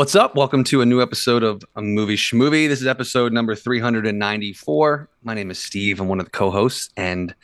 What's 0.00 0.14
up? 0.14 0.34
Welcome 0.34 0.64
to 0.64 0.80
a 0.80 0.86
new 0.86 1.02
episode 1.02 1.42
of 1.42 1.62
a 1.76 1.82
movie 1.82 2.16
schmovie. 2.16 2.66
This 2.66 2.80
is 2.80 2.86
episode 2.86 3.34
number 3.34 3.54
394. 3.54 5.10
My 5.22 5.34
name 5.34 5.50
is 5.50 5.58
Steve. 5.58 6.00
I'm 6.00 6.08
one 6.08 6.18
of 6.18 6.24
the 6.24 6.30
co-hosts, 6.30 6.88
and 6.96 7.34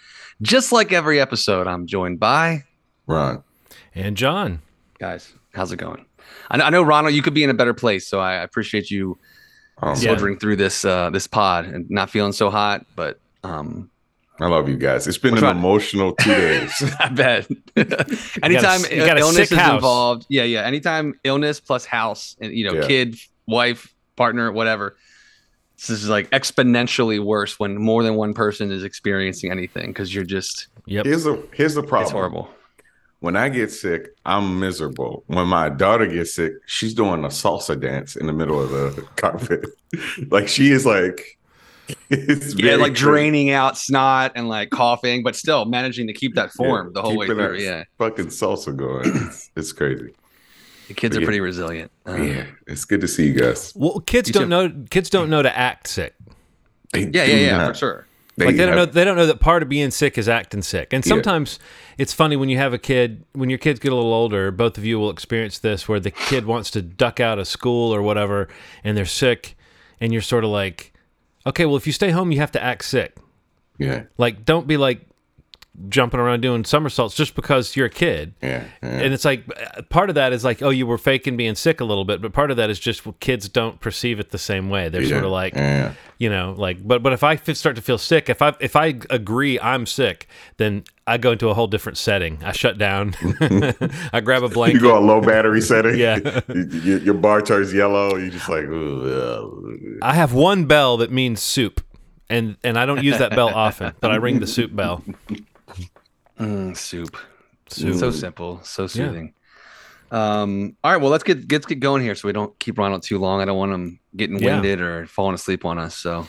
just 0.41 0.73
like 0.73 0.91
every 0.91 1.21
episode, 1.21 1.67
I'm 1.67 1.87
joined 1.87 2.19
by 2.19 2.65
Ron. 3.07 3.45
And 3.95 4.17
John. 4.17 4.63
guys. 4.99 5.35
How's 5.53 5.71
it 5.71 5.77
going? 5.77 6.07
I 6.49 6.57
know, 6.57 6.65
I 6.65 6.71
know 6.71 6.83
Ronald, 6.83 7.15
you 7.15 7.21
could 7.21 7.35
be 7.35 7.45
in 7.45 7.51
a 7.51 7.55
better 7.55 7.75
place, 7.75 8.09
so 8.09 8.21
I 8.21 8.37
appreciate 8.37 8.91
you 8.91 9.19
Um, 9.83 9.95
soldiering 9.95 10.39
through 10.39 10.57
this 10.57 10.83
uh, 10.87 11.11
this 11.11 11.27
pod 11.27 11.67
and 11.67 11.91
not 11.91 12.09
feeling 12.09 12.33
so 12.33 12.49
hot. 12.49 12.87
But 12.97 13.21
um, 13.45 13.91
I 14.41 14.47
love 14.49 14.69
you 14.69 14.77
guys. 14.77 15.07
It's 15.07 15.19
been 15.19 15.33
We're 15.33 15.39
an 15.39 15.43
trying- 15.45 15.57
emotional 15.59 16.15
two 16.15 16.31
days. 16.35 16.95
I 17.01 17.09
bet. 17.09 17.47
anytime 18.43 18.81
you 18.91 19.05
got 19.07 19.17
a 19.17 19.21
illness 19.21 19.51
is 19.51 19.59
house. 19.59 19.75
involved, 19.77 20.27
yeah, 20.29 20.43
yeah. 20.45 20.63
Anytime 20.63 21.19
illness 21.25 21.61
plus 21.61 21.85
house, 21.87 22.37
and 22.41 22.53
you 22.53 22.67
know, 22.71 22.81
Yeah. 22.81 22.87
kid, 22.87 23.17
wife, 23.47 23.95
partner, 24.17 24.53
whatever. 24.53 24.97
This 25.77 25.91
is 25.91 26.09
like 26.09 26.31
exponentially 26.31 27.23
worse 27.23 27.59
when 27.61 27.77
more 27.77 28.03
than 28.03 28.15
one 28.15 28.33
person 28.35 28.71
is 28.73 28.83
experiencing 28.85 29.51
anything 29.51 29.89
because 29.89 30.15
you're 30.15 30.25
just 30.25 30.69
Yep. 30.87 31.05
here's 31.07 31.25
the 31.25 31.43
here's 31.53 31.75
the 31.75 31.83
problem. 31.83 32.03
it's 32.05 32.13
horrible. 32.13 32.49
When 33.21 33.35
I 33.37 33.49
get 33.49 33.71
sick, 33.71 34.09
I'm 34.27 34.61
miserable. 34.61 35.25
When 35.27 35.49
my 35.49 35.69
daughter 35.71 36.07
gets 36.07 36.35
sick, 36.35 36.53
she's 36.67 36.93
doing 36.95 37.25
a 37.25 37.29
salsa 37.29 37.79
dance 37.81 38.15
in 38.17 38.27
the 38.27 38.33
middle 38.33 38.61
of 38.63 38.71
the 38.71 39.03
carpet. 39.17 39.65
like 40.31 40.49
she 40.49 40.71
is 40.71 40.85
like 40.87 41.36
it's 42.11 42.55
Yeah, 42.55 42.67
very 42.67 42.77
like 42.77 42.93
crazy. 42.93 43.05
draining 43.05 43.51
out 43.51 43.77
snot 43.79 44.33
and 44.35 44.49
like 44.49 44.71
coughing, 44.71 45.23
but 45.23 45.37
still 45.37 45.65
managing 45.65 46.07
to 46.09 46.13
keep 46.13 46.35
that 46.35 46.53
form 46.53 46.89
Yeah, 46.89 46.93
the 46.95 47.03
whole 47.03 47.17
way 47.17 47.27
through. 47.27 47.37
that 47.37 47.61
Yeah, 47.61 47.85
Fucking 47.99 48.27
salsa 48.27 48.75
going. 48.77 49.11
It's, 49.15 49.51
it's 49.57 49.73
crazy. 49.73 50.15
the 50.89 50.95
kids 50.95 51.17
are 51.17 51.21
Yeah. 51.21 51.27
pretty 51.27 51.41
resilient. 51.41 51.91
Um, 52.07 52.27
yeah. 52.27 52.47
It's 52.67 52.85
good 52.85 53.01
to 53.01 53.09
see 53.09 53.27
you 53.29 53.35
guys. 53.35 53.73
Well, 53.77 54.01
kids 54.01 54.29
You 54.29 54.33
don't 54.35 54.43
too. 54.45 54.49
know. 54.49 54.85
Kids 54.91 55.11
don't 55.11 55.29
know 55.31 55.43
to 55.43 55.57
act 55.57 55.89
sick. 55.89 56.15
They 56.93 57.01
yeah, 57.03 57.25
yeah, 57.25 57.35
yeah, 57.37 57.57
not- 57.57 57.69
for 57.73 57.79
sure. 57.79 58.07
like 58.39 58.57
they 58.57 58.67
don't 58.67 58.77
know. 58.77 58.85
They 58.85 59.03
don't 59.05 59.17
know 59.17 59.27
that 59.27 59.41
part 59.41 59.63
of 59.63 59.69
being 59.69 59.91
sick 59.91 60.17
is 60.19 60.29
acting 60.29 60.63
sick. 60.63 60.93
And 60.93 61.05
Yeah. 61.05 61.09
sometimes 61.11 61.59
it's 61.99 62.13
funny 62.13 62.37
when 62.37 62.49
you 62.49 62.59
have 62.59 62.73
a 62.73 62.79
kid. 62.79 63.25
When 63.33 63.49
your 63.51 63.59
kids 63.59 63.81
get 63.81 63.93
a 63.93 63.95
little 63.95 64.13
older, 64.13 64.51
both 64.51 64.77
of 64.79 64.85
you 64.85 64.99
will 64.99 65.11
experience 65.11 65.59
this, 65.59 65.89
where 65.89 65.99
the 65.99 66.11
kid 66.11 66.45
wants 66.47 66.71
to 66.73 66.83
duck 66.83 67.19
out 67.19 67.39
of 67.39 67.49
school 67.49 67.93
or 67.95 68.03
whatever, 68.03 68.49
and 68.85 68.97
they're 68.97 69.05
sick, 69.07 69.57
and 70.01 70.13
you're 70.13 70.21
sort 70.23 70.45
of 70.45 70.51
like, 70.51 70.93
okay, 71.47 71.65
well, 71.67 71.77
if 71.77 71.87
you 71.87 71.93
stay 71.93 72.11
home, 72.11 72.33
you 72.33 72.39
have 72.41 72.53
to 72.53 72.63
act 72.63 72.85
sick. 72.85 73.17
Yeah, 73.79 74.05
Like, 74.19 74.45
don't 74.45 74.67
be 74.67 74.77
like 74.77 75.01
jumping 75.89 76.21
around 76.21 76.41
doing 76.41 76.65
somersaults 76.65 77.15
just 77.15 77.35
because 77.35 77.77
you're 77.77 77.87
a 77.87 77.91
kid. 77.91 78.35
yeah, 78.43 78.65
yeah. 78.83 78.89
And 78.89 79.13
it's 79.15 79.25
like 79.25 79.45
part 79.89 80.09
of 80.09 80.15
that 80.15 80.33
is 80.33 80.45
like, 80.45 80.63
oh, 80.63 80.71
you 80.71 80.87
were 80.87 80.99
faking 80.99 81.37
being 81.37 81.55
sick 81.55 81.81
a 81.81 81.85
little 81.85 82.05
bit, 82.05 82.21
but 82.23 82.33
part 82.33 82.51
of 82.51 82.57
that 82.57 82.71
is 82.71 82.79
just 82.79 83.05
well, 83.05 83.17
kids 83.21 83.49
don't 83.49 83.81
perceive 83.81 84.21
it 84.21 84.31
the 84.31 84.39
same 84.39 84.71
way. 84.71 84.89
They're 84.89 85.05
sort 85.05 85.25
of 85.25 85.31
like, 85.31 85.55
yeah. 85.55 85.93
you 86.19 86.31
know, 86.31 86.55
like, 86.57 86.87
but 86.87 87.03
but 87.03 87.13
if 87.13 87.23
I 87.23 87.37
start 87.37 87.77
to 87.77 87.83
feel 87.83 87.99
sick, 87.99 88.29
if 88.29 88.43
I 88.43 88.55
if 88.61 88.77
I 88.77 88.99
agree 89.11 89.61
I'm 89.61 89.87
sick, 89.87 90.29
then 90.57 90.85
I 91.07 91.19
go 91.19 91.33
into 91.33 91.49
a 91.49 91.55
whole 91.55 91.69
different 91.69 91.99
setting. 91.99 92.43
I 92.43 92.53
shut 92.53 92.79
down. 92.79 93.15
I 94.13 94.21
grab 94.21 94.43
a 94.43 94.49
blanket. 94.49 94.77
You 94.77 94.81
go 94.81 94.99
a 94.99 95.01
low 95.01 95.21
battery 95.21 95.61
setting. 95.61 95.97
Yeah. 95.97 96.19
your, 96.49 96.99
your 96.99 97.15
bar 97.15 97.41
turns 97.41 97.73
yellow. 97.73 98.17
You 98.17 98.31
just 98.31 98.49
like, 98.49 98.65
ooh, 98.65 99.99
I 100.03 100.15
have 100.15 100.33
one 100.33 100.67
bell 100.67 100.97
that 100.99 101.13
means 101.13 101.43
soup, 101.43 101.81
and 102.29 102.57
and 102.65 102.79
I 102.79 102.87
don't 102.87 103.03
use 103.03 103.19
that 103.19 103.31
bell 103.31 103.49
often, 103.49 103.95
but 104.01 104.11
I 104.11 104.17
ring 104.17 104.41
the 104.41 104.47
soup 104.47 104.75
bell. 104.75 105.05
Mm, 106.39 106.77
soup. 106.77 107.17
Soup. 107.69 107.97
So 107.97 108.11
simple, 108.11 108.61
so 108.63 108.87
soothing. 108.87 109.33
Um, 110.11 110.77
all 110.85 110.93
right, 110.93 111.01
well 111.01 111.11
let's 111.11 111.25
get 111.25 111.51
let's 111.51 111.67
get 111.67 111.81
going 111.81 112.01
here 112.03 112.15
so 112.15 112.29
we 112.29 112.33
don't 112.33 112.57
keep 112.61 112.79
Ronald 112.79 113.03
too 113.03 113.19
long. 113.19 113.41
I 113.41 113.45
don't 113.45 113.59
want 113.59 113.73
him 113.73 113.99
getting 114.15 114.39
Yeah. 114.39 114.55
winded 114.55 114.81
or 114.81 115.07
falling 115.07 115.35
asleep 115.35 115.65
on 115.65 115.79
us. 115.79 115.97
So 115.97 116.27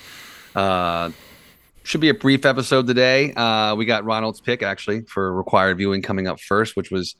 uh 0.56 1.12
should 1.84 2.02
be 2.02 2.10
a 2.10 2.14
brief 2.16 2.46
episode 2.46 2.88
today. 2.88 3.34
Uh 3.34 3.76
we 3.76 3.86
got 3.86 4.04
Ronald's 4.04 4.42
pick 4.42 4.64
actually 4.64 5.02
for 5.04 5.32
required 5.32 5.78
viewing 5.78 6.02
coming 6.02 6.28
up 6.28 6.40
first, 6.40 6.76
which 6.76 6.90
was 6.90 7.16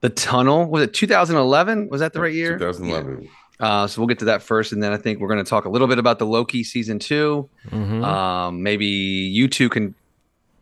the 0.00 0.08
tunnel. 0.10 0.66
Was 0.68 0.82
it 0.82 0.92
2011? 0.94 1.88
Was 1.88 2.00
that 2.00 2.14
the 2.14 2.20
right 2.20 2.34
year? 2.34 2.58
2011. 2.58 3.28
Uh, 3.60 3.86
so 3.86 4.00
we'll 4.00 4.08
get 4.08 4.18
to 4.20 4.24
that 4.24 4.42
first, 4.42 4.72
and 4.72 4.82
then 4.82 4.90
I 4.90 4.96
think 4.96 5.20
we're 5.20 5.28
going 5.28 5.44
to 5.44 5.48
talk 5.48 5.66
a 5.66 5.68
little 5.68 5.86
bit 5.86 5.98
about 5.98 6.18
the 6.18 6.24
Loki 6.24 6.64
season 6.64 6.98
2 6.98 7.46
Mhm. 7.70 8.02
Um, 8.02 8.62
maybe 8.62 8.86
you 8.86 9.48
two 9.48 9.68
can 9.68 9.94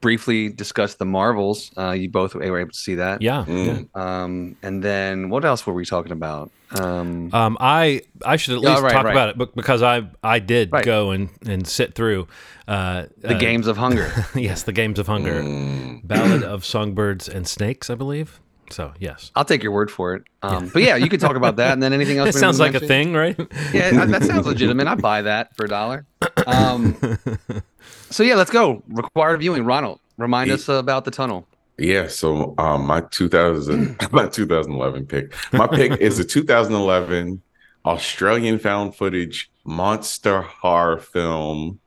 briefly 0.01 0.49
discuss 0.49 0.95
the 0.95 1.05
Marvels. 1.05 1.71
Uh, 1.77 1.91
you 1.93 2.09
both 2.11 2.35
were 2.35 2.43
able 2.59 2.71
to 2.71 2.77
see 2.79 2.95
that. 2.97 3.21
yeah. 3.23 3.45
Mm. 3.47 3.89
Um, 3.97 4.57
and 4.63 4.83
then 4.83 5.29
what 5.31 5.45
else 5.45 5.67
were 5.67 5.75
we 5.75 5.85
talking 5.85 6.13
about? 6.13 6.51
Um, 6.71 7.31
Um, 7.33 7.57
I 7.61 8.03
I 8.25 8.37
should 8.37 8.57
at 8.57 8.63
Yeah, 8.63 8.71
least 8.73 8.83
right, 8.83 8.93
talk 8.93 9.05
right. 9.05 9.11
about 9.11 9.41
it 9.41 9.55
because 9.57 9.83
I 9.83 10.09
I 10.23 10.39
did 10.39 10.71
Right. 10.73 10.85
go 10.85 11.11
and 11.11 11.31
and 11.47 11.67
sit 11.67 11.95
through 11.95 12.29
uh, 12.69 13.07
the 13.19 13.35
uh, 13.37 13.39
Games 13.39 13.67
of 13.67 13.77
Hunger. 13.79 14.13
yes, 14.35 14.63
the 14.65 14.73
Games 14.73 14.99
of 14.99 15.07
Hunger, 15.07 15.43
Mm. 15.43 16.07
Ballad 16.07 16.43
of 16.45 16.65
Songbirds 16.65 17.29
and 17.29 17.47
Snakes, 17.49 17.89
I 17.91 17.95
believe. 17.95 18.41
So 18.71 18.93
yes, 18.99 19.31
I'll 19.35 19.45
take 19.45 19.63
your 19.63 19.73
word 19.73 19.91
for 19.91 20.15
it. 20.15 20.23
Um, 20.43 20.69
but 20.73 20.83
yeah, 20.83 20.97
you 20.97 21.09
can 21.09 21.19
talk 21.21 21.37
about 21.37 21.57
that, 21.57 21.73
and 21.73 21.83
then 21.83 21.93
anything 21.93 22.19
else. 22.19 22.31
it 22.31 22.39
sounds 22.39 22.59
wanna 22.59 22.73
like 22.73 22.83
a 22.83 22.87
thing, 22.87 23.13
right? 23.15 23.37
Yeah, 23.73 23.91
that- 23.93 24.09
that 24.11 24.23
sounds 24.25 24.47
legitimate. 24.47 24.87
I 24.87 24.95
buy 24.95 25.23
that 25.23 25.57
for 25.57 25.65
a 25.67 25.69
dollar. 25.69 26.07
Um, 26.47 26.97
so 28.11 28.23
yeah, 28.23 28.35
let's 28.35 28.51
go. 28.51 28.83
Required 28.89 29.41
viewing. 29.41 29.65
Ronald, 29.65 30.01
remind 30.17 30.49
Ye- 30.49 30.55
us 30.55 30.69
about 30.69 31.05
the 31.05 31.11
tunnel. 31.11 31.47
Yeah, 31.79 32.09
so 32.09 32.55
um, 32.59 32.87
my 32.87 33.03
2000, 33.03 33.97
my 34.13 34.27
2011 34.27 35.07
pick. 35.07 35.33
My 35.53 35.67
pick 35.69 36.01
is 36.01 36.19
a 36.19 36.25
2011 36.25 37.41
Australian 37.87 38.59
found 38.59 38.97
footage 38.97 39.51
monster 39.65 40.43
horror 40.43 40.99
film 40.99 41.79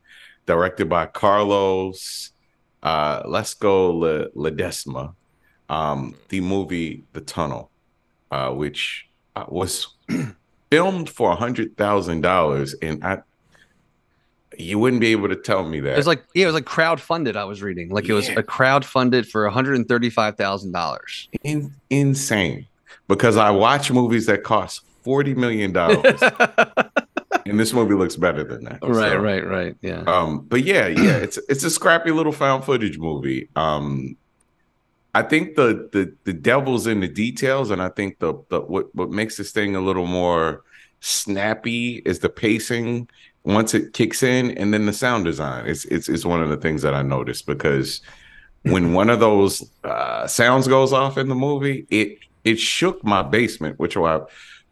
directed 0.46 0.88
by 0.88 1.06
Carlos 1.08 2.32
uh, 2.84 3.22
Lesko 3.24 4.00
Le- 4.00 4.30
Ledesma. 4.52 5.14
Um, 5.72 6.16
the 6.28 6.42
movie 6.42 7.06
The 7.14 7.22
Tunnel, 7.22 7.72
uh, 8.30 8.52
which 8.52 9.08
uh, 9.38 9.46
was 9.48 9.88
filmed 10.70 11.10
for 11.10 11.32
a 11.32 11.36
hundred 11.36 11.78
thousand 11.78 12.22
dollars, 12.22 12.76
and 12.82 13.02
I, 13.04 13.20
you 14.58 14.78
wouldn't 14.80 15.00
be 15.00 15.14
able 15.14 15.30
to 15.30 15.36
tell 15.38 15.64
me 15.64 15.80
that. 15.80 15.94
It 15.94 15.98
was 15.98 16.08
like 16.08 16.26
yeah, 16.36 16.44
it 16.44 16.48
was 16.48 16.56
like 16.56 16.66
crowd 16.66 17.00
funded. 17.00 17.38
I 17.38 17.46
was 17.46 17.62
reading 17.62 17.90
like 17.90 18.10
it 18.10 18.14
was 18.14 18.28
a 18.28 18.44
crowd 18.44 18.84
funded 18.84 19.28
for 19.30 19.46
one 19.46 19.54
hundred 19.54 19.76
and 19.76 19.88
thirty 19.88 20.10
five 20.10 20.36
thousand 20.36 20.74
dollars. 20.74 21.30
in, 21.44 21.74
insane 21.90 22.68
because 23.08 23.38
I 23.38 23.50
watch 23.52 23.92
movies 23.92 24.26
that 24.26 24.44
cost 24.44 24.82
forty 25.04 25.34
million 25.34 25.72
dollars, 25.72 26.22
and 27.46 27.58
this 27.58 27.72
movie 27.72 27.96
looks 27.96 28.18
better 28.18 28.44
than 28.44 28.66
that. 28.66 28.80
Right, 28.82 29.12
So, 29.12 29.20
right, 29.20 29.48
right. 29.48 29.76
Yeah. 29.82 30.04
Um, 30.06 30.42
but 30.50 30.64
yeah, 30.64 30.88
yeah, 30.88 31.16
it's 31.16 31.38
it's 31.48 31.64
a 31.64 31.70
scrappy 31.70 32.12
little 32.12 32.34
found 32.34 32.66
footage 32.66 32.98
movie. 32.98 33.48
Um, 33.56 34.18
I 35.14 35.24
think 35.24 35.56
the 35.56 35.90
the 35.92 36.14
the 36.24 36.34
devil's 36.34 36.88
in 36.88 37.02
the 37.02 37.08
details, 37.08 37.70
and 37.70 37.82
I 37.82 37.90
think 37.90 38.20
the 38.20 38.34
the 38.50 38.62
what 38.62 38.94
what 38.96 39.10
makes 39.10 39.38
this 39.38 39.52
thing 39.52 39.76
a 39.76 39.82
little 39.82 40.08
more 40.08 40.64
snappy 41.02 42.02
is 42.06 42.20
the 42.20 42.30
pacing 42.30 43.10
once 43.44 43.74
it 43.74 43.94
kicks 43.94 44.24
in, 44.24 44.58
and 44.58 44.74
then 44.74 44.86
the 44.86 44.94
sound 44.94 45.26
design. 45.26 45.68
It's 45.68 45.86
it's 45.86 46.08
it's 46.08 46.26
one 46.26 46.42
of 46.42 46.50
the 46.50 46.58
things 46.58 46.82
that 46.84 46.94
I 46.94 47.02
noticed 47.02 47.46
because 47.46 48.02
when 48.64 48.94
one 48.94 49.10
of 49.10 49.20
those 49.20 49.70
uh, 49.84 50.28
sounds 50.28 50.68
goes 50.68 50.94
off 50.94 51.18
in 51.18 51.28
the 51.28 51.36
movie, 51.36 51.86
it 51.90 52.20
it 52.44 52.60
shook 52.60 53.04
my 53.04 53.22
basement, 53.22 53.80
which 53.80 53.98
why 53.98 54.22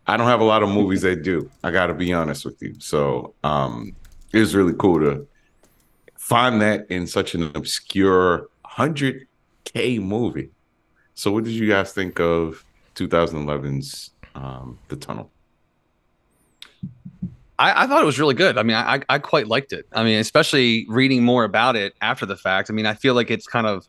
I 0.08 0.18
don't 0.18 0.28
have 0.28 0.42
a 0.42 0.46
lot 0.46 0.64
of 0.64 0.70
movies 0.70 1.02
that 1.02 1.24
do. 1.24 1.52
I 1.64 1.72
got 1.72 1.88
to 1.88 1.94
be 1.94 2.14
honest 2.14 2.46
with 2.46 2.62
you. 2.62 2.76
So 2.80 3.34
um, 3.44 3.96
it 4.32 4.40
was 4.40 4.56
really 4.56 4.74
cool 4.74 5.00
to 5.02 5.28
find 6.18 6.62
that 6.62 6.90
in 6.90 7.08
such 7.08 7.36
an 7.36 7.52
obscure 7.56 8.48
100k 9.66 10.02
movie. 10.02 10.50
So 11.16 11.32
what 11.32 11.44
did 11.44 11.52
you 11.52 11.68
guys 11.68 11.92
think 11.92 12.20
of 12.20 12.64
2011's 12.96 14.12
um, 14.36 14.80
The 14.88 14.96
Tunnel? 14.96 15.32
I, 17.58 17.84
I 17.84 17.88
thought 17.88 18.02
it 18.02 18.06
was 18.06 18.20
really 18.20 18.36
good. 18.36 18.58
I 18.58 18.64
mean, 18.64 18.78
I, 18.78 19.02
I 19.10 19.20
quite 19.20 19.48
liked 19.48 19.74
it. 19.74 19.86
I 19.92 20.04
mean, 20.04 20.20
especially 20.20 20.86
reading 20.88 21.24
more 21.24 21.44
about 21.44 21.76
it 21.76 21.94
after 22.02 22.26
the 22.26 22.38
fact. 22.38 22.70
I 22.70 22.74
mean, 22.74 22.86
I 22.86 22.94
feel 22.94 23.16
like 23.16 23.30
it's 23.30 23.48
kind 23.48 23.68
of 23.68 23.86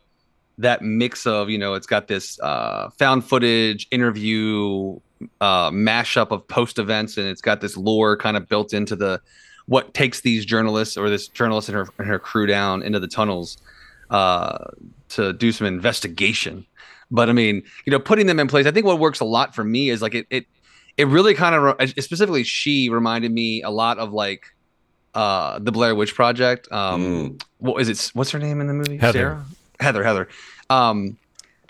that 0.59 0.83
mix 0.83 1.27
of, 1.27 1.49
you 1.49 1.59
know, 1.59 1.75
it's 1.75 1.87
got 1.87 2.09
this 2.09 2.39
uh, 2.41 2.91
found 2.99 3.25
footage 3.25 3.87
interview 3.93 4.99
uh, 5.41 5.71
mashup 5.71 6.33
of 6.33 6.47
post 6.49 6.79
events, 6.79 7.17
and 7.17 7.29
it's 7.29 7.41
got 7.41 7.61
this 7.61 7.77
lore 7.77 8.17
kind 8.17 8.37
of 8.37 8.49
built 8.49 8.73
into 8.73 8.97
the 8.97 9.21
what 9.67 9.95
takes 9.95 10.23
these 10.23 10.45
journalists 10.45 10.97
or 10.97 11.09
this 11.09 11.29
journalist 11.29 11.69
and 11.69 11.77
her 11.77 11.87
and 11.99 12.09
her 12.09 12.19
crew 12.19 12.47
down 12.47 12.83
into 12.83 12.99
the 12.99 13.07
tunnels 13.07 13.59
uh, 14.11 14.65
to 15.11 15.33
do 15.33 15.53
some 15.53 15.67
investigation. 15.67 16.67
But 17.11 17.29
I 17.29 17.33
mean, 17.33 17.63
you 17.87 17.91
know, 17.91 17.99
putting 17.99 18.27
them 18.27 18.39
in 18.41 18.49
place. 18.49 18.67
I 18.67 18.71
think 18.71 18.87
what 18.87 18.99
works 18.99 19.21
a 19.21 19.25
lot 19.25 19.55
for 19.55 19.65
me 19.65 19.91
is 19.91 20.01
like 20.03 20.15
it 20.15 20.27
it 20.31 20.47
it 20.97 21.07
really 21.09 21.35
kind 21.35 21.55
of 21.55 21.89
specifically 21.91 22.45
she 22.45 22.89
reminded 22.89 23.33
me 23.33 23.63
a 23.63 23.71
lot 23.71 23.99
of 23.99 24.13
like 24.13 24.45
uh 25.15 25.59
the 25.59 25.73
Blair 25.73 25.95
Witch 25.95 26.15
Project. 26.15 26.71
Um 26.73 27.01
Mm. 27.03 27.43
what 27.59 27.81
is 27.83 27.89
it 27.89 28.11
what's 28.15 28.31
her 28.31 28.39
name 28.39 28.61
in 28.61 28.67
the 28.69 28.75
movie? 28.75 28.97
Heather. 28.97 29.19
Sarah? 29.19 29.45
Heather, 29.81 30.05
Heather. 30.05 30.29
Um 30.69 31.17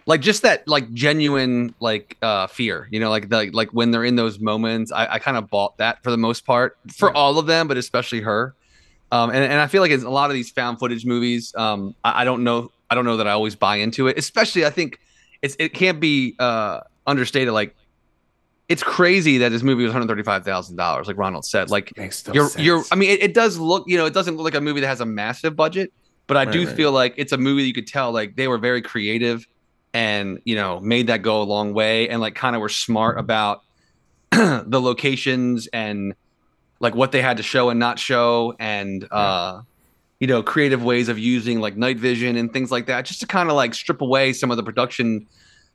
like 0.06 0.20
just 0.22 0.42
that 0.42 0.66
like 0.66 0.92
genuine 0.92 1.74
like 1.78 2.16
uh 2.22 2.46
fear 2.48 2.88
you 2.90 2.98
know 2.98 3.10
like 3.10 3.28
the 3.28 3.50
like 3.52 3.68
when 3.70 3.90
they're 3.92 4.02
in 4.04 4.16
those 4.16 4.40
moments 4.40 4.90
i, 4.90 5.06
I 5.06 5.18
kind 5.18 5.36
of 5.36 5.48
bought 5.50 5.76
that 5.76 6.02
for 6.02 6.10
the 6.10 6.16
most 6.16 6.44
part 6.46 6.78
for 6.96 7.14
all 7.14 7.38
of 7.38 7.46
them 7.46 7.68
but 7.68 7.76
especially 7.76 8.22
her 8.22 8.54
um 9.12 9.28
and, 9.30 9.44
and 9.44 9.60
i 9.60 9.66
feel 9.68 9.82
like 9.82 9.90
it's 9.92 10.02
a 10.02 10.08
lot 10.10 10.30
of 10.30 10.34
these 10.34 10.50
found 10.50 10.78
footage 10.80 11.04
movies 11.04 11.54
um 11.54 11.94
I, 12.02 12.22
I 12.22 12.24
don't 12.24 12.42
know 12.44 12.72
i 12.90 12.94
don't 12.94 13.04
know 13.04 13.16
that 13.16 13.26
i 13.26 13.30
always 13.32 13.54
buy 13.54 13.76
into 13.76 14.08
it 14.08 14.18
especially 14.18 14.64
i 14.66 14.70
think 14.70 14.98
it's 15.42 15.56
it 15.58 15.72
can't 15.72 16.00
be 16.00 16.34
uh 16.38 16.80
understated 17.06 17.52
like 17.54 17.74
it's 18.68 18.82
crazy 18.84 19.38
that 19.38 19.48
this 19.48 19.64
movie 19.64 19.82
was 19.82 19.92
$135,000 19.92 21.06
like 21.06 21.16
Ronald 21.16 21.44
said 21.44 21.70
like 21.70 21.92
you're 21.96 22.10
sense. 22.48 22.64
you're 22.64 22.84
I 22.92 22.94
mean 22.94 23.10
it, 23.10 23.20
it 23.22 23.34
does 23.34 23.58
look 23.58 23.84
you 23.88 23.96
know 23.96 24.06
it 24.06 24.14
doesn't 24.14 24.36
look 24.36 24.44
like 24.44 24.54
a 24.54 24.60
movie 24.60 24.80
that 24.80 24.86
has 24.86 25.00
a 25.00 25.06
massive 25.06 25.56
budget 25.56 25.92
but 26.28 26.36
I 26.36 26.44
Right, 26.44 26.52
do 26.52 26.66
right. 26.66 26.76
feel 26.76 26.92
like 26.92 27.14
it's 27.16 27.32
a 27.32 27.38
movie 27.38 27.62
that 27.62 27.66
you 27.66 27.72
could 27.74 27.88
tell 27.88 28.12
like 28.12 28.36
they 28.36 28.46
were 28.46 28.58
very 28.58 28.80
creative 28.80 29.44
and 29.92 30.40
you 30.44 30.54
know 30.54 30.78
made 30.78 31.08
that 31.08 31.22
go 31.22 31.42
a 31.42 31.44
long 31.44 31.74
way 31.74 32.08
and 32.08 32.20
like 32.20 32.36
kind 32.36 32.54
of 32.54 32.60
were 32.62 32.68
smart 32.68 33.18
about 33.18 33.62
the 34.30 34.80
locations 34.80 35.66
and 35.72 36.14
like 36.78 36.94
what 36.94 37.10
they 37.10 37.22
had 37.22 37.38
to 37.38 37.42
show 37.42 37.70
and 37.70 37.80
not 37.80 37.98
show 37.98 38.54
and 38.60 39.04
uh 39.10 39.62
you 40.20 40.26
know 40.26 40.42
creative 40.42 40.84
ways 40.84 41.08
of 41.08 41.18
using 41.18 41.60
like 41.60 41.76
night 41.76 41.98
vision 41.98 42.36
and 42.36 42.52
things 42.52 42.70
like 42.70 42.86
that 42.86 43.06
just 43.06 43.20
to 43.20 43.26
kind 43.26 43.48
of 43.48 43.56
like 43.56 43.74
strip 43.74 44.00
away 44.00 44.32
some 44.32 44.50
of 44.50 44.56
the 44.56 44.62
production 44.62 45.26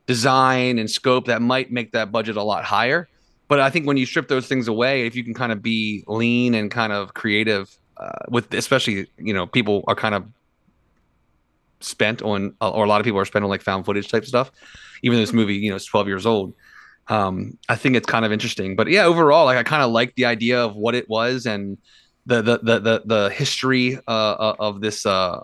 design 0.06 0.77
and 0.77 0.89
scope 0.89 1.25
that 1.25 1.42
might 1.42 1.71
make 1.71 1.92
that 1.92 2.12
budget 2.12 2.38
a 2.38 2.44
lot 2.44 2.63
higher. 2.63 3.09
But 3.47 3.59
i 3.59 3.69
think 3.69 3.86
when 3.86 3.97
you 3.97 4.06
strip 4.06 4.27
those 4.27 4.47
things 4.47 4.68
away 4.68 5.06
if 5.06 5.15
you 5.15 5.24
can 5.24 5.33
kind 5.33 5.51
of 5.51 5.62
be 5.62 6.03
lean 6.07 6.56
and 6.56 6.71
kind 6.71 6.94
of 6.94 7.13
creative 7.13 7.75
uh, 7.97 8.25
with 8.30 8.53
especially 8.53 9.07
you 9.18 9.33
know 9.33 9.45
people 9.45 9.83
are 9.88 9.95
kind 9.95 10.15
of 10.15 10.25
spent 11.80 12.21
on 12.21 12.56
or 12.62 12.86
a 12.86 12.88
lot 12.88 13.00
of 13.00 13.06
people 13.06 13.19
are 13.19 13.25
spent 13.25 13.44
on 13.44 13.50
like 13.50 13.62
found 13.62 13.86
footage 13.86 14.07
type 14.07 14.25
stuff 14.25 14.51
even 15.03 15.18
though 15.18 15.21
this 15.21 15.33
movie 15.33 15.56
you 15.56 15.69
know 15.69 15.75
is 15.75 15.86
12 15.86 16.07
years 16.07 16.25
old 16.25 16.53
um 17.07 17.56
i 17.69 17.75
think 17.75 17.95
it's 17.95 18.07
kind 18.07 18.25
of 18.25 18.31
interesting. 18.31 18.75
But 18.75 18.88
yeah 18.88 19.06
overall 19.06 19.45
like 19.45 19.57
i 19.57 19.63
kind 19.63 19.83
of 19.83 19.91
like 19.91 20.15
the 20.15 20.25
idea 20.25 20.59
of 20.63 20.75
what 20.75 20.95
it 20.95 21.07
was 21.07 21.45
and 21.45 21.77
the 22.25 22.42
the 22.42 22.57
the 22.57 22.80
the, 22.80 23.01
the 23.06 23.30
history 23.30 23.98
uh, 24.07 24.12
uh, 24.12 24.56
of 24.60 24.81
this 24.81 25.06
uh 25.06 25.44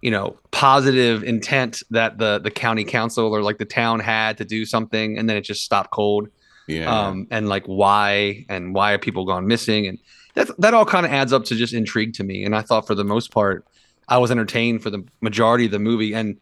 you 0.00 0.10
know 0.10 0.36
positive 0.50 1.22
intent 1.24 1.82
that 1.90 2.18
the 2.18 2.38
the 2.38 2.50
county 2.50 2.84
council 2.84 3.34
or 3.34 3.42
like 3.42 3.58
the 3.58 3.64
town 3.64 4.00
had 4.00 4.38
to 4.38 4.44
do 4.44 4.64
something 4.64 5.18
and 5.18 5.28
then 5.28 5.36
it 5.36 5.42
just 5.42 5.62
stopped 5.62 5.90
cold. 5.90 6.28
Yeah. 6.68 7.08
um 7.08 7.26
and 7.30 7.48
like 7.48 7.64
why 7.66 8.46
and 8.48 8.74
why 8.74 8.92
are 8.92 8.98
people 8.98 9.24
gone 9.24 9.46
missing? 9.46 9.86
And 9.86 9.98
that 10.34 10.48
that 10.60 10.74
all 10.74 10.84
kind 10.84 11.04
of 11.04 11.12
adds 11.12 11.32
up 11.32 11.44
to 11.46 11.56
just 11.56 11.74
intrigue 11.74 12.14
to 12.14 12.24
me. 12.24 12.44
And 12.44 12.54
i 12.54 12.62
thought 12.62 12.86
for 12.86 12.94
the 12.94 13.04
most 13.04 13.30
part 13.30 13.64
i 14.08 14.18
was 14.18 14.30
entertained 14.30 14.82
for 14.82 14.90
the 14.90 15.04
majority 15.20 15.66
of 15.66 15.72
the 15.72 15.78
movie. 15.78 16.14
And 16.14 16.38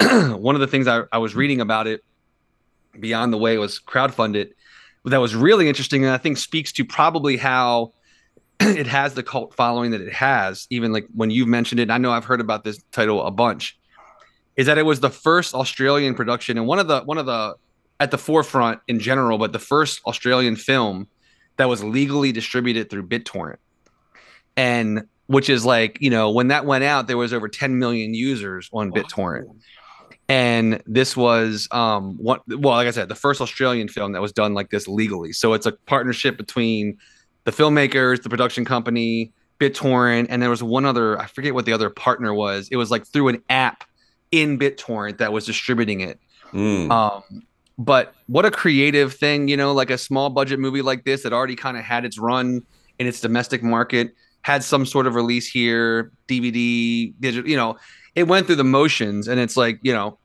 one 0.40 0.54
of 0.54 0.60
the 0.60 0.66
things 0.66 0.88
I, 0.88 1.02
I 1.12 1.18
was 1.18 1.34
reading 1.34 1.60
about 1.60 1.86
it 1.86 2.04
beyond 2.98 3.32
the 3.32 3.38
way 3.38 3.54
it 3.54 3.58
was 3.58 3.80
crowdfunded 3.80 4.52
that 5.04 5.18
was 5.18 5.34
really 5.34 5.68
interesting 5.68 6.04
and 6.04 6.12
i 6.12 6.18
think 6.18 6.36
speaks 6.36 6.72
to 6.72 6.84
probably 6.84 7.36
how 7.36 7.92
it 8.78 8.86
has 8.86 9.14
the 9.14 9.22
cult 9.22 9.54
following 9.54 9.90
that 9.90 10.00
it 10.00 10.12
has 10.12 10.66
even 10.70 10.92
like 10.92 11.06
when 11.14 11.30
you've 11.30 11.48
mentioned 11.48 11.80
it 11.80 11.90
i 11.90 11.98
know 11.98 12.10
i've 12.12 12.24
heard 12.24 12.40
about 12.40 12.64
this 12.64 12.82
title 12.92 13.24
a 13.26 13.30
bunch 13.30 13.78
is 14.56 14.66
that 14.66 14.78
it 14.78 14.84
was 14.84 15.00
the 15.00 15.10
first 15.10 15.54
australian 15.54 16.14
production 16.14 16.58
and 16.58 16.66
one 16.66 16.78
of 16.78 16.88
the 16.88 17.00
one 17.02 17.18
of 17.18 17.26
the 17.26 17.54
at 18.00 18.10
the 18.10 18.18
forefront 18.18 18.80
in 18.88 18.98
general 18.98 19.38
but 19.38 19.52
the 19.52 19.58
first 19.58 20.00
australian 20.06 20.56
film 20.56 21.06
that 21.56 21.68
was 21.68 21.82
legally 21.82 22.32
distributed 22.32 22.90
through 22.90 23.06
bittorrent. 23.06 23.58
And 24.56 25.06
which 25.26 25.48
is 25.48 25.64
like 25.64 25.98
you 26.00 26.10
know 26.10 26.30
when 26.30 26.48
that 26.48 26.66
went 26.66 26.84
out 26.84 27.06
there 27.06 27.16
was 27.16 27.32
over 27.32 27.48
10 27.48 27.78
million 27.78 28.14
users 28.14 28.68
on 28.72 28.90
bittorrent. 28.90 29.44
And 30.28 30.82
this 30.86 31.16
was 31.16 31.68
um 31.70 32.16
one 32.16 32.40
well 32.48 32.74
like 32.74 32.86
i 32.86 32.90
said 32.90 33.08
the 33.08 33.14
first 33.14 33.40
australian 33.40 33.88
film 33.88 34.12
that 34.12 34.20
was 34.20 34.32
done 34.32 34.54
like 34.54 34.70
this 34.70 34.88
legally. 34.88 35.32
So 35.32 35.52
it's 35.52 35.66
a 35.66 35.72
partnership 35.72 36.36
between 36.36 36.98
the 37.44 37.50
filmmakers 37.50 38.22
the 38.22 38.28
production 38.28 38.64
company 38.64 39.32
bittorrent 39.58 40.26
and 40.28 40.42
there 40.42 40.50
was 40.50 40.62
one 40.62 40.84
other 40.84 41.18
i 41.20 41.26
forget 41.26 41.54
what 41.54 41.66
the 41.66 41.72
other 41.72 41.90
partner 41.90 42.32
was 42.34 42.68
it 42.70 42.76
was 42.76 42.90
like 42.90 43.06
through 43.06 43.28
an 43.28 43.42
app 43.50 43.84
in 44.30 44.58
bittorrent 44.58 45.18
that 45.18 45.32
was 45.32 45.46
distributing 45.46 46.00
it 46.00 46.18
Mm. 46.52 46.90
um 46.90 47.42
but 47.78 48.14
what 48.26 48.44
a 48.44 48.50
creative 48.50 49.14
thing 49.14 49.48
you 49.48 49.56
know 49.56 49.72
like 49.72 49.88
a 49.88 49.96
small 49.96 50.28
budget 50.28 50.58
movie 50.58 50.82
like 50.82 51.04
this 51.04 51.22
that 51.22 51.32
already 51.32 51.56
kind 51.56 51.78
of 51.78 51.82
had 51.84 52.04
its 52.04 52.18
run 52.18 52.62
in 52.98 53.06
its 53.06 53.20
domestic 53.20 53.62
market 53.62 54.14
had 54.42 54.62
some 54.62 54.84
sort 54.84 55.06
of 55.06 55.14
release 55.14 55.48
here 55.48 56.12
dvd 56.28 57.14
digital 57.20 57.48
you 57.48 57.56
know 57.56 57.76
it 58.14 58.24
went 58.28 58.46
through 58.46 58.56
the 58.56 58.64
motions 58.64 59.28
and 59.28 59.40
it's 59.40 59.56
like 59.56 59.78
you 59.82 59.94
know 59.94 60.18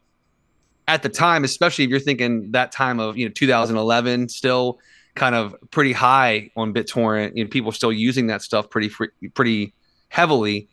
at 0.90 1.02
the 1.02 1.10
time 1.10 1.46
especially 1.46 1.86
if 1.86 1.90
you're 1.90 2.00
thinking 2.00 2.52
that 2.52 2.74
time 2.74 3.00
of 3.00 3.18
you 3.18 3.26
know 3.26 3.32
2011 3.32 4.28
still 4.28 4.80
kind 5.18 5.36
of 5.36 5.56
pretty 5.72 5.92
high 5.92 6.50
on 6.56 6.74
BitTorrent 6.74 7.40
and 7.40 7.50
people 7.50 7.72
still 7.72 7.92
using 7.92 8.28
that 8.28 8.42
stuff 8.42 8.70
pretty 8.70 8.88
free, 8.88 9.10
pretty 9.34 9.74
heavily 10.10 10.70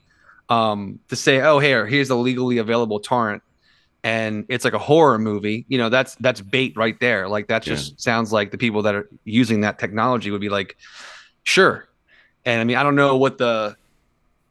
um 0.50 1.00
to 1.08 1.16
say 1.16 1.40
oh 1.40 1.58
here 1.58 1.86
here's 1.86 2.10
a 2.10 2.14
legally 2.14 2.58
available 2.58 3.00
torrent 3.00 3.42
and 4.04 4.44
it's 4.50 4.62
like 4.64 4.74
a 4.74 4.78
horror 4.78 5.18
movie 5.18 5.64
you 5.68 5.78
know 5.78 5.88
that's 5.88 6.14
that's 6.16 6.40
bait 6.42 6.76
right 6.76 7.00
there. 7.00 7.26
Like 7.26 7.48
that 7.48 7.62
just 7.62 8.00
sounds 8.00 8.30
like 8.30 8.50
the 8.50 8.58
people 8.58 8.82
that 8.82 8.94
are 8.94 9.08
using 9.24 9.62
that 9.62 9.78
technology 9.78 10.30
would 10.30 10.42
be 10.42 10.50
like 10.50 10.76
sure. 11.42 11.88
And 12.44 12.60
i 12.60 12.64
mean 12.64 12.76
i 12.76 12.82
don't 12.82 12.94
know 12.94 13.16
what 13.16 13.38
the 13.38 13.74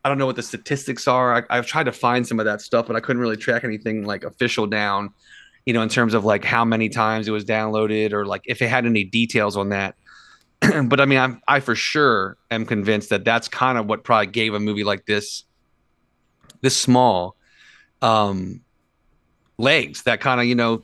i 0.03 0.09
don't 0.09 0.17
know 0.17 0.25
what 0.25 0.35
the 0.35 0.43
statistics 0.43 1.07
are. 1.07 1.35
I, 1.35 1.57
i've 1.57 1.67
tried 1.67 1.83
to 1.83 1.91
find 1.91 2.27
some 2.27 2.39
of 2.39 2.45
that 2.45 2.61
stuff 2.61 2.87
but 2.87 2.95
i 2.95 2.99
couldn't 2.99 3.21
really 3.21 3.37
track 3.37 3.63
anything 3.63 4.03
like 4.03 4.23
official 4.23 4.65
down 4.65 5.13
you 5.65 5.73
know 5.73 5.81
in 5.81 5.89
terms 5.89 6.13
of 6.13 6.25
like 6.25 6.43
how 6.43 6.65
many 6.65 6.89
times 6.89 7.27
it 7.27 7.31
was 7.31 7.45
downloaded 7.45 8.11
or 8.13 8.25
like 8.25 8.41
if 8.45 8.61
it 8.61 8.67
had 8.67 8.85
any 8.85 9.03
details 9.03 9.57
on 9.57 9.69
that. 9.69 9.95
But 10.85 11.01
i 11.01 11.05
mean 11.05 11.19
I'm, 11.19 11.41
i 11.45 11.59
for 11.59 11.75
sure 11.75 12.37
am 12.49 12.65
convinced 12.65 13.09
that 13.09 13.25
that's 13.25 13.49
kind 13.49 13.77
of 13.77 13.85
what 13.85 14.05
probably 14.05 14.27
gave 14.27 14.53
a 14.53 14.59
movie 14.61 14.85
like 14.85 15.05
this 15.05 15.43
this 16.61 16.75
small 16.75 17.35
um 18.01 18.61
legs 19.57 20.03
that 20.03 20.21
kind 20.21 20.39
of 20.39 20.45
you 20.47 20.55
know 20.55 20.83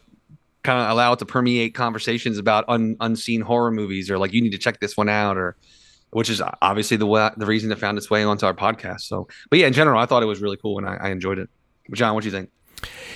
kind 0.64 0.82
of 0.82 0.90
allow 0.90 1.14
it 1.14 1.20
to 1.20 1.26
permeate 1.26 1.74
conversations 1.74 2.38
about 2.38 2.66
un, 2.68 2.98
unseen 3.00 3.40
horror 3.40 3.72
movies 3.72 4.12
or 4.12 4.18
like 4.18 4.34
you 4.34 4.42
need 4.42 4.52
to 4.52 4.58
check 4.58 4.82
this 4.82 4.98
one 4.98 5.08
out 5.08 5.38
or 5.38 5.56
which 6.12 6.30
is 6.30 6.42
obviously 6.62 6.98
the 6.98 7.06
way, 7.06 7.30
the 7.38 7.46
reason 7.46 7.72
it 7.72 7.78
found 7.78 7.98
its 7.98 8.10
way 8.10 8.24
onto 8.24 8.46
our 8.46 8.54
podcast 8.54 9.02
so. 9.02 9.28
But 9.50 9.60
yeah 9.60 9.68
in 9.68 9.74
general 9.74 10.00
i 10.02 10.06
thought 10.06 10.24
it 10.24 10.28
was 10.28 10.42
really 10.42 10.58
cool 10.58 10.78
and 10.78 10.88
i, 10.88 10.96
I 10.96 11.10
enjoyed 11.10 11.40
it. 11.40 11.50
John 11.94 12.14
what 12.16 12.24
do 12.24 12.28
you 12.30 12.36
think 12.36 12.50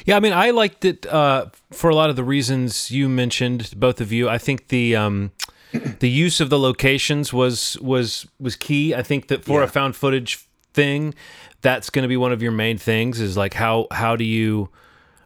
Yeah, 0.05 0.17
I 0.17 0.20
mean, 0.20 0.34
I 0.34 0.51
liked 0.51 0.86
it 0.86 1.05
uh, 1.05 1.48
for 1.72 1.89
a 1.89 1.96
lot 1.96 2.10
of 2.10 2.15
the 2.15 2.24
reasons 2.24 2.91
you 2.91 3.08
mentioned, 3.08 3.74
both 3.77 4.01
of 4.01 4.12
you. 4.12 4.29
I 4.29 4.38
think 4.38 4.67
the 4.67 4.96
um, 4.96 5.32
the 6.00 6.10
use 6.10 6.39
of 6.39 6.50
the 6.50 6.60
locations 6.60 7.32
was 7.34 7.77
was 7.79 8.27
was 8.39 8.55
key. 8.55 8.93
I 8.93 9.03
think 9.03 9.27
that 9.27 9.43
for 9.43 9.63
a 9.63 9.67
found 9.67 9.96
footage 9.96 10.48
thing, 10.74 11.13
that's 11.62 11.89
going 11.89 12.03
to 12.03 12.10
be 12.10 12.17
one 12.17 12.32
of 12.32 12.41
your 12.41 12.51
main 12.51 12.77
things. 12.77 13.20
Is 13.20 13.38
like 13.38 13.53
how 13.53 13.88
how 13.91 14.15
do 14.15 14.24
you? 14.24 14.70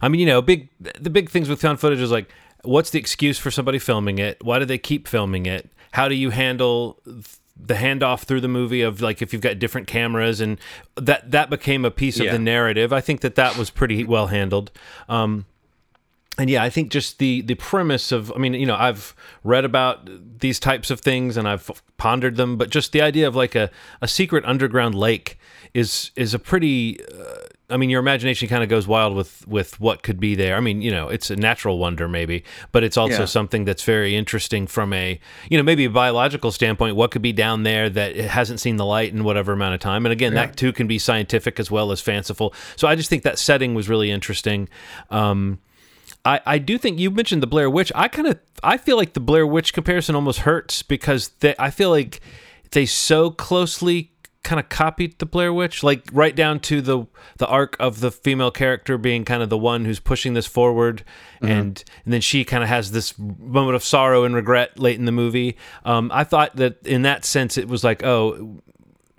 I 0.01 0.09
mean, 0.09 0.19
you 0.19 0.27
know, 0.27 0.41
big 0.41 0.69
the 0.79 1.09
big 1.09 1.29
things 1.29 1.49
with 1.49 1.61
found 1.61 1.79
footage 1.79 1.99
is 1.99 2.11
like, 2.11 2.31
what's 2.63 2.91
the 2.91 2.99
excuse 2.99 3.39
for 3.39 3.51
somebody 3.51 3.79
filming 3.79 4.19
it? 4.19 4.43
Why 4.43 4.59
do 4.59 4.65
they 4.65 4.77
keep 4.77 5.07
filming 5.07 5.45
it? 5.45 5.71
How 5.91 6.07
do 6.07 6.15
you 6.15 6.29
handle 6.29 7.01
the 7.59 7.75
handoff 7.75 8.23
through 8.23 8.41
the 8.41 8.47
movie 8.47 8.81
of 8.81 9.01
like 9.01 9.21
if 9.21 9.33
you've 9.33 9.41
got 9.41 9.59
different 9.59 9.87
cameras 9.87 10.39
and 10.39 10.57
that 10.95 11.31
that 11.31 11.49
became 11.49 11.85
a 11.85 11.91
piece 11.91 12.19
of 12.19 12.31
the 12.31 12.39
narrative. 12.39 12.93
I 12.93 13.01
think 13.01 13.21
that 13.21 13.35
that 13.35 13.57
was 13.57 13.69
pretty 13.69 14.03
well 14.03 14.27
handled. 14.27 14.71
Um, 15.09 15.45
and 16.37 16.49
yeah, 16.49 16.63
I 16.63 16.69
think 16.69 16.91
just 16.91 17.19
the 17.19 17.41
the 17.41 17.55
premise 17.55 18.11
of 18.11 18.31
I 18.31 18.37
mean, 18.37 18.53
you 18.53 18.65
know, 18.65 18.75
I've 18.75 19.15
read 19.43 19.65
about 19.65 20.07
these 20.39 20.59
types 20.59 20.91
of 20.91 21.01
things 21.01 21.35
and 21.35 21.47
I've 21.47 21.69
pondered 21.97 22.35
them, 22.35 22.57
but 22.57 22.69
just 22.69 22.91
the 22.91 23.01
idea 23.01 23.27
of 23.27 23.35
like 23.35 23.55
a, 23.55 23.71
a 24.01 24.07
secret 24.07 24.45
underground 24.45 24.95
lake 24.95 25.39
is 25.73 26.11
is 26.15 26.33
a 26.33 26.39
pretty 26.39 26.99
uh, 27.05 27.46
I 27.69 27.75
mean, 27.75 27.89
your 27.89 27.99
imagination 27.99 28.47
kind 28.47 28.63
of 28.63 28.69
goes 28.69 28.87
wild 28.87 29.13
with 29.13 29.45
with 29.45 29.77
what 29.79 30.01
could 30.01 30.21
be 30.21 30.35
there. 30.35 30.55
I 30.55 30.61
mean, 30.61 30.81
you 30.81 30.89
know, 30.89 31.09
it's 31.09 31.29
a 31.29 31.35
natural 31.35 31.77
wonder 31.77 32.07
maybe, 32.07 32.45
but 32.71 32.83
it's 32.85 32.95
also 32.95 33.19
Yeah. 33.19 33.25
something 33.25 33.65
that's 33.65 33.83
very 33.83 34.15
interesting 34.15 34.67
from 34.67 34.93
a, 34.93 35.19
you 35.49 35.57
know, 35.57 35.63
maybe 35.63 35.83
a 35.83 35.89
biological 35.89 36.51
standpoint, 36.53 36.95
what 36.95 37.11
could 37.11 37.21
be 37.21 37.33
down 37.33 37.63
there 37.63 37.89
that 37.89 38.15
hasn't 38.15 38.61
seen 38.61 38.77
the 38.77 38.85
light 38.85 39.11
in 39.13 39.25
whatever 39.25 39.51
amount 39.51 39.73
of 39.73 39.81
time. 39.81 40.05
And 40.05 40.13
again, 40.13 40.33
that 40.35 40.55
too 40.55 40.71
can 40.71 40.87
be 40.87 40.97
scientific 40.97 41.59
as 41.59 41.69
well 41.69 41.91
as 41.91 41.99
fanciful. 41.99 42.53
So 42.77 42.87
I 42.87 42.95
just 42.95 43.09
think 43.09 43.23
that 43.23 43.37
setting 43.37 43.73
was 43.75 43.89
really 43.89 44.11
interesting. 44.11 44.69
Um 45.09 45.59
I, 46.23 46.39
I 46.45 46.57
do 46.57 46.77
think 46.77 46.99
you 46.99 47.11
mentioned 47.11 47.43
the 47.43 47.47
Blair 47.47 47.69
Witch. 47.69 47.91
I 47.95 48.07
kind 48.07 48.27
of 48.29 48.39
I 48.63 48.77
feel 48.77 48.95
like 48.95 49.11
the 49.13 49.19
Blair 49.19 49.45
Witch 49.45 49.73
comparison 49.73 50.15
almost 50.15 50.39
hurts 50.39 50.83
because 50.83 51.29
they, 51.39 51.53
I 51.59 51.69
feel 51.69 51.89
like 51.89 52.21
they 52.71 52.85
so 52.85 53.29
closely 53.29 54.11
kind 54.43 54.59
of 54.59 54.69
copied 54.69 55.19
the 55.19 55.25
Blair 55.25 55.53
Witch, 55.53 55.83
like 55.83 56.09
right 56.11 56.35
down 56.35 56.59
to 56.61 56.81
the 56.81 57.05
the 57.37 57.47
arc 57.47 57.75
of 57.79 57.99
the 57.99 58.11
female 58.11 58.51
character 58.51 58.97
being 58.97 59.25
kind 59.25 59.43
of 59.43 59.49
the 59.49 59.57
one 59.57 59.85
who's 59.85 59.99
pushing 59.99 60.33
this 60.33 60.47
forward, 60.47 61.03
and 61.41 61.83
and 62.05 62.13
then 62.13 62.21
she 62.21 62.43
kind 62.43 62.63
of 62.63 62.69
has 62.69 62.91
this 62.91 63.17
moment 63.17 63.75
of 63.75 63.83
sorrow 63.83 64.23
and 64.23 64.35
regret 64.35 64.79
late 64.79 64.97
in 64.97 65.05
the 65.05 65.11
movie. 65.11 65.57
Um, 65.85 66.11
I 66.13 66.23
thought 66.23 66.55
that 66.57 66.85
in 66.85 67.03
that 67.03 67.25
sense 67.25 67.57
it 67.57 67.67
was 67.67 67.83
like 67.83 68.03
oh 68.03 68.61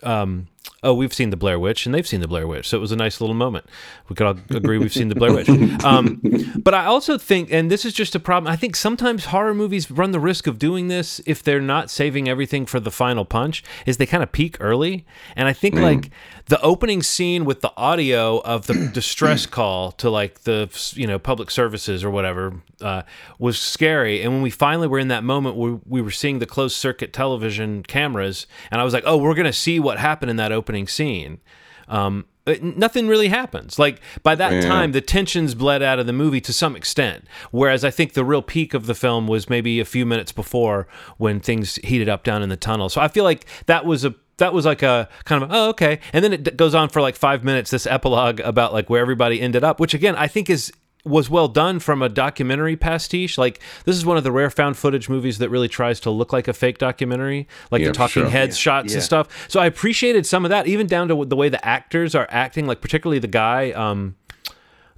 um, 0.02 0.48
oh, 0.82 0.94
we've 0.94 1.12
seen 1.12 1.30
the 1.30 1.36
Blair 1.36 1.58
Witch 1.58 1.86
and 1.86 1.94
they've 1.94 2.06
seen 2.06 2.20
the 2.20 2.28
Blair 2.28 2.46
Witch. 2.46 2.68
So 2.68 2.76
it 2.76 2.80
was 2.80 2.92
a 2.92 2.96
nice 2.96 3.20
little 3.20 3.34
moment. 3.34 3.66
We 4.08 4.14
could 4.14 4.26
all 4.26 4.36
agree 4.50 4.78
we've 4.78 4.92
seen 4.92 5.08
the 5.08 5.14
Blair 5.14 5.32
Witch. 5.34 5.48
Um, 5.84 6.20
but 6.58 6.74
I 6.74 6.86
also 6.86 7.16
think, 7.16 7.52
and 7.52 7.70
this 7.70 7.84
is 7.84 7.92
just 7.92 8.14
a 8.14 8.20
problem, 8.20 8.52
I 8.52 8.56
think 8.56 8.74
sometimes 8.76 9.26
horror 9.26 9.54
movies 9.54 9.90
run 9.90 10.10
the 10.10 10.20
risk 10.20 10.46
of 10.46 10.58
doing 10.58 10.88
this 10.88 11.20
if 11.24 11.42
they're 11.42 11.60
not 11.60 11.88
saving 11.90 12.28
everything 12.28 12.66
for 12.66 12.80
the 12.80 12.90
final 12.90 13.24
punch, 13.24 13.62
is 13.86 13.96
they 13.96 14.06
kind 14.06 14.22
of 14.22 14.32
peak 14.32 14.56
early. 14.60 15.06
And 15.36 15.48
I 15.48 15.52
think 15.52 15.76
mm. 15.76 15.82
like 15.82 16.10
the 16.46 16.60
opening 16.62 17.02
scene 17.02 17.44
with 17.44 17.60
the 17.60 17.72
audio 17.76 18.38
of 18.40 18.66
the 18.66 18.88
distress 18.92 19.46
call 19.46 19.92
to 19.92 20.10
like 20.10 20.40
the, 20.40 20.68
you 20.94 21.06
know, 21.06 21.18
public 21.18 21.50
services 21.50 22.02
or 22.04 22.10
whatever 22.10 22.60
uh, 22.80 23.02
was 23.38 23.58
scary. 23.58 24.22
And 24.22 24.32
when 24.32 24.42
we 24.42 24.50
finally 24.50 24.88
were 24.88 24.98
in 24.98 25.08
that 25.08 25.24
moment 25.24 25.56
where 25.56 25.78
we 25.86 26.02
were 26.02 26.10
seeing 26.10 26.38
the 26.38 26.46
closed 26.46 26.76
circuit 26.76 27.12
television 27.12 27.82
cameras, 27.82 28.46
and 28.70 28.80
I 28.80 28.84
was 28.84 28.92
like, 28.92 29.04
oh, 29.06 29.16
we're 29.16 29.34
going 29.34 29.46
to 29.46 29.52
see 29.52 29.80
what 29.80 29.98
happened 29.98 30.30
in 30.30 30.36
that 30.36 30.52
opening 30.52 30.67
scene. 30.86 31.40
Um, 31.88 32.26
nothing 32.62 33.08
really 33.08 33.28
happens. 33.28 33.78
Like 33.78 34.00
by 34.22 34.34
that 34.34 34.52
yeah. 34.52 34.60
time, 34.60 34.92
the 34.92 35.00
tensions 35.00 35.54
bled 35.54 35.82
out 35.82 35.98
of 35.98 36.06
the 36.06 36.12
movie 36.12 36.40
to 36.42 36.52
some 36.52 36.76
extent. 36.76 37.24
Whereas 37.50 37.84
I 37.84 37.90
think 37.90 38.12
the 38.12 38.24
real 38.24 38.42
peak 38.42 38.74
of 38.74 38.86
the 38.86 38.94
film 38.94 39.26
was 39.26 39.50
maybe 39.50 39.80
a 39.80 39.84
few 39.84 40.06
minutes 40.06 40.32
before 40.32 40.86
when 41.16 41.40
things 41.40 41.76
heated 41.76 42.08
up 42.08 42.24
down 42.24 42.42
in 42.42 42.48
the 42.48 42.56
tunnel. 42.56 42.88
So 42.88 43.00
I 43.00 43.08
feel 43.08 43.24
like 43.24 43.46
that 43.66 43.84
was 43.84 44.04
a 44.04 44.14
that 44.38 44.52
was 44.52 44.64
like 44.64 44.82
a 44.82 45.08
kind 45.24 45.42
of 45.42 45.50
oh 45.52 45.70
okay 45.70 45.98
and 46.12 46.24
then 46.24 46.32
it 46.32 46.56
goes 46.56 46.74
on 46.74 46.88
for 46.88 47.02
like 47.02 47.16
five 47.16 47.42
minutes 47.42 47.70
this 47.70 47.86
epilogue 47.86 48.40
about 48.40 48.72
like 48.72 48.88
where 48.88 49.00
everybody 49.00 49.40
ended 49.40 49.64
up 49.64 49.80
which 49.80 49.94
again 49.94 50.14
i 50.14 50.28
think 50.28 50.48
is 50.48 50.72
was 51.04 51.30
well 51.30 51.48
done 51.48 51.78
from 51.78 52.02
a 52.02 52.08
documentary 52.08 52.76
pastiche. 52.76 53.38
Like 53.38 53.60
this 53.84 53.96
is 53.96 54.04
one 54.04 54.16
of 54.16 54.24
the 54.24 54.32
rare 54.32 54.50
found 54.50 54.76
footage 54.76 55.08
movies 55.08 55.38
that 55.38 55.48
really 55.48 55.68
tries 55.68 56.00
to 56.00 56.10
look 56.10 56.32
like 56.32 56.48
a 56.48 56.52
fake 56.52 56.78
documentary, 56.78 57.48
like 57.70 57.80
yeah, 57.80 57.88
the 57.88 57.94
talking 57.94 58.22
sure. 58.22 58.30
heads 58.30 58.56
yeah. 58.56 58.60
shots 58.60 58.92
yeah. 58.92 58.96
and 58.96 59.02
stuff. 59.02 59.46
So 59.48 59.60
I 59.60 59.66
appreciated 59.66 60.26
some 60.26 60.44
of 60.44 60.50
that, 60.50 60.66
even 60.66 60.86
down 60.86 61.08
to 61.08 61.24
the 61.24 61.36
way 61.36 61.48
the 61.48 61.64
actors 61.64 62.14
are 62.14 62.26
acting. 62.30 62.66
Like 62.66 62.80
particularly 62.80 63.18
the 63.18 63.28
guy, 63.28 63.72
um, 63.72 64.16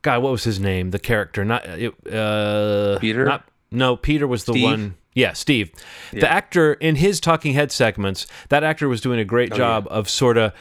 guy, 0.03 0.19
what 0.19 0.33
was 0.33 0.45
his 0.45 0.59
name? 0.59 0.91
The 0.91 0.99
character, 0.99 1.45
not 1.45 1.67
uh, 1.67 2.99
Peter. 2.99 3.25
Not 3.25 3.45
no, 3.71 3.97
Peter 3.97 4.27
was 4.27 4.45
the 4.45 4.53
Steve? 4.53 4.65
one. 4.65 4.95
Yeah, 5.15 5.33
Steve. 5.33 5.73
The 6.13 6.31
actor 6.31 6.75
in 6.75 6.97
his 6.97 7.21
talking 7.21 7.53
head 7.55 7.73
segments, 7.73 8.27
that 8.49 8.63
actor 8.63 8.89
was 8.89 9.01
doing 9.01 9.19
a 9.19 9.25
great 9.25 9.53
oh, 9.53 9.57
job 9.57 9.89
of 9.91 10.09
sort 10.09 10.39
of 10.39 10.53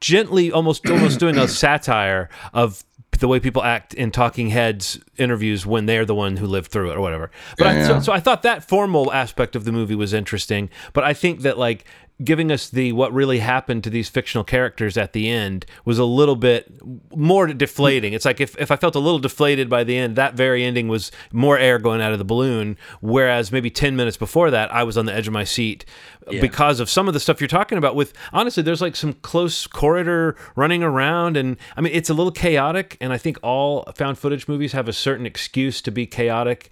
gently 0.00 0.50
almost 0.50 0.88
almost 0.88 1.18
doing 1.20 1.36
a 1.36 1.48
satire 1.64 2.28
of 2.52 2.82
the 3.18 3.28
way 3.28 3.40
people 3.40 3.62
act 3.62 3.94
in 3.94 4.10
talking 4.10 4.48
heads 4.48 4.98
interviews 5.16 5.66
when 5.66 5.86
they're 5.86 6.04
the 6.04 6.14
one 6.14 6.36
who 6.36 6.46
lived 6.46 6.70
through 6.70 6.90
it 6.90 6.96
or 6.96 7.00
whatever. 7.00 7.30
But 7.58 7.64
yeah, 7.64 7.84
I, 7.84 7.86
so, 7.86 8.00
so, 8.00 8.12
I 8.12 8.20
thought 8.20 8.42
that 8.42 8.64
formal 8.64 9.12
aspect 9.12 9.56
of 9.56 9.64
the 9.64 9.72
movie 9.72 9.94
was 9.94 10.12
interesting. 10.12 10.70
But 10.92 11.04
I 11.04 11.14
think 11.14 11.40
that 11.40 11.58
like 11.58 11.84
giving 12.24 12.50
us 12.50 12.68
the 12.68 12.92
what 12.92 13.12
really 13.12 13.38
happened 13.38 13.84
to 13.84 13.90
these 13.90 14.08
fictional 14.08 14.44
characters 14.44 14.96
at 14.96 15.12
the 15.12 15.28
end 15.28 15.66
was 15.84 15.98
a 15.98 16.04
little 16.04 16.36
bit 16.36 16.72
more 17.14 17.46
deflating. 17.46 18.12
It's 18.12 18.24
like 18.24 18.40
if, 18.40 18.58
if 18.58 18.70
I 18.70 18.76
felt 18.76 18.94
a 18.94 19.00
little 19.00 19.18
deflated 19.18 19.68
by 19.68 19.84
the 19.84 19.96
end, 19.96 20.16
that 20.16 20.34
very 20.34 20.64
ending 20.64 20.88
was 20.88 21.10
more 21.32 21.58
air 21.58 21.78
going 21.78 22.00
out 22.00 22.12
of 22.12 22.18
the 22.18 22.24
balloon. 22.24 22.76
Whereas 23.00 23.52
maybe 23.52 23.70
10 23.70 23.96
minutes 23.96 24.16
before 24.16 24.50
that, 24.50 24.72
I 24.72 24.82
was 24.82 24.96
on 24.96 25.06
the 25.06 25.14
edge 25.14 25.26
of 25.26 25.32
my 25.32 25.44
seat 25.44 25.84
yeah. 26.30 26.40
because 26.40 26.80
of 26.80 26.88
some 26.88 27.08
of 27.08 27.14
the 27.14 27.20
stuff 27.20 27.40
you're 27.40 27.48
talking 27.48 27.78
about. 27.78 27.94
With 27.94 28.12
honestly, 28.32 28.62
there's 28.62 28.80
like 28.80 28.96
some 28.96 29.14
close 29.14 29.66
corridor 29.66 30.36
running 30.56 30.82
around. 30.82 31.36
And 31.36 31.56
I 31.76 31.80
mean, 31.80 31.92
it's 31.94 32.10
a 32.10 32.14
little 32.14 32.32
chaotic. 32.32 32.96
And 33.00 33.12
I 33.12 33.18
think 33.18 33.38
all 33.42 33.84
found 33.94 34.18
footage 34.18 34.48
movies 34.48 34.72
have 34.72 34.88
a 34.88 34.92
certain 34.92 35.26
excuse 35.26 35.82
to 35.82 35.90
be 35.90 36.06
chaotic 36.06 36.70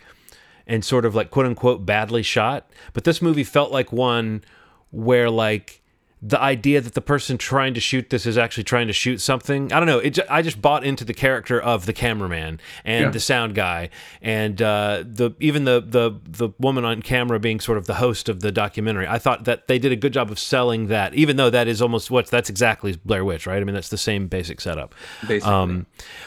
and 0.66 0.85
sort 0.85 1.04
of 1.04 1.14
like 1.14 1.30
quote 1.30 1.47
unquote 1.47 1.85
badly 1.85 2.23
shot. 2.23 2.71
But 2.92 3.04
this 3.04 3.21
movie 3.21 3.44
felt 3.44 3.73
like 3.73 3.92
one 3.92 4.42
where 4.92 5.28
like 5.28 5.82
the 6.25 6.40
idea 6.40 6.80
that 6.80 6.94
the 6.94 7.00
person 7.00 7.37
trying 7.37 7.75
to 7.75 7.80
shoot 7.80 8.11
this 8.11 8.26
is 8.26 8.38
actually 8.38 8.62
trying 8.62 8.87
to 8.87 8.92
shoot 8.92 9.20
something. 9.20 9.72
I 9.72 9.80
don't 9.80 9.88
know. 9.88 9.99
It, 9.99 10.20
I 10.30 10.40
just 10.40 10.62
bought 10.62 10.84
into 10.84 11.04
the 11.04 11.14
character 11.14 11.61
of 11.61 11.84
the 11.84 11.92
cameraman 11.92 12.61
and 12.84 13.06
yeah. 13.06 13.11
the 13.11 13.18
sound 13.18 13.56
guy, 13.56 13.90
and 14.22 14.62
uh, 14.62 15.02
the 15.04 15.32
even 15.40 15.64
the 15.64 15.82
the 15.84 16.12
the 16.25 16.50
woman 16.61 16.84
on 16.84 17.02
camera 17.02 17.40
being 17.40 17.58
sort 17.58 17.76
of 17.76 17.87
the 17.87 17.94
host 17.94 18.28
of 18.28 18.38
the 18.38 18.52
documentary. 18.52 19.08
I 19.08 19.18
thought 19.18 19.44
that 19.44 19.66
they 19.66 19.80
did 19.80 19.90
a 19.90 19.96
good 19.96 20.12
job 20.12 20.30
of 20.30 20.38
selling 20.38 20.87
that, 20.87 21.12
even 21.14 21.37
though 21.37 21.50
that 21.50 21.66
is 21.66 21.82
almost 21.82 22.08
what 22.08 22.28
that's 22.28 22.49
exactly 22.49 22.96
Blair 23.04 23.25
Witch, 23.25 23.44
right? 23.49 23.61
I 23.61 23.64
mean, 23.64 23.75
that's 23.75 23.88
the 23.88 23.99
same 23.99 24.28
basic 24.28 24.61
setup. 24.61 24.94
Basically. 25.26 25.52
Um, 25.52 25.87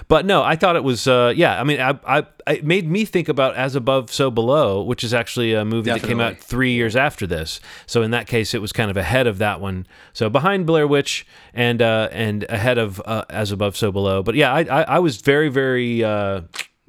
but 0.09 0.25
no, 0.25 0.43
I 0.43 0.57
thought 0.57 0.75
it 0.75 0.83
was. 0.83 1.07
Uh, 1.07 1.31
yeah, 1.33 1.57
I 1.57 1.63
mean, 1.63 1.79
I, 1.79 1.97
I 2.05 2.27
it 2.47 2.63
made 2.63 2.89
me 2.89 3.05
think 3.05 3.27
about 3.27 3.55
As 3.55 3.75
Above, 3.75 4.11
So 4.13 4.29
Below, 4.29 4.83
which 4.83 5.03
is 5.03 5.13
actually 5.13 5.53
a 5.53 5.65
movie 5.65 5.85
Definitely. 5.89 6.01
that 6.01 6.07
came 6.07 6.21
out 6.21 6.37
three 6.37 6.73
years 6.73 6.95
after 6.95 7.25
this. 7.25 7.59
So 7.85 8.01
in 8.01 8.11
that 8.11 8.27
case, 8.27 8.53
it 8.53 8.61
was 8.61 8.71
kind 8.71 8.91
of 8.91 8.97
ahead 8.97 9.27
of 9.27 9.39
that 9.39 9.59
one. 9.59 9.87
So 10.13 10.29
behind 10.29 10.65
Blair 10.65 10.87
Witch 10.87 11.25
and 11.53 11.81
uh, 11.81 12.09
and 12.11 12.43
ahead 12.49 12.77
of 12.77 13.01
uh, 13.05 13.25
As 13.29 13.51
Above, 13.51 13.75
So 13.75 13.91
Below. 13.91 14.23
But 14.23 14.35
yeah, 14.35 14.53
I 14.53 14.61
I, 14.63 14.81
I 14.83 14.99
was 14.99 15.17
very 15.17 15.49
very 15.49 16.03
uh, 16.03 16.41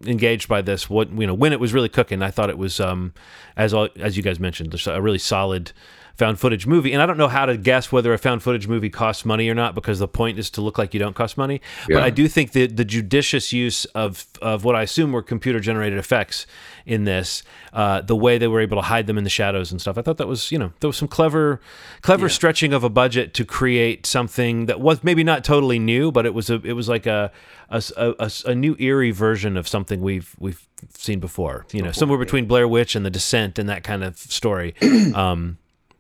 engaged 0.05 0.49
by 0.49 0.63
this. 0.63 0.91
What 0.91 1.11
you 1.11 1.27
know 1.27 1.35
when 1.35 1.53
it 1.53 1.61
was 1.61 1.73
really 1.73 1.89
cooking, 1.89 2.23
I 2.23 2.31
thought 2.31 2.51
it 2.51 2.59
was 2.59 2.79
um, 2.81 3.15
as 3.57 3.73
as 3.73 4.17
you 4.17 4.23
guys 4.23 4.39
mentioned, 4.39 4.75
a 4.87 5.01
really 5.01 5.19
solid 5.19 5.73
found 6.17 6.41
footage 6.41 6.67
movie. 6.67 6.93
And 6.93 7.03
I 7.03 7.07
don't 7.07 7.19
know 7.19 7.29
how 7.29 7.47
to 7.47 7.57
guess 7.57 7.93
whether 7.93 8.13
a 8.13 8.19
found 8.19 8.43
footage 8.43 8.67
movie 8.67 8.91
costs 8.91 9.25
money 9.25 9.49
or 9.49 9.55
not 9.55 9.75
because 9.75 9.99
the 9.99 10.09
point 10.09 10.39
is 10.39 10.51
to 10.51 10.61
look 10.61 10.79
like 10.79 10.95
you 10.95 11.01
don't 11.01 11.15
cost 11.15 11.37
money. 11.37 11.61
Yeah. 11.89 11.97
But 11.97 12.03
I 12.05 12.11
do 12.11 12.27
think 12.29 12.53
that 12.53 12.77
the 12.77 12.85
judicious 12.85 13.53
use 13.53 13.85
of 13.87 14.27
of 14.41 14.65
what 14.65 14.75
I 14.75 14.83
assume 14.83 15.13
were 15.13 15.23
computer 15.23 15.61
generated 15.61 15.99
effects 15.99 16.47
in 16.85 17.05
this, 17.05 17.43
uh, 17.73 18.01
the 18.01 18.17
way 18.17 18.39
they 18.39 18.47
were 18.47 18.61
able 18.61 18.77
to 18.77 18.83
hide 18.83 19.07
them 19.07 19.19
in 19.19 19.25
the 19.25 19.31
shadows 19.31 19.73
and 19.73 19.81
stuff, 19.81 19.99
I 19.99 20.03
thought 20.03 20.17
that 20.19 20.29
was 20.29 20.51
you 20.51 20.59
know 20.59 20.73
there 20.81 20.89
was 20.89 20.97
some 20.97 21.09
clever 21.09 21.61
clever 22.01 22.27
yeah. 22.27 22.33
stretching 22.33 22.73
of 22.73 22.85
a 22.85 22.91
budget 22.91 23.35
to 23.35 23.45
create 23.45 24.07
something 24.07 24.67
that 24.67 24.81
was 24.81 25.05
maybe 25.05 25.25
not 25.25 25.45
totally 25.45 25.79
new, 25.79 26.11
but 26.11 26.25
it 26.27 26.35
was 26.35 26.49
a 26.49 26.61
it 26.65 26.73
was 26.73 26.89
like 26.89 27.07
a 27.07 27.31
a, 27.69 27.83
a, 27.97 28.31
a 28.47 28.55
new 28.55 28.77
eerie 28.79 29.11
version 29.11 29.57
of 29.57 29.69
something 29.69 30.01
we've 30.01 30.35
we've 30.39 30.67
seen 30.95 31.21
before. 31.21 31.67
You 31.73 31.83
know, 31.83 31.93
somewhere 31.93 32.19
between 32.19 32.47
Blair 32.47 32.69
Witch 32.69 32.95
and 32.95 33.05
The 33.05 33.11
Descent 33.11 33.59
and 33.59 33.69
that 33.69 33.85
kind 33.85 34.03
of 34.05 34.17
story. 34.19 34.75
Um, 35.15 35.59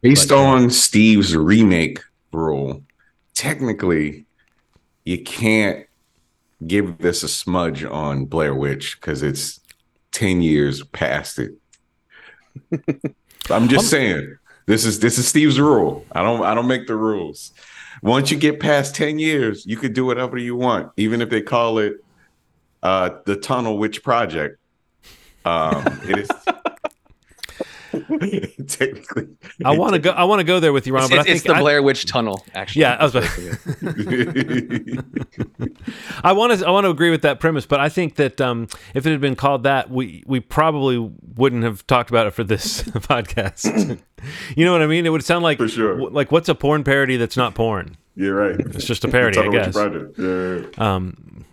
Based 0.08 0.28
but, 0.28 0.38
on 0.38 0.70
Steve's 0.70 1.34
remake 1.34 1.98
rule, 2.30 2.84
technically, 3.34 4.24
you 5.04 5.24
can't 5.24 5.84
give 6.64 6.98
this 6.98 7.24
a 7.24 7.28
smudge 7.28 7.82
on 7.82 8.26
Blair 8.26 8.54
Witch 8.54 9.00
because 9.00 9.24
it's 9.24 9.58
10 10.12 10.42
years 10.42 10.84
past 10.84 11.40
it. 11.40 11.54
I'm 13.50 13.66
just 13.66 13.90
saying. 13.90 14.38
This 14.66 14.84
is 14.84 15.00
this 15.00 15.18
is 15.18 15.26
Steve's 15.26 15.58
rule. 15.58 16.04
I 16.12 16.22
don't 16.22 16.42
I 16.44 16.54
don't 16.54 16.68
make 16.68 16.86
the 16.86 16.94
rules. 16.94 17.50
Once 18.00 18.30
you 18.30 18.36
get 18.36 18.60
past 18.60 18.94
10 18.94 19.18
years, 19.18 19.66
you 19.66 19.76
could 19.76 19.92
do 19.92 20.04
whatever 20.04 20.38
you 20.38 20.54
want, 20.54 20.92
even 20.96 21.20
if 21.20 21.30
they 21.30 21.42
call 21.42 21.78
it 21.78 21.94
uh 22.80 23.10
the 23.24 23.34
Tunnel 23.34 23.76
Witch 23.76 24.04
Project. 24.04 24.60
Um 25.44 25.84
it 26.04 26.18
is 26.18 26.28
technically, 28.68 29.28
I 29.64 29.76
want 29.76 29.94
to 29.94 29.98
go. 29.98 30.10
I 30.10 30.24
want 30.24 30.40
to 30.40 30.44
go 30.44 30.60
there 30.60 30.72
with 30.72 30.86
you, 30.86 30.94
Ron. 30.94 31.04
It's, 31.04 31.10
but 31.10 31.18
it's, 31.18 31.20
I 31.20 31.24
think 31.24 31.36
it's 31.36 31.46
the 31.46 31.54
I, 31.54 31.60
Blair 31.60 31.82
Witch 31.82 32.06
Tunnel. 32.06 32.44
Actually, 32.54 32.82
yeah, 32.82 32.96
I 32.98 33.04
was. 33.04 33.14
About 33.14 33.30
I 36.24 36.32
want 36.32 36.58
to. 36.58 36.66
I 36.66 36.70
want 36.70 36.84
to 36.84 36.90
agree 36.90 37.10
with 37.10 37.22
that 37.22 37.40
premise, 37.40 37.66
but 37.66 37.80
I 37.80 37.88
think 37.88 38.16
that 38.16 38.40
um, 38.40 38.68
if 38.94 39.06
it 39.06 39.10
had 39.10 39.20
been 39.20 39.36
called 39.36 39.64
that, 39.64 39.90
we 39.90 40.22
we 40.26 40.40
probably 40.40 40.98
wouldn't 41.36 41.64
have 41.64 41.86
talked 41.86 42.10
about 42.10 42.26
it 42.26 42.32
for 42.32 42.44
this 42.44 42.82
podcast. 42.82 44.00
you 44.56 44.64
know 44.64 44.72
what 44.72 44.82
I 44.82 44.86
mean? 44.86 45.06
It 45.06 45.10
would 45.10 45.24
sound 45.24 45.42
like 45.42 45.58
for 45.58 45.68
sure. 45.68 46.10
Like 46.10 46.32
what's 46.32 46.48
a 46.48 46.54
porn 46.54 46.84
parody 46.84 47.16
that's 47.16 47.36
not 47.36 47.54
porn? 47.54 47.96
Yeah, 48.16 48.30
right. 48.30 48.58
It's 48.58 48.86
just 48.86 49.04
a 49.04 49.08
parody, 49.08 49.38
I 49.38 49.48
guess. 49.48 49.76
Yeah. 49.76 50.62
Um, 50.78 51.44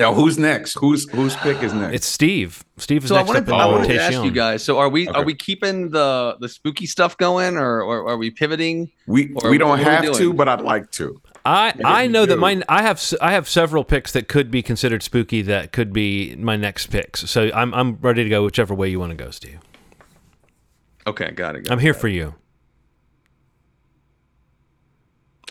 now, 0.00 0.14
who's 0.14 0.38
next? 0.38 0.74
Who's 0.74 1.08
whose 1.10 1.36
pick 1.36 1.62
is 1.62 1.74
next? 1.74 1.94
It's 1.94 2.06
Steve. 2.06 2.64
Steve 2.78 3.04
is 3.04 3.08
so 3.10 3.16
next 3.16 3.28
I 3.28 3.32
wanted, 3.32 3.48
up 3.50 3.60
I 3.60 3.66
wanted 3.66 3.88
to 3.88 4.00
ask 4.00 4.24
you 4.24 4.30
guys. 4.30 4.64
So, 4.64 4.78
are 4.78 4.88
we 4.88 5.08
okay. 5.08 5.18
are 5.18 5.24
we 5.24 5.34
keeping 5.34 5.90
the 5.90 6.36
the 6.40 6.48
spooky 6.48 6.86
stuff 6.86 7.16
going, 7.18 7.56
or, 7.56 7.82
or 7.82 8.08
are 8.08 8.16
we 8.16 8.30
pivoting? 8.30 8.90
We 9.06 9.34
we 9.44 9.58
don't 9.58 9.78
have 9.78 10.12
to, 10.16 10.32
but 10.32 10.48
I'd 10.48 10.62
like 10.62 10.90
to. 10.92 11.20
I 11.44 11.74
I 11.84 12.06
know 12.06 12.26
that 12.26 12.38
mine. 12.38 12.64
I 12.68 12.82
have 12.82 13.02
I 13.20 13.32
have 13.32 13.48
several 13.48 13.84
picks 13.84 14.12
that 14.12 14.28
could 14.28 14.50
be 14.50 14.62
considered 14.62 15.02
spooky. 15.02 15.42
That 15.42 15.72
could 15.72 15.92
be 15.92 16.34
my 16.36 16.56
next 16.56 16.88
picks. 16.88 17.30
So 17.30 17.50
I'm 17.54 17.74
I'm 17.74 17.96
ready 17.96 18.24
to 18.24 18.30
go 18.30 18.42
whichever 18.44 18.74
way 18.74 18.88
you 18.88 18.98
want 18.98 19.10
to 19.10 19.22
go, 19.22 19.30
Steve. 19.30 19.58
Okay, 21.06 21.30
got 21.30 21.56
it. 21.56 21.64
Got 21.64 21.72
I'm 21.72 21.78
it, 21.78 21.82
here 21.82 21.94
for 21.94 22.08
you. 22.08 22.34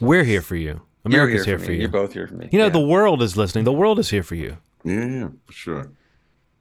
We're 0.02 0.24
here 0.24 0.42
for 0.42 0.56
you. 0.56 0.82
America's 1.06 1.46
here, 1.46 1.54
here, 1.54 1.60
for, 1.60 1.66
for 1.66 1.72
you. 1.72 1.82
You're 1.82 1.90
both 1.90 2.14
here 2.14 2.28
for 2.28 2.36
me. 2.36 2.50
You 2.52 2.60
know, 2.60 2.66
yeah. 2.66 2.72
the 2.72 2.86
world 2.86 3.22
is 3.22 3.38
listening. 3.38 3.64
The 3.64 3.74
world 3.74 4.00
is 4.00 4.10
here 4.10 4.24
for 4.24 4.36
you. 4.36 4.58
Yeah, 4.84 5.30
for 5.46 5.54
sure. 5.54 5.92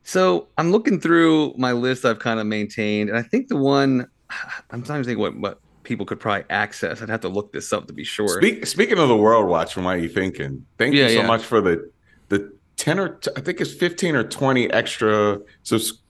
So 0.02 0.48
I'm 0.56 0.70
looking 0.70 1.00
through 1.00 1.54
my 1.58 1.72
list 1.72 2.04
I've 2.04 2.18
kind 2.18 2.40
of 2.40 2.46
maintained, 2.46 3.10
and 3.10 3.18
I 3.18 3.22
think 3.22 3.48
the 3.48 3.56
one 3.56 4.08
I'm 4.70 4.82
trying 4.82 5.02
to 5.02 5.06
think 5.06 5.18
what 5.18 5.36
what 5.36 5.60
people 5.82 6.04
could 6.04 6.20
probably 6.20 6.44
access. 6.50 7.00
I'd 7.00 7.08
have 7.08 7.20
to 7.22 7.28
look 7.28 7.52
this 7.52 7.72
up 7.72 7.86
to 7.86 7.92
be 7.92 8.04
sure. 8.04 8.28
Speak, 8.28 8.66
speaking 8.66 8.98
of 8.98 9.08
the 9.08 9.16
World 9.16 9.48
Watch, 9.48 9.72
from 9.72 9.84
what 9.84 10.00
you 10.00 10.08
thinking? 10.08 10.64
Thank 10.76 10.94
yeah, 10.94 11.04
you 11.04 11.14
so 11.14 11.20
yeah. 11.20 11.26
much 11.26 11.42
for 11.42 11.60
the 11.60 11.90
the 12.28 12.52
ten 12.76 12.98
or 12.98 13.16
t- 13.16 13.30
I 13.36 13.40
think 13.40 13.60
it's 13.60 13.72
fifteen 13.72 14.14
or 14.14 14.24
twenty 14.24 14.70
extra 14.70 15.40
subs- 15.62 16.00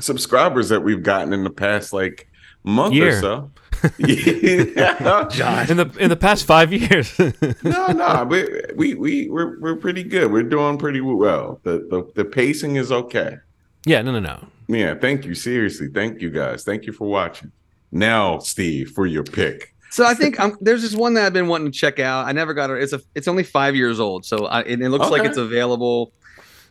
subscribers 0.00 0.68
that 0.70 0.80
we've 0.80 1.02
gotten 1.02 1.32
in 1.32 1.44
the 1.44 1.50
past 1.50 1.92
like 1.92 2.28
month 2.64 2.94
Year. 2.94 3.18
or 3.18 3.20
so. 3.20 3.50
yeah. 3.98 5.66
in 5.68 5.76
the 5.76 5.92
in 5.98 6.08
the 6.08 6.16
past 6.18 6.44
five 6.44 6.72
years. 6.72 7.18
no, 7.62 7.88
no, 7.88 8.26
we 8.28 8.46
we 8.76 8.94
we 8.94 9.28
we're 9.28 9.58
we're 9.60 9.76
pretty 9.76 10.04
good. 10.04 10.30
We're 10.30 10.44
doing 10.44 10.78
pretty 10.78 11.00
well. 11.00 11.60
The 11.64 11.78
the 11.90 12.10
the 12.14 12.24
pacing 12.24 12.76
is 12.76 12.92
okay. 12.92 13.36
yeah, 13.84 14.02
no, 14.02 14.12
no, 14.12 14.20
no. 14.20 14.46
Yeah, 14.68 14.94
thank 14.94 15.24
you. 15.24 15.34
Seriously, 15.34 15.88
thank 15.88 16.20
you 16.20 16.30
guys. 16.30 16.62
Thank 16.64 16.86
you 16.86 16.92
for 16.92 17.08
watching. 17.08 17.50
Now, 17.90 18.38
Steve, 18.38 18.90
for 18.90 19.06
your 19.06 19.24
pick. 19.24 19.74
So 19.90 20.06
I 20.06 20.14
think 20.14 20.40
um, 20.40 20.56
there's 20.60 20.80
this 20.82 20.94
one 20.94 21.14
that 21.14 21.26
I've 21.26 21.32
been 21.34 21.48
wanting 21.48 21.70
to 21.70 21.76
check 21.78 21.98
out. 21.98 22.26
I 22.26 22.32
never 22.32 22.54
got 22.54 22.70
it. 22.70 22.82
It's 22.82 22.92
a. 22.92 23.00
It's 23.14 23.28
only 23.28 23.42
five 23.42 23.74
years 23.74 24.00
old, 24.00 24.24
so 24.24 24.46
I, 24.46 24.62
and 24.62 24.80
it 24.82 24.88
looks 24.90 25.10
like 25.10 25.24
it's 25.24 25.36
available. 25.36 26.12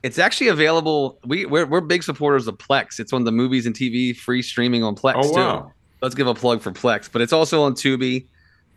It's 0.02 0.18
actually 0.18 0.48
available. 0.48 1.20
We 1.26 1.46
we're, 1.46 1.68
we're 1.68 1.82
big 1.82 2.02
supporters 2.04 2.48
of 2.48 2.58
Plex. 2.58 3.00
It's 3.00 3.12
one 3.12 3.22
of 3.22 3.26
the 3.28 3.32
movies 3.32 3.66
and 3.68 3.76
TV 3.76 4.16
free 4.16 4.42
streaming 4.42 4.84
on 4.84 4.96
Plex 4.96 5.14
Oh 5.18 5.30
too. 5.30 5.36
wow. 5.36 5.72
Let's 6.02 6.16
give 6.16 6.28
a 6.28 6.34
plug 6.34 6.62
for 6.62 6.72
Plex, 6.72 7.10
but 7.12 7.22
it's 7.22 7.34
also 7.34 7.64
on 7.64 7.74
Tubi. 7.74 8.26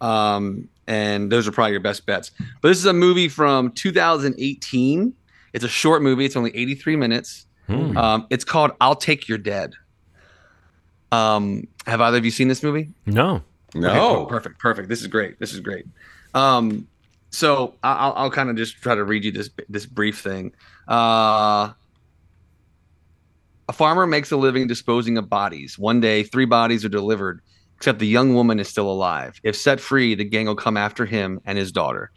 Um, 0.00 0.68
and 0.86 1.32
those 1.32 1.48
are 1.48 1.52
probably 1.52 1.72
your 1.72 1.80
best 1.80 2.04
bets. 2.04 2.30
But 2.60 2.68
this 2.68 2.78
is 2.78 2.84
a 2.86 2.92
movie 2.92 3.28
from 3.28 3.70
2018. 3.72 5.14
It's 5.54 5.64
a 5.64 5.68
short 5.68 6.02
movie. 6.02 6.24
It's 6.26 6.36
only 6.36 6.54
83 6.54 6.96
minutes. 6.96 7.46
Hmm. 7.68 7.96
Um, 7.96 8.26
it's 8.28 8.44
called 8.44 8.72
"I'll 8.80 8.96
Take 8.96 9.28
Your 9.28 9.38
Dead." 9.38 9.72
Um, 11.12 11.66
have 11.86 12.00
either 12.00 12.18
of 12.18 12.24
you 12.24 12.30
seen 12.30 12.48
this 12.48 12.62
movie? 12.62 12.90
No. 13.06 13.36
Okay, 13.76 13.80
No. 13.80 14.14
cool. 14.16 14.26
perfect, 14.26 14.58
perfect. 14.58 14.88
This 14.88 15.00
is 15.00 15.06
great. 15.06 15.38
This 15.38 15.52
is 15.54 15.60
great. 15.60 15.86
Um, 16.34 16.86
so 17.30 17.74
I- 17.82 17.94
I'll, 17.94 18.12
I'll 18.16 18.30
kind 18.30 18.50
of 18.50 18.56
just 18.56 18.76
try 18.82 18.94
to 18.94 19.04
read 19.04 19.24
you 19.24 19.32
this 19.32 19.50
this 19.68 19.86
brief 19.86 20.20
thing. 20.20 20.52
Uh, 20.86 21.72
a 23.68 23.72
farmer 23.72 24.06
makes 24.06 24.30
a 24.30 24.36
living 24.36 24.66
disposing 24.66 25.16
of 25.18 25.28
bodies. 25.28 25.78
One 25.78 26.00
day, 26.00 26.22
three 26.22 26.44
bodies 26.44 26.84
are 26.84 26.88
delivered, 26.90 27.40
except 27.76 27.98
the 27.98 28.06
young 28.06 28.34
woman 28.34 28.60
is 28.60 28.68
still 28.68 28.90
alive. 28.90 29.40
If 29.42 29.56
set 29.56 29.80
free, 29.80 30.14
the 30.14 30.24
gang 30.24 30.46
will 30.46 30.54
come 30.56 30.76
after 30.76 31.06
him 31.06 31.40
and 31.44 31.56
his 31.58 31.72
daughter. 31.72 32.10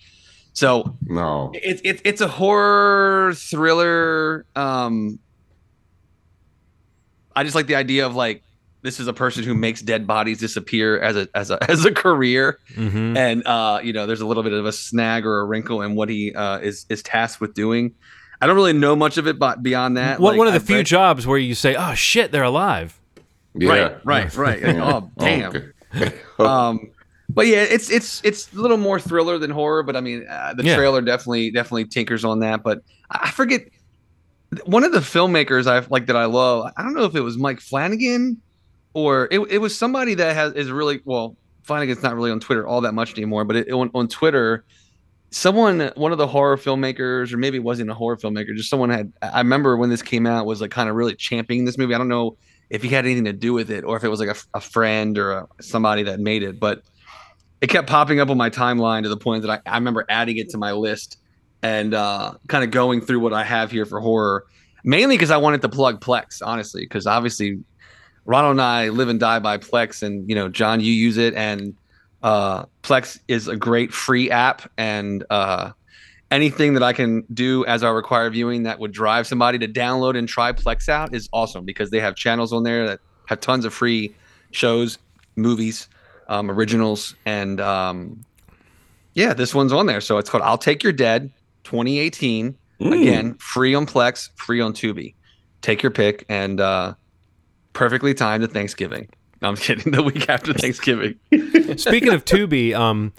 So 0.53 0.97
No. 1.07 1.51
it's 1.53 1.81
it's 1.85 2.01
it's 2.03 2.21
a 2.21 2.27
horror 2.27 3.33
thriller. 3.35 4.45
Um, 4.55 5.19
I 7.35 7.43
just 7.43 7.55
like 7.55 7.67
the 7.67 7.75
idea 7.75 8.05
of 8.05 8.15
like 8.15 8.43
this 8.81 8.99
is 8.99 9.07
a 9.07 9.13
person 9.13 9.43
who 9.43 9.53
makes 9.53 9.81
dead 9.81 10.07
bodies 10.07 10.39
disappear 10.39 10.99
as 10.99 11.15
a 11.15 11.27
as 11.35 11.51
a 11.51 11.63
as 11.71 11.85
a 11.85 11.91
career, 11.91 12.59
hmm 12.75 13.15
and 13.15 13.45
uh, 13.45 13.79
you 13.83 13.93
know, 13.93 14.05
there's 14.07 14.21
a 14.21 14.25
little 14.25 14.43
bit 14.43 14.53
of 14.53 14.65
a 14.65 14.71
snag 14.71 15.25
or 15.25 15.39
a 15.41 15.45
wrinkle 15.45 15.81
in 15.81 15.95
what 15.95 16.09
he 16.09 16.33
uh, 16.33 16.59
is 16.59 16.85
is 16.89 17.03
tasked 17.03 17.39
with 17.41 17.53
doing. 17.53 17.93
I 18.41 18.47
don't 18.47 18.55
really 18.55 18.73
know 18.73 18.95
much 18.95 19.17
of 19.17 19.27
it, 19.27 19.39
but 19.39 19.63
beyond 19.63 19.97
that, 19.97 20.19
One, 20.19 20.33
like, 20.33 20.37
one 20.37 20.47
of 20.47 20.53
the 20.53 20.59
I've 20.59 20.65
few 20.65 20.77
read- 20.77 20.85
jobs 20.85 21.25
where 21.25 21.37
you 21.39 21.55
say, 21.55 21.75
"Oh 21.75 21.93
shit, 21.95 22.31
they're 22.31 22.43
alive." 22.43 22.99
Yeah. 23.55 23.69
Right, 23.69 24.05
right, 24.05 24.35
right. 24.35 24.63
Like, 24.63 24.75
oh 24.77 25.11
damn. 25.17 25.73
okay. 25.95 26.13
um 26.39 26.91
but 27.29 27.47
yeah 27.47 27.63
it's 27.63 27.89
it's 27.89 28.21
it's 28.23 28.53
a 28.53 28.57
little 28.57 28.77
more 28.77 28.99
thriller 28.99 29.37
than 29.37 29.49
horror 29.49 29.81
but 29.83 29.95
i 29.95 30.01
mean 30.01 30.25
uh, 30.29 30.53
the 30.53 30.63
Yeah. 30.63 30.75
trailer 30.75 31.01
definitely 31.01 31.49
definitely 31.51 31.85
tinkers 31.85 32.23
on 32.25 32.39
that 32.41 32.61
but 32.61 32.81
i 33.09 33.19
I 33.23 33.31
forget 33.31 33.61
one 34.65 34.83
of 34.83 34.91
the 34.91 34.99
filmmakers 34.99 35.65
i 35.65 35.85
like 35.89 36.05
that 36.07 36.15
i 36.17 36.25
love 36.25 36.71
i 36.77 36.83
don't 36.83 36.93
know 36.93 37.05
if 37.05 37.15
it 37.15 37.21
was 37.21 37.37
mike 37.37 37.59
flanagan 37.61 38.41
or 38.93 39.27
it, 39.31 39.39
it 39.49 39.57
was 39.59 39.77
somebody 39.77 40.13
that 40.15 40.35
has 40.35 40.53
is 40.53 40.69
really 40.69 40.99
well 41.05 41.35
flanagan's 41.63 42.03
not 42.03 42.15
really 42.15 42.31
on 42.31 42.39
twitter 42.41 42.67
all 42.67 42.81
that 42.81 42.93
much 42.93 43.13
anymore 43.17 43.43
but 43.45 43.55
it, 43.55 43.71
on, 43.71 43.89
on 43.95 44.07
twitter 44.07 44.63
someone 45.29 45.91
one 45.95 46.11
of 46.11 46.17
the 46.17 46.27
horror 46.27 46.57
filmmakers 46.57 47.33
or 47.33 47.37
maybe 47.37 47.57
it 47.57 47.63
wasn't 47.63 47.89
a 47.89 47.93
horror 47.93 48.15
filmmaker 48.15 48.55
just 48.55 48.69
someone 48.69 48.89
had 48.89 49.11
i 49.21 49.39
remember 49.39 49.75
when 49.75 49.89
this 49.89 50.01
came 50.01 50.25
out 50.25 50.45
was 50.45 50.61
like 50.61 50.71
kind 50.71 50.89
of 50.89 50.95
really 50.95 51.13
championing 51.15 51.65
this 51.65 51.77
movie. 51.77 51.93
I 51.93 51.97
don't 51.97 52.07
know 52.07 52.37
if 52.69 52.81
he 52.81 52.89
had 52.89 53.05
anything 53.05 53.25
to 53.25 53.33
do 53.33 53.51
with 53.51 53.69
it 53.69 53.83
or 53.83 53.97
if 53.97 54.03
it 54.03 54.09
was 54.09 54.19
like 54.21 54.29
a, 54.29 54.57
a 54.57 54.61
friend 54.61 55.17
or 55.17 55.31
a, 55.31 55.47
somebody 55.61 56.03
that 56.03 56.19
made 56.19 56.43
it 56.43 56.59
but 56.59 56.81
it 57.61 57.67
kept 57.67 57.89
popping 57.89 58.19
up 58.19 58.29
on 58.29 58.37
my 58.37 58.49
timeline 58.49 59.03
to 59.03 59.09
the 59.09 59.17
point 59.17 59.43
that 59.43 59.61
I, 59.65 59.69
I 59.69 59.75
remember 59.75 60.05
adding 60.09 60.37
it 60.37 60.49
to 60.49 60.57
my 60.57 60.71
list 60.71 61.17
and 61.63 61.93
uh, 61.93 62.33
kind 62.47 62.63
of 62.63 62.71
going 62.71 63.01
through 63.01 63.19
what 63.19 63.33
I 63.33 63.43
have 63.43 63.71
here 63.71 63.85
for 63.85 63.99
horror, 63.99 64.45
mainly 64.83 65.15
because 65.15 65.31
I 65.31 65.37
wanted 65.37 65.61
to 65.63 65.69
plug 65.69 66.01
Plex, 66.01 66.41
honestly, 66.45 66.81
because 66.81 67.07
obviously 67.07 67.63
Ronald 68.25 68.51
and 68.51 68.61
I 68.61 68.89
live 68.89 69.09
and 69.09 69.19
die 69.19 69.39
by 69.39 69.57
Plex, 69.57 70.03
and 70.03 70.27
you 70.29 70.35
know, 70.35 70.49
John, 70.49 70.79
you 70.81 70.91
use 70.91 71.17
it, 71.17 71.33
and 71.33 71.75
uh, 72.23 72.65
Plex 72.83 73.19
is 73.27 73.47
a 73.47 73.55
great 73.55 73.93
free 73.93 74.31
app, 74.31 74.69
and 74.77 75.23
uh, 75.29 75.71
anything 76.31 76.73
that 76.73 76.83
I 76.83 76.93
can 76.93 77.23
do 77.33 77.65
as 77.65 77.83
our 77.83 77.95
required 77.95 78.33
viewing 78.33 78.63
that 78.63 78.79
would 78.79 78.91
drive 78.91 79.27
somebody 79.27 79.59
to 79.59 79.67
download 79.67 80.17
and 80.17 80.27
try 80.27 80.51
Plex 80.51 80.89
out 80.89 81.13
is 81.13 81.29
awesome 81.31 81.65
because 81.65 81.91
they 81.91 81.99
have 81.99 82.15
channels 82.15 82.53
on 82.53 82.63
there 82.63 82.87
that 82.87 82.99
have 83.27 83.39
tons 83.39 83.65
of 83.65 83.73
free 83.73 84.15
shows, 84.51 84.97
movies, 85.35 85.87
um, 86.27 86.49
originals, 86.49 87.15
and 87.25 87.61
um, 87.61 88.23
yeah, 89.13 89.33
this 89.33 89.55
one's 89.55 89.73
on 89.73 89.85
there. 89.85 90.01
So 90.01 90.17
it's 90.17 90.29
called 90.29 90.43
"I'll 90.43 90.57
Take 90.57 90.83
Your 90.83 90.93
Dead" 90.93 91.31
2018. 91.63 92.57
Mm. 92.79 93.01
Again, 93.01 93.33
free 93.35 93.73
on 93.73 93.87
Plex, 93.87 94.29
free 94.35 94.61
on 94.61 94.73
Tubi. 94.73 95.15
Take 95.61 95.81
your 95.81 95.91
pick, 95.91 96.25
and 96.29 96.61
uh, 96.61 96.93
perfectly 97.73 98.13
timed 98.13 98.43
to 98.43 98.47
Thanksgiving. 98.47 99.09
No, 99.41 99.49
I'm 99.49 99.55
kidding. 99.55 99.91
The 99.93 100.03
week 100.03 100.29
after 100.29 100.53
Thanksgiving. 100.53 101.15
Speaking 101.77 102.13
of 102.13 102.25
Tubi, 102.25 102.73
um, 102.73 103.13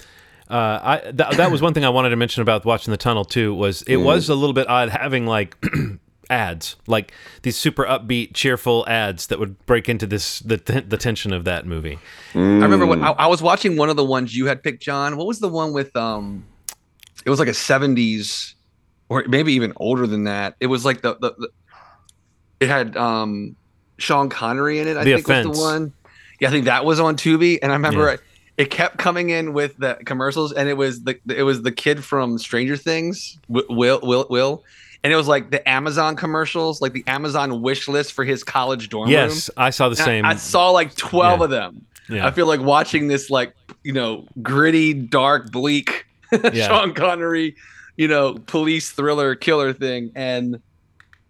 uh, 0.51 0.81
I 0.83 0.99
th- 1.05 1.37
that 1.37 1.51
was 1.51 1.61
one 1.63 1.75
thing 1.75 1.85
I 1.85 1.89
wanted 1.91 2.09
to 2.11 2.17
mention 2.17 2.43
about 2.43 2.65
watching 2.65 2.91
the 2.91 2.97
tunnel 2.97 3.25
too. 3.25 3.55
Was 3.55 3.83
it 3.83 3.97
was 3.97 4.29
a 4.29 4.35
little 4.35 4.55
bit 4.55 4.69
odd 4.69 4.89
having 4.89 5.27
like 5.27 5.57
ads, 6.31 6.77
like 6.87 7.13
these 7.43 7.57
super 7.57 7.85
upbeat, 7.85 8.35
cheerful 8.35 8.85
ads 8.89 9.27
that 9.29 9.39
would 9.39 9.65
break 9.67 9.89
into 9.89 10.07
this 10.07 10.41
the 10.41 10.57
the 10.57 10.97
tension 10.97 11.33
of 11.33 11.45
that 11.45 11.67
movie. 11.67 11.99
I 12.35 12.39
remember 12.39 12.87
Mm. 12.87 12.89
when 12.89 13.05
I, 13.05 13.11
I 13.13 13.27
was 13.27 13.41
watching 13.43 13.77
one 13.77 13.91
of 13.91 13.97
the 13.97 14.05
ones 14.05 14.35
you 14.37 14.47
had 14.47 14.63
picked, 14.63 14.83
John. 14.83 15.17
What 15.17 15.27
was 15.27 15.39
the 15.41 15.49
one 15.49 15.73
with 15.73 15.95
um? 15.97 16.45
It 17.27 17.31
was 17.31 17.39
like 17.39 17.49
a 17.49 17.53
'70s, 17.53 18.55
or 19.09 19.25
maybe 19.29 19.53
even 19.53 19.73
older 19.77 20.07
than 20.07 20.25
that. 20.25 20.57
It 20.61 20.67
was 20.67 20.85
like 20.85 21.03
the 21.03 21.15
the. 21.21 21.35
the 21.39 21.49
it 22.61 22.69
had 22.69 22.97
um, 22.97 23.55
Sean 23.99 24.29
Connery 24.29 24.81
in 24.81 24.89
it. 24.89 24.97
I 24.97 25.05
The 25.05 25.15
think 25.21 25.29
was 25.47 25.57
the 25.57 25.63
one. 25.63 25.93
Yeah, 26.41 26.49
I 26.49 26.51
think 26.51 26.67
that 26.67 26.85
was 26.85 27.01
on 27.01 27.17
Tubi, 27.17 27.59
and 27.63 27.73
I 27.73 27.75
remember 27.75 28.07
Yeah. 28.07 28.13
it, 28.15 28.21
it 28.57 28.71
kept 28.71 28.99
coming 28.99 29.31
in 29.31 29.53
with 29.53 29.77
the 29.79 29.95
commercials, 30.05 30.53
and 30.53 30.69
it 30.69 30.77
was 30.77 31.03
the 31.03 31.19
it 31.37 31.43
was 31.43 31.63
the 31.63 31.73
kid 31.73 32.05
from 32.05 32.39
Stranger 32.39 32.77
Things, 32.77 33.39
Will 33.49 34.01
Will 34.03 34.27
Will, 34.31 34.65
and 35.05 35.13
it 35.13 35.17
was 35.17 35.29
like 35.29 35.51
the 35.51 35.67
Amazon 35.69 36.17
commercials, 36.17 36.81
like 36.81 36.93
the 36.93 37.05
Amazon 37.07 37.63
wish 37.63 37.89
list 37.89 38.13
for 38.13 38.25
his 38.25 38.43
college 38.45 38.89
dorm 38.89 39.05
room. 39.05 39.13
Yes, 39.13 39.51
I 39.57 39.71
saw 39.71 39.89
the 39.89 39.95
And 39.95 40.01
I- 40.01 40.05
same. 40.05 40.25
I, 40.25 40.35
saw 40.37 40.71
like 40.71 40.95
12 40.97 41.39
Yeah. 41.41 41.45
of 41.45 41.51
them. 41.51 41.85
yeah. 42.09 42.27
I 42.27 42.31
feel 42.31 42.47
like 42.47 42.61
watching 42.61 43.07
this 43.09 43.31
like, 43.31 43.55
you 43.85 43.93
know, 43.93 44.27
gritty, 44.43 44.93
dark, 44.95 45.53
bleak 45.53 46.07
Yeah. 46.33 46.67
Sean 46.69 46.95
Connery, 46.95 47.55
you 47.97 48.09
know, 48.09 48.35
police 48.35 48.91
thriller 48.91 49.35
killer 49.35 49.73
thing 49.73 50.11
and 50.17 50.61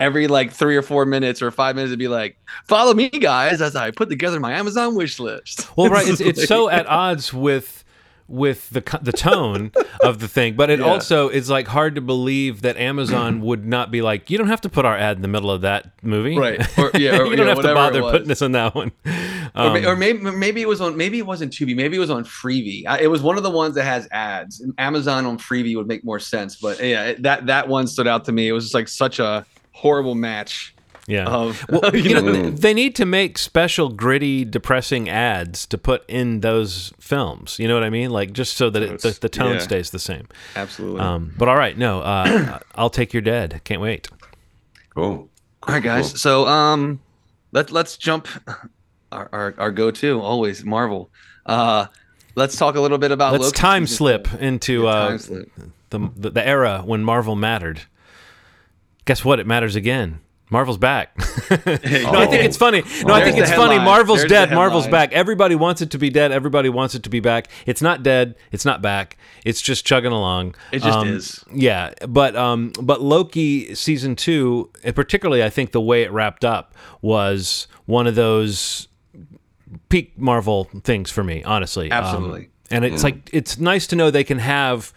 every 0.00 0.28
like 0.28 0.52
3 0.52 0.76
or 0.76 0.82
4 0.82 1.04
minutes 1.06 1.42
or 1.42 1.50
5 1.50 1.74
minutes 1.76 1.90
it'd 1.90 1.98
be 1.98 2.08
like, 2.08 2.36
"Follow 2.66 2.94
me 2.94 3.08
guys 3.10 3.60
as 3.60 3.74
I 3.76 3.90
put 3.90 4.08
together 4.08 4.38
my 4.40 4.52
Amazon 4.52 4.94
wish 4.94 5.18
list." 5.18 5.68
Well, 5.76 5.88
right. 5.90 6.06
It's, 6.08 6.20
it's 6.30 6.46
so 6.46 6.68
at 6.68 6.86
odds 6.86 7.32
with 7.32 7.84
with 8.30 8.68
the 8.68 8.82
the 9.00 9.10
tone 9.12 9.72
of 10.02 10.18
the 10.18 10.28
thing, 10.28 10.54
but 10.54 10.68
it 10.68 10.80
Yeah. 10.80 10.84
also 10.84 11.30
is 11.30 11.48
like 11.48 11.66
hard 11.66 11.94
to 11.94 12.02
believe 12.02 12.60
that 12.60 12.76
Amazon 12.76 13.40
would 13.48 13.64
not 13.66 13.90
be 13.90 14.02
like, 14.02 14.28
you 14.28 14.36
don't 14.36 14.48
have 14.48 14.60
to 14.60 14.68
put 14.68 14.84
our 14.84 14.94
ad 14.98 15.16
in 15.16 15.22
the 15.22 15.28
middle 15.28 15.50
of 15.50 15.62
that 15.62 15.92
movie, 16.02 16.36
Right. 16.38 16.60
Or- 16.78 16.90
yeah, 16.94 17.16
or- 17.20 17.24
you 17.26 17.36
don't 17.36 17.46
yeah, 17.46 17.54
have 17.54 17.62
to 17.64 17.72
bother 17.74 18.02
putting 18.02 18.28
this 18.28 18.42
on 18.42 18.52
that 18.52 18.74
one. 18.74 18.92
or, 19.06 19.12
Um, 19.54 19.86
or 19.86 19.96
maybe 19.96 20.18
maybe 20.30 20.60
it 20.60 20.68
was 20.68 20.82
on 20.82 20.94
maybe 20.94 21.18
it 21.18 21.24
wasn't 21.26 21.54
Tubi, 21.54 21.74
maybe 21.74 21.96
it 21.96 22.00
was 22.00 22.10
on 22.10 22.22
Freevee. 22.24 22.82
I, 22.86 22.98
it 23.00 23.06
was 23.06 23.22
one 23.22 23.38
of 23.38 23.44
the 23.44 23.50
ones 23.50 23.74
that 23.76 23.84
has 23.84 24.06
ads. 24.12 24.62
Amazon 24.76 25.24
on 25.24 25.38
Freevee 25.38 25.74
would 25.74 25.88
make 25.88 26.04
more 26.04 26.18
sense, 26.20 26.56
but 26.56 26.78
yeah, 26.84 27.04
it, 27.06 27.22
that 27.22 27.46
that 27.46 27.66
one 27.66 27.86
stood 27.86 28.06
out 28.06 28.26
to 28.26 28.32
me. 28.32 28.46
It 28.46 28.52
was 28.52 28.64
just 28.64 28.74
like 28.74 28.88
such 28.88 29.18
a 29.20 29.46
horrible 29.82 30.14
match 30.14 30.74
yeah. 31.06 31.24
of 31.26 31.64
well, 31.70 31.94
you 31.94 32.02
you 32.02 32.14
know, 32.14 32.20
know, 32.20 32.50
they 32.66 32.74
need 32.74 32.94
to 32.96 33.06
make 33.06 33.38
special 33.38 33.88
gritty, 33.88 34.44
depressing 34.44 35.08
ads 35.08 35.66
to 35.66 35.78
put 35.78 36.04
in 36.08 36.40
those 36.40 36.92
films. 37.00 37.58
You 37.58 37.68
know 37.68 37.74
what 37.74 37.84
I 37.84 37.90
mean? 37.90 38.10
Like 38.10 38.32
just 38.32 38.56
so 38.56 38.70
that 38.70 38.82
it, 38.82 39.00
the, 39.02 39.16
the 39.20 39.28
tone 39.28 39.54
Yeah. 39.54 39.58
stays 39.60 39.90
the 39.90 39.98
same. 39.98 40.26
absolutely. 40.56 41.00
Um, 41.00 41.32
but 41.38 41.48
all 41.48 41.56
right, 41.56 41.76
no, 41.78 42.00
uh, 42.00 42.58
I'll 42.74 42.90
take 42.90 43.12
your 43.12 43.22
dead. 43.22 43.60
Can't 43.64 43.80
wait. 43.80 44.08
Cool. 44.94 45.28
All 45.62 45.74
right, 45.74 45.82
guys. 45.82 46.20
So 46.20 46.46
um, 46.46 47.00
let 47.52 47.70
let's 47.72 47.96
jump 47.96 48.28
our 49.12 49.28
our, 49.32 49.54
our 49.58 49.70
go 49.70 49.90
to 49.90 50.20
always 50.20 50.64
Marvel. 50.64 51.10
Uh, 51.46 51.86
let's 52.34 52.56
talk 52.56 52.74
a 52.76 52.80
little 52.80 52.98
bit 52.98 53.12
about. 53.12 53.32
Let's 53.32 53.44
Loki 53.46 53.56
time 53.56 53.86
slip 53.86 54.28
into 54.40 54.82
Yeah, 54.82 54.88
uh, 54.88 55.08
time 55.08 55.18
slip. 55.18 55.50
the, 55.90 56.10
the 56.16 56.30
the 56.30 56.46
era 56.46 56.82
when 56.84 57.02
Marvel 57.04 57.36
mattered. 57.36 57.82
Guess 59.08 59.24
what? 59.24 59.40
It 59.40 59.46
matters 59.46 59.74
again. 59.74 60.20
Marvel's 60.50 60.76
back. 60.76 61.16
no, 61.50 61.56
I 61.56 62.26
think 62.26 62.44
it's 62.44 62.58
funny. 62.58 62.82
No, 63.06 63.14
I 63.14 63.24
think 63.24 63.38
it's 63.38 63.50
funny. 63.50 63.78
Marvel's 63.78 64.18
There's 64.18 64.28
dead. 64.30 64.50
Marvel's 64.52 64.86
back. 64.86 65.14
Everybody 65.14 65.54
wants 65.54 65.80
it 65.80 65.92
to 65.92 65.98
be 65.98 66.10
dead. 66.10 66.30
Everybody 66.30 66.68
wants 66.68 66.94
it 66.94 67.04
to 67.04 67.08
be 67.08 67.18
back. 67.18 67.48
It's 67.64 67.80
not 67.80 68.02
dead. 68.02 68.34
It's 68.52 68.66
not 68.66 68.82
back. 68.82 69.16
It's 69.46 69.62
just 69.62 69.86
chugging 69.86 70.12
along. 70.12 70.56
It 70.72 70.82
just 70.82 70.98
Um, 70.98 71.08
is. 71.08 71.42
Yeah, 71.50 71.94
but 72.06 72.36
um, 72.36 72.72
but 72.82 73.00
Loki 73.00 73.74
season 73.74 74.14
two, 74.14 74.70
particularly, 74.94 75.42
I 75.42 75.48
think 75.48 75.72
the 75.72 75.80
way 75.80 76.02
it 76.02 76.12
wrapped 76.12 76.44
up 76.44 76.74
was 77.00 77.66
one 77.86 78.06
of 78.06 78.14
those 78.14 78.88
peak 79.88 80.18
Marvel 80.18 80.64
things 80.84 81.10
for 81.10 81.24
me, 81.24 81.42
honestly. 81.44 81.90
Um, 81.90 82.04
Absolutely. 82.04 82.50
and 82.70 82.84
it's 82.84 83.02
like 83.02 83.30
it's 83.32 83.58
nice 83.58 83.86
to 83.86 83.96
know 83.96 84.10
they 84.10 84.22
can 84.22 84.40
have 84.40 84.92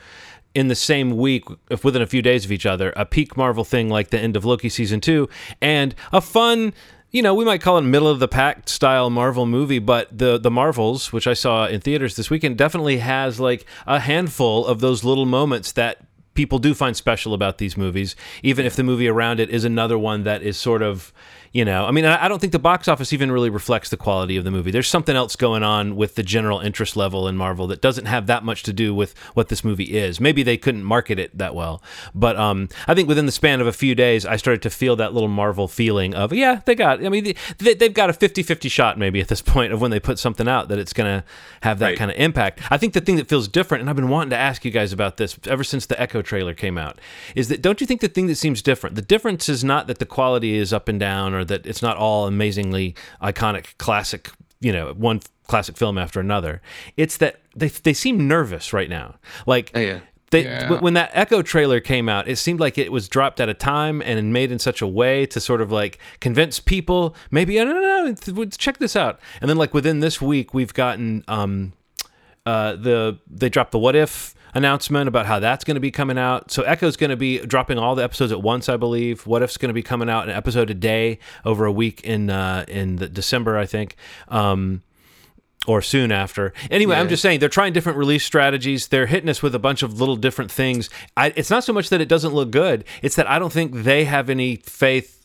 in 0.53 0.67
the 0.67 0.75
same 0.75 1.17
week, 1.17 1.45
if 1.69 1.83
within 1.83 2.01
a 2.01 2.07
few 2.07 2.21
days 2.21 2.45
of 2.45 2.51
each 2.51 2.65
other, 2.65 2.91
a 2.95 3.05
peak 3.05 3.37
Marvel 3.37 3.63
thing 3.63 3.89
like 3.89 4.09
the 4.09 4.19
end 4.19 4.35
of 4.35 4.45
Loki 4.45 4.69
season 4.69 5.01
two, 5.01 5.29
and 5.61 5.95
a 6.11 6.21
fun. 6.21 6.73
You 7.13 7.21
know, 7.21 7.33
we 7.33 7.43
might 7.43 7.61
call 7.61 7.77
it 7.77 7.81
middle 7.81 8.07
of 8.07 8.19
the 8.19 8.27
pack 8.29 8.69
style 8.69 9.09
Marvel 9.09 9.45
movie, 9.45 9.79
but 9.79 10.17
the 10.17 10.37
the 10.37 10.49
Marvels, 10.49 11.11
which 11.11 11.27
I 11.27 11.33
saw 11.33 11.67
in 11.67 11.81
theaters 11.81 12.15
this 12.15 12.29
weekend, 12.29 12.57
definitely 12.57 12.99
has 12.99 13.37
like 13.37 13.65
a 13.85 13.99
handful 13.99 14.65
of 14.65 14.79
those 14.79 15.03
little 15.03 15.25
moments 15.25 15.73
that 15.73 16.05
people 16.33 16.59
do 16.59 16.73
find 16.73 16.95
special 16.95 17.33
about 17.33 17.57
these 17.57 17.75
movies, 17.75 18.15
even 18.43 18.65
if 18.65 18.77
the 18.77 18.83
movie 18.83 19.09
around 19.09 19.41
it 19.41 19.49
is 19.49 19.65
another 19.65 19.97
one 19.97 20.23
that 20.23 20.41
is 20.41 20.55
sort 20.55 20.81
of, 20.81 21.11
you 21.53 21.65
know, 21.65 21.85
I 21.85 21.91
mean, 21.91 22.05
I 22.05 22.25
I 22.25 22.27
don't 22.27 22.39
think 22.39 22.53
the 22.53 22.59
box 22.59 22.87
office 22.87 23.11
even 23.11 23.31
really 23.31 23.49
reflects 23.49 23.89
the 23.89 23.97
quality 23.97 24.37
of 24.37 24.43
the 24.43 24.51
movie. 24.51 24.71
There's 24.71 24.87
something 24.87 25.15
else 25.15 25.35
going 25.35 25.63
on 25.63 25.95
with 25.95 26.15
the 26.15 26.23
general 26.23 26.59
interest 26.59 26.95
level 26.95 27.27
in 27.27 27.35
Marvel 27.35 27.67
that 27.67 27.81
doesn't 27.81 28.05
have 28.05 28.27
that 28.27 28.43
much 28.43 28.63
to 28.63 28.73
do 28.73 28.93
with 28.95 29.17
what 29.33 29.49
this 29.49 29.63
movie 29.63 29.97
is. 29.97 30.19
Maybe 30.19 30.43
they 30.43 30.55
couldn't 30.57 30.83
market 30.83 31.19
it 31.19 31.37
that 31.37 31.53
well, 31.53 31.83
but 32.15 32.37
um, 32.37 32.69
I 32.87 32.93
think 32.93 33.09
within 33.09 33.25
the 33.25 33.31
span 33.31 33.59
of 33.59 33.67
a 33.67 33.73
few 33.73 33.95
days, 33.95 34.25
I 34.25 34.37
started 34.37 34.61
to 34.63 34.69
feel 34.69 34.95
that 34.97 35.13
little 35.13 35.27
Marvel 35.29 35.67
feeling 35.67 36.15
of, 36.15 36.31
yeah, 36.31 36.61
they 36.65 36.73
got, 36.75 37.03
I 37.05 37.09
mean, 37.09 37.33
they, 37.57 37.73
they've 37.73 37.93
got 37.93 38.09
a 38.09 38.13
50 38.13 38.43
50 38.43 38.69
shot 38.69 38.97
maybe 38.97 39.19
at 39.19 39.27
this 39.27 39.41
point 39.53 39.73
of 39.73 39.81
when 39.81 39.91
they 39.91 39.99
put 39.99 40.19
something 40.19 40.47
out 40.47 40.69
that 40.69 40.79
it's 40.79 40.93
going 40.93 41.19
to 41.21 41.25
have 41.61 41.79
that 41.79 41.87
Right. 41.91 41.97
kind 41.97 42.11
of 42.11 42.17
impact. 42.17 42.61
I 42.71 42.77
think 42.77 42.93
the 42.93 43.01
thing 43.01 43.17
that 43.17 43.27
feels 43.27 43.47
different, 43.49 43.81
and 43.81 43.89
I've 43.89 43.95
been 43.97 44.07
wanting 44.09 44.29
to 44.29 44.37
ask 44.37 44.63
you 44.63 44.71
guys 44.71 44.93
about 44.93 45.17
this 45.17 45.37
ever 45.47 45.63
since 45.63 45.85
the 45.85 45.99
Echo 46.01 46.21
trailer 46.21 46.53
came 46.53 46.77
out, 46.77 46.99
is 47.35 47.49
that 47.49 47.61
don't 47.61 47.81
you 47.81 47.87
think 47.87 47.99
the 48.01 48.07
thing 48.07 48.27
that 48.27 48.35
seems 48.35 48.61
different? 48.61 48.95
The 48.95 49.01
difference 49.01 49.49
is 49.49 49.63
not 49.63 49.87
that 49.87 49.99
the 49.99 50.05
quality 50.05 50.55
is 50.55 50.71
up 50.71 50.87
and 50.87 50.99
down, 50.99 51.33
or 51.33 51.40
that 51.45 51.65
it's 51.65 51.81
not 51.81 51.97
all 51.97 52.27
amazingly 52.27 52.95
iconic, 53.21 53.77
classic, 53.77 54.31
you 54.59 54.71
know, 54.71 54.93
one 54.93 55.21
classic 55.47 55.77
film 55.77 55.97
after 55.97 56.19
another. 56.19 56.61
It's 56.97 57.17
that 57.17 57.41
they 57.55 57.67
they 57.67 57.93
seem 57.93 58.27
nervous 58.27 58.73
right 58.73 58.89
now, 58.89 59.15
like. 59.45 59.71
Yeah. 59.75 59.99
They, 60.31 60.45
Yeah. 60.45 60.79
When 60.79 60.93
that 60.93 61.11
Echo 61.13 61.41
trailer 61.41 61.81
came 61.81 62.07
out, 62.07 62.25
it 62.25 62.37
seemed 62.37 62.61
like 62.61 62.77
it 62.77 62.89
was 62.89 63.09
dropped 63.09 63.41
at 63.41 63.49
a 63.49 63.53
time 63.53 64.01
and 64.01 64.31
made 64.31 64.49
in 64.49 64.59
such 64.59 64.81
a 64.81 64.87
way 64.87 65.25
to 65.25 65.41
sort 65.41 65.59
of 65.59 65.73
like 65.73 65.99
convince 66.21 66.57
people, 66.57 67.17
maybe, 67.31 67.59
I 67.59 67.65
don't 67.65 68.35
know, 68.35 68.45
check 68.45 68.77
this 68.77 68.95
out. 68.95 69.19
And 69.41 69.49
then, 69.49 69.57
like, 69.57 69.73
within 69.73 69.99
this 69.99 70.21
week, 70.21 70.53
we've 70.53 70.73
gotten 70.73 71.25
um, 71.27 71.73
uh, 72.45 72.77
the 72.77 73.19
they 73.29 73.49
dropped 73.49 73.71
the 73.71 73.79
what 73.79 73.93
if 73.93 74.33
announcement 74.53 75.07
about 75.07 75.25
how 75.25 75.39
that's 75.39 75.63
going 75.63 75.75
to 75.75 75.81
be 75.81 75.91
coming 75.91 76.17
out. 76.17 76.51
So 76.51 76.63
Echo's 76.63 76.97
going 76.97 77.09
to 77.09 77.17
be 77.17 77.39
dropping 77.39 77.77
all 77.77 77.95
the 77.95 78.03
episodes 78.03 78.31
at 78.31 78.41
once, 78.41 78.69
I 78.69 78.77
believe. 78.77 79.25
What 79.25 79.41
if's 79.41 79.57
going 79.57 79.69
to 79.69 79.73
be 79.73 79.83
coming 79.83 80.09
out 80.09 80.25
an 80.25 80.35
episode 80.35 80.69
a 80.69 80.73
day 80.73 81.19
over 81.45 81.65
a 81.65 81.71
week 81.71 82.01
in 82.03 82.29
uh, 82.29 82.65
in 82.67 82.97
the 82.97 83.07
December, 83.07 83.57
I 83.57 83.65
think. 83.65 83.95
Um, 84.27 84.83
or 85.67 85.81
soon 85.81 86.11
after. 86.11 86.53
Anyway, 86.71 86.95
I'm 86.95 87.07
just 87.07 87.21
saying 87.21 87.39
they're 87.39 87.47
trying 87.47 87.71
different 87.71 87.99
release 87.99 88.25
strategies. 88.25 88.87
They're 88.87 89.05
hitting 89.05 89.29
us 89.29 89.43
with 89.43 89.53
a 89.53 89.59
bunch 89.59 89.83
of 89.83 89.99
little 89.99 90.15
different 90.15 90.51
things. 90.51 90.89
I, 91.15 91.33
it's 91.35 91.51
not 91.51 91.63
so 91.63 91.71
much 91.71 91.89
that 91.89 92.01
it 92.01 92.09
doesn't 92.09 92.33
look 92.33 92.49
good; 92.49 92.83
it's 93.03 93.15
that 93.15 93.29
I 93.29 93.37
don't 93.37 93.53
think 93.53 93.83
they 93.83 94.05
have 94.05 94.29
any 94.29 94.55
faith 94.55 95.20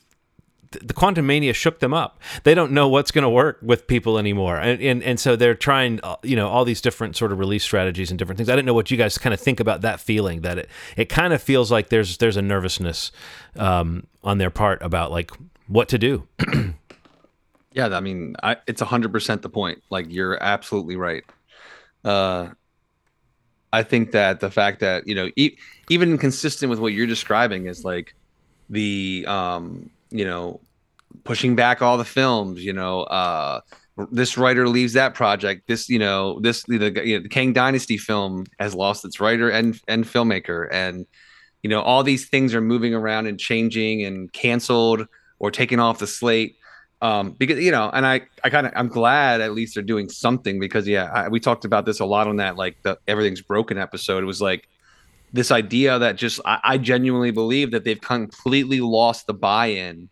the 0.82 0.94
Quantumania 0.94 1.54
shook 1.54 1.80
them 1.80 1.92
up. 1.94 2.20
They 2.44 2.54
don't 2.54 2.72
know 2.72 2.88
what's 2.88 3.10
going 3.10 3.22
to 3.22 3.30
work 3.30 3.58
with 3.62 3.86
people 3.86 4.18
anymore, 4.18 4.56
and, 4.56 4.80
and 4.80 5.02
and 5.02 5.20
so 5.20 5.36
they're 5.36 5.54
trying, 5.54 6.00
uh, 6.02 6.16
you 6.22 6.36
know, 6.36 6.48
all 6.48 6.64
these 6.64 6.80
different 6.80 7.16
sort 7.16 7.32
of 7.32 7.38
release 7.38 7.64
strategies 7.64 8.10
and 8.10 8.18
different 8.18 8.38
things. 8.38 8.48
I 8.48 8.56
didn't 8.56 8.66
know 8.66 8.74
what 8.74 8.90
you 8.90 8.96
guys 8.96 9.18
kind 9.18 9.34
of 9.34 9.40
think 9.40 9.60
about 9.60 9.82
that 9.82 10.00
feeling. 10.00 10.42
That 10.42 10.58
it 10.58 10.70
it 10.96 11.08
kind 11.08 11.32
of 11.32 11.42
feels 11.42 11.70
like 11.70 11.88
there's 11.88 12.18
there's 12.18 12.36
a 12.36 12.42
nervousness 12.42 13.12
um, 13.56 14.06
on 14.22 14.38
their 14.38 14.50
part 14.50 14.82
about 14.82 15.10
like 15.10 15.30
what 15.66 15.88
to 15.88 15.98
do. 15.98 16.26
Yeah, 17.76 17.88
I 17.88 18.00
mean, 18.00 18.36
I, 18.42 18.56
it's 18.66 18.80
hundred 18.80 19.12
percent 19.12 19.42
the 19.42 19.50
point. 19.50 19.82
Like 19.90 20.06
you're 20.08 20.42
absolutely 20.42 20.96
right. 20.96 21.24
Uh, 22.02 22.48
I 23.70 23.82
think 23.82 24.12
that 24.12 24.40
the 24.40 24.50
fact 24.50 24.80
that 24.80 25.06
you 25.06 25.14
know, 25.14 25.28
e- 25.36 25.58
even 25.90 26.16
consistent 26.16 26.70
with 26.70 26.78
what 26.78 26.94
you're 26.94 27.06
describing 27.06 27.66
is 27.66 27.84
like 27.84 28.14
the 28.70 29.26
um, 29.28 29.90
you 30.10 30.24
know, 30.24 30.58
pushing 31.24 31.56
back 31.56 31.82
all 31.82 31.98
the 31.98 32.04
films. 32.04 32.64
You 32.64 32.72
know, 32.72 33.02
uh, 33.02 33.60
this 34.10 34.36
writer 34.36 34.68
leaves 34.68 34.92
that 34.94 35.14
project. 35.14 35.66
This, 35.68 35.88
you 35.88 35.98
know, 35.98 36.40
this 36.40 36.62
the, 36.64 37.02
you 37.04 37.16
know, 37.16 37.22
the 37.22 37.28
Kang 37.28 37.52
Dynasty 37.52 37.98
film 37.98 38.46
has 38.58 38.74
lost 38.74 39.04
its 39.04 39.20
writer 39.20 39.50
and 39.50 39.80
and 39.88 40.04
filmmaker, 40.04 40.68
and 40.70 41.06
you 41.62 41.70
know, 41.70 41.80
all 41.80 42.02
these 42.02 42.28
things 42.28 42.54
are 42.54 42.60
moving 42.60 42.94
around 42.94 43.26
and 43.26 43.38
changing 43.38 44.04
and 44.04 44.32
canceled 44.32 45.06
or 45.38 45.50
taken 45.50 45.80
off 45.80 45.98
the 45.98 46.06
slate 46.06 46.56
um 47.02 47.32
because 47.32 47.58
you 47.58 47.70
know 47.70 47.90
and 47.92 48.06
i 48.06 48.20
i 48.42 48.48
kind 48.48 48.66
of 48.66 48.72
i'm 48.74 48.88
glad 48.88 49.42
at 49.42 49.52
least 49.52 49.74
they're 49.74 49.82
doing 49.82 50.08
something 50.08 50.58
because 50.58 50.88
yeah 50.88 51.10
I, 51.12 51.28
we 51.28 51.40
talked 51.40 51.66
about 51.66 51.84
this 51.84 52.00
a 52.00 52.06
lot 52.06 52.26
on 52.26 52.36
that 52.36 52.56
like 52.56 52.82
the 52.82 52.98
everything's 53.06 53.42
broken 53.42 53.76
episode 53.76 54.22
it 54.22 54.26
was 54.26 54.40
like 54.40 54.66
this 55.32 55.50
idea 55.50 55.98
that 55.98 56.16
just 56.16 56.40
I, 56.46 56.60
I 56.64 56.78
genuinely 56.78 57.32
believe 57.32 57.72
that 57.72 57.84
they've 57.84 58.00
completely 58.00 58.80
lost 58.80 59.26
the 59.26 59.34
buy-in 59.34 60.08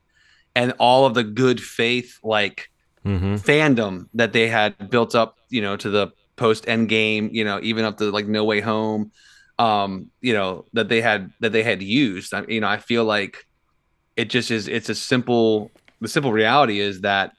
and 0.54 0.72
all 0.78 1.06
of 1.06 1.14
the 1.14 1.24
good 1.24 1.60
faith 1.60 2.18
like 2.22 2.70
Mm-hmm. 3.04 3.34
fandom 3.34 4.08
that 4.14 4.32
they 4.32 4.48
had 4.48 4.88
built 4.88 5.14
up 5.14 5.36
you 5.50 5.60
know 5.60 5.76
to 5.76 5.90
the 5.90 6.10
post 6.36 6.66
end 6.66 6.88
game 6.88 7.28
you 7.34 7.44
know 7.44 7.60
even 7.62 7.84
up 7.84 7.98
to 7.98 8.10
like 8.10 8.26
no 8.26 8.44
way 8.44 8.62
home 8.62 9.12
um 9.58 10.10
you 10.22 10.32
know 10.32 10.64
that 10.72 10.88
they 10.88 11.02
had 11.02 11.30
that 11.40 11.52
they 11.52 11.62
had 11.62 11.82
used 11.82 12.32
I, 12.32 12.46
you 12.48 12.62
know 12.62 12.66
i 12.66 12.78
feel 12.78 13.04
like 13.04 13.44
it 14.16 14.30
just 14.30 14.50
is 14.50 14.68
it's 14.68 14.88
a 14.88 14.94
simple 14.94 15.70
the 16.00 16.08
simple 16.08 16.32
reality 16.32 16.80
is 16.80 17.02
that 17.02 17.32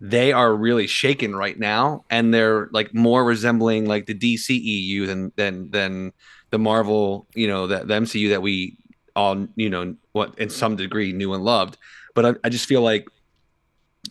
they 0.00 0.32
are 0.32 0.54
really 0.54 0.86
shaken 0.86 1.34
right 1.34 1.58
now 1.58 2.04
and 2.10 2.32
they're 2.32 2.68
like 2.72 2.94
more 2.94 3.24
resembling 3.24 3.86
like 3.86 4.04
the 4.04 4.14
DCEU 4.14 5.06
than 5.06 5.32
than 5.36 5.70
than 5.70 6.12
the 6.50 6.58
Marvel, 6.58 7.26
you 7.34 7.48
know, 7.48 7.66
the, 7.66 7.78
the 7.84 7.94
MCU 7.94 8.28
that 8.30 8.42
we 8.42 8.76
all, 9.16 9.46
you 9.56 9.70
know, 9.70 9.96
what 10.12 10.38
in 10.38 10.50
some 10.50 10.76
degree 10.76 11.12
knew 11.12 11.32
and 11.32 11.44
loved. 11.44 11.78
But 12.16 12.26
I, 12.26 12.34
I 12.42 12.48
just 12.48 12.66
feel 12.66 12.82
like 12.82 13.06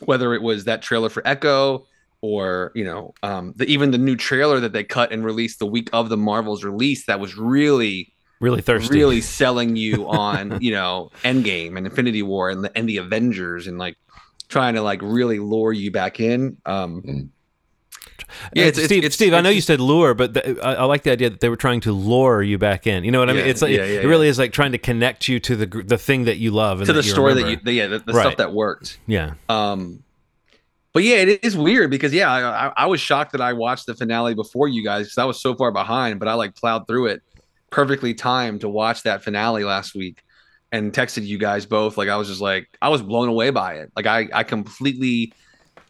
whether 0.06 0.34
it 0.34 0.42
was 0.42 0.64
that 0.66 0.82
trailer 0.82 1.10
for 1.10 1.22
Echo 1.28 1.86
or, 2.22 2.72
you 2.76 2.86
know, 2.86 3.14
um 3.24 3.54
the, 3.58 3.66
even 3.66 3.92
the 3.92 3.98
new 3.98 4.16
trailer 4.16 4.60
that 4.62 4.72
they 4.74 4.84
cut 4.86 5.12
and 5.12 5.26
released 5.26 5.60
the 5.60 5.66
week 5.66 5.90
of 5.92 6.08
the 6.10 6.18
Marvel's 6.18 6.64
release 6.64 7.06
that 7.08 7.20
was 7.20 7.36
really 7.36 8.14
Really 8.42 8.62
thirsty. 8.62 8.94
really 8.94 9.22
selling 9.40 9.76
you 9.76 10.08
on 10.10 10.60
you 10.62 10.72
know 10.72 11.10
Endgame 11.24 11.78
and 11.78 11.86
Infinity 11.88 12.22
War 12.24 12.50
and 12.50 12.64
the 12.64 12.78
and 12.78 12.88
the 12.88 12.98
Avengers 12.98 13.68
and 13.68 13.78
like 13.78 13.96
trying 14.50 14.76
to 14.76 14.82
like 14.82 15.02
really 15.02 15.40
lure 15.40 15.74
you 15.74 15.92
back 15.92 16.20
in. 16.20 16.58
Um, 16.66 17.02
Mm. 17.02 17.30
Yeah, 18.54 18.64
Uh, 18.66 18.68
it's, 18.68 18.78
it's- 18.78 18.86
Steve. 18.86 18.98
it's- 19.00 19.14
Steve, 19.14 19.34
I 19.34 19.42
know 19.42 19.50
you 19.50 19.62
said 19.62 19.80
lure, 19.80 20.14
but 20.14 20.34
the, 20.34 20.60
I, 20.62 20.74
I 20.76 20.84
like 20.86 21.04
the 21.04 21.12
idea 21.12 21.30
that 21.30 21.40
they 21.42 21.50
were 21.50 21.56
trying 21.56 21.82
to 21.82 21.92
lure 21.92 22.42
you 22.44 22.58
back 22.58 22.88
in. 22.88 23.04
You 23.04 23.12
know 23.12 23.20
what 23.20 23.30
I 23.30 23.34
mean? 23.34 23.44
Yeah, 23.46 23.52
It's 23.52 23.62
like 23.62 23.72
yeah, 23.72 23.86
yeah, 23.86 24.02
it 24.02 24.06
really 24.06 24.28
is 24.28 24.38
like 24.40 24.52
trying 24.52 24.72
to 24.74 24.78
connect 24.78 25.28
you 25.28 25.40
to 25.42 25.56
the 25.56 25.66
the 25.66 25.98
thing 25.98 26.26
that 26.26 26.38
you 26.38 26.52
love 26.52 26.80
and 26.80 26.88
to 26.88 26.94
the 26.94 27.04
story 27.04 27.34
that 27.36 27.50
you 27.50 27.58
the, 27.64 27.74
yeah 27.74 27.88
the, 27.88 28.00
the 28.00 28.14
Right. 28.14 28.22
stuff 28.24 28.38
that 28.38 28.54
worked. 28.54 28.98
yeah. 29.08 29.34
Um, 29.50 30.04
but 30.94 31.04
yeah, 31.04 31.18
it 31.18 31.44
is 31.44 31.58
weird 31.58 31.92
because 31.92 32.14
yeah, 32.14 32.32
I, 32.32 32.68
I, 32.68 32.74
I 32.78 32.86
was 32.86 33.02
shocked 33.02 33.34
that 33.34 33.42
I 33.42 33.52
watched 33.54 33.86
the 33.86 33.96
finale 33.96 34.34
before 34.34 34.70
you 34.70 34.82
guys 34.84 35.08
because 35.08 35.18
I 35.18 35.26
was 35.26 35.42
so 35.42 35.54
far 35.54 35.72
behind, 35.72 36.20
but 36.20 36.28
I 36.30 36.34
like 36.36 36.56
plowed 36.56 36.88
through 36.88 37.08
it 37.08 37.22
perfectly 37.70 38.14
timed 38.14 38.62
to 38.62 38.70
watch 38.70 39.04
that 39.04 39.22
finale 39.22 39.66
last 39.66 39.94
week 39.94 40.24
and 40.72 40.94
texted 40.94 41.26
you 41.26 41.38
guys 41.38 41.66
both. 41.66 41.98
Like 41.98 42.08
I 42.08 42.16
was 42.16 42.30
just 42.30 42.40
like 42.40 42.70
I 42.82 42.88
was 42.88 43.02
blown 43.02 43.28
away 43.28 43.50
by 43.50 43.74
it. 43.76 43.92
Like 43.96 44.06
I 44.06 44.30
I 44.34 44.44
completely 44.44 45.34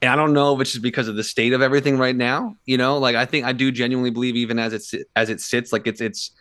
and 0.06 0.14
I 0.14 0.16
don't 0.16 0.34
know 0.34 0.56
if 0.56 0.62
it's 0.62 0.72
just 0.72 0.84
because 0.84 1.08
of 1.08 1.16
the 1.16 1.24
state 1.24 1.54
of 1.54 1.62
everything 1.62 1.98
right 1.98 2.16
now. 2.16 2.56
You 2.66 2.78
know, 2.78 2.98
like 2.98 3.16
I 3.16 3.26
think 3.26 3.46
I 3.46 3.52
do 3.54 3.72
genuinely 3.72 4.12
believe 4.12 4.36
even 4.36 4.60
as 4.60 4.74
it 4.74 5.04
as 5.16 5.30
it 5.30 5.42
sits, 5.42 5.74
like 5.74 5.88
it's 5.88 6.02
it's 6.02 6.32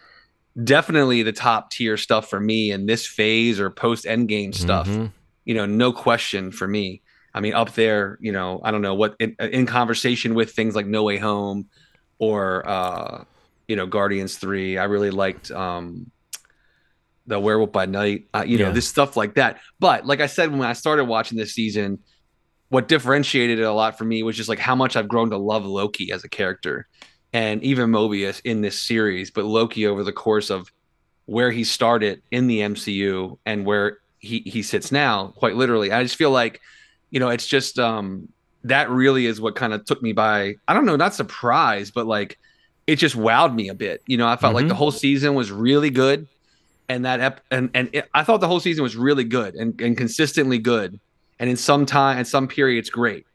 definitely 0.62 1.22
the 1.22 1.32
top 1.32 1.70
tier 1.70 1.96
stuff 1.96 2.30
for 2.30 2.38
me 2.38 2.70
in 2.70 2.86
this 2.86 3.06
phase 3.06 3.58
or 3.58 3.70
post 3.70 4.04
endgame 4.04 4.54
stuff 4.54 4.86
Mhm. 4.86 5.10
you 5.44 5.54
know, 5.54 5.66
no 5.66 5.92
question 5.92 6.52
for 6.52 6.68
me. 6.68 7.02
I 7.34 7.40
mean, 7.40 7.54
up 7.54 7.74
there, 7.74 8.16
you 8.20 8.30
know, 8.30 8.60
I 8.62 8.70
don't 8.70 8.80
know 8.82 8.94
what 8.94 9.16
in, 9.18 9.34
in 9.40 9.66
conversation 9.66 10.34
with 10.34 10.52
things 10.52 10.76
like 10.76 10.86
No 10.86 11.02
Way 11.02 11.18
Home 11.18 11.66
or 12.18 12.62
uh, 12.68 13.24
you 13.66 13.74
know, 13.76 13.86
Guardians 13.86 14.36
Three. 14.38 14.78
I 14.78 14.84
really 14.84 15.10
liked 15.10 15.50
um, 15.50 16.10
the 17.26 17.40
Werewolf 17.40 17.72
by 17.72 17.86
Night. 17.86 18.28
Uh, 18.32 18.44
you 18.46 18.58
know, 18.58 18.66
this 18.72 18.86
stuff 18.86 19.16
like 19.16 19.34
that. 19.34 19.58
But 19.80 20.06
like 20.06 20.20
I 20.20 20.26
said, 20.26 20.52
when 20.52 20.62
I 20.62 20.74
started 20.74 21.04
watching 21.06 21.36
this 21.38 21.52
season, 21.54 21.98
what 22.68 22.88
differentiated 22.88 23.58
it 23.58 23.62
a 23.62 23.72
lot 23.72 23.96
for 23.98 24.04
me 24.04 24.22
was 24.22 24.36
just 24.36 24.48
like 24.48 24.58
how 24.58 24.74
much 24.74 24.96
I've 24.96 25.08
grown 25.08 25.30
to 25.30 25.36
love 25.36 25.64
Loki 25.64 26.10
as 26.12 26.24
a 26.24 26.28
character, 26.28 26.86
and 27.32 27.62
even 27.62 27.90
Mobius 27.90 28.40
in 28.44 28.60
this 28.60 28.80
series. 28.80 29.30
But 29.30 29.44
Loki 29.44 29.86
over 29.86 30.02
the 30.02 30.12
course 30.12 30.50
of 30.50 30.70
where 31.26 31.50
he 31.50 31.64
started 31.64 32.22
in 32.30 32.46
the 32.46 32.60
MCU 32.60 33.38
and 33.46 33.64
where 33.64 33.98
he 34.18 34.40
he 34.46 34.62
sits 34.62 34.90
now, 34.92 35.28
quite 35.36 35.56
literally. 35.56 35.92
I 35.92 36.02
just 36.02 36.16
feel 36.16 36.30
like, 36.30 36.60
you 37.10 37.20
know, 37.20 37.28
it's 37.30 37.46
just 37.46 37.78
um 37.78 38.28
that 38.64 38.88
really 38.88 39.26
is 39.26 39.40
what 39.40 39.54
kind 39.56 39.74
of 39.74 39.84
took 39.84 40.02
me 40.02 40.12
by 40.12 40.54
I 40.66 40.74
don't 40.74 40.86
know, 40.86 40.96
not 40.96 41.14
surprised, 41.14 41.92
but 41.94 42.06
like 42.06 42.38
it 42.86 42.96
just 42.96 43.16
wowed 43.16 43.54
me 43.54 43.68
a 43.68 43.74
bit. 43.74 44.02
You 44.06 44.16
know, 44.16 44.26
I 44.28 44.36
felt 44.36 44.54
like 44.54 44.66
Mhm. 44.66 44.68
the 44.70 44.74
whole 44.74 44.90
season 44.90 45.34
was 45.34 45.50
really 45.50 45.90
good. 45.90 46.26
And 46.88 47.04
that 47.06 47.20
ep- 47.20 47.40
and 47.50 47.70
and 47.74 47.88
it, 47.92 48.08
I 48.14 48.24
thought 48.24 48.40
the 48.40 48.48
whole 48.48 48.60
season 48.60 48.82
was 48.82 48.94
really 48.96 49.24
good 49.24 49.54
and, 49.54 49.78
and 49.80 49.96
consistently 49.96 50.58
good. 50.58 51.00
And 51.44 51.50
in 51.50 51.56
some 51.58 51.84
time, 51.84 52.16
in 52.16 52.24
some 52.24 52.48
periods, 52.48 52.88
great. 52.88 53.26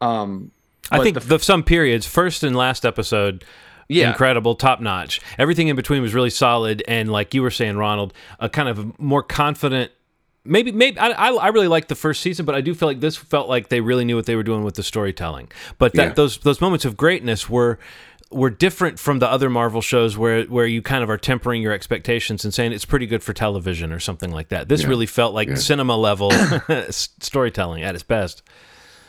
Um, 0.00 0.52
I 0.92 1.02
think 1.02 1.18
the- 1.20 1.26
the, 1.26 1.38
some 1.40 1.64
periods, 1.64 2.06
first 2.06 2.44
and 2.44 2.54
last 2.54 2.86
episode, 2.86 3.42
Yeah. 3.88 4.10
incredible, 4.10 4.54
top 4.54 4.80
notch. 4.80 5.20
Everything 5.40 5.66
in 5.66 5.74
between 5.74 6.00
was 6.00 6.14
really 6.14 6.30
solid, 6.30 6.84
and 6.86 7.10
like 7.10 7.34
you 7.34 7.42
were 7.42 7.50
saying, 7.50 7.76
Ronald, 7.76 8.12
a 8.38 8.48
kind 8.48 8.68
of 8.68 8.96
more 9.00 9.24
confident. 9.24 9.90
Maybe, 10.44 10.70
maybe 10.70 11.00
I, 11.00 11.08
I, 11.08 11.30
I 11.32 11.48
really 11.48 11.66
liked 11.66 11.88
the 11.88 11.96
first 11.96 12.20
season, 12.20 12.46
but 12.46 12.54
I 12.54 12.60
do 12.60 12.76
feel 12.76 12.86
like 12.86 13.00
this 13.00 13.16
felt 13.16 13.48
like 13.48 13.70
they 13.70 13.80
really 13.80 14.04
knew 14.04 14.14
what 14.14 14.26
they 14.26 14.36
were 14.36 14.44
doing 14.44 14.62
with 14.62 14.76
the 14.76 14.84
storytelling. 14.84 15.50
But 15.78 15.94
that 15.94 16.06
Yeah. 16.10 16.12
those 16.14 16.38
those 16.38 16.60
moments 16.60 16.84
of 16.84 16.96
greatness 16.96 17.50
were 17.50 17.80
were 18.30 18.50
different 18.50 18.98
from 18.98 19.20
the 19.20 19.30
other 19.30 19.48
Marvel 19.48 19.80
shows 19.80 20.16
where 20.18 20.44
where 20.44 20.66
you 20.66 20.82
kind 20.82 21.02
of 21.02 21.08
are 21.10 21.16
tempering 21.16 21.62
your 21.62 21.72
expectations 21.72 22.44
and 22.44 22.52
saying 22.52 22.72
it's 22.72 22.84
pretty 22.84 23.06
good 23.06 23.22
for 23.22 23.32
television 23.32 23.92
or 23.92 23.98
something 24.00 24.30
like 24.30 24.48
that. 24.48 24.68
This 24.68 24.84
really 24.84 25.06
felt 25.06 25.34
like 25.34 25.56
cinema 25.56 25.96
level 25.96 26.30
storytelling 26.90 27.82
at 27.82 27.94
its 27.94 28.04
best. 28.04 28.42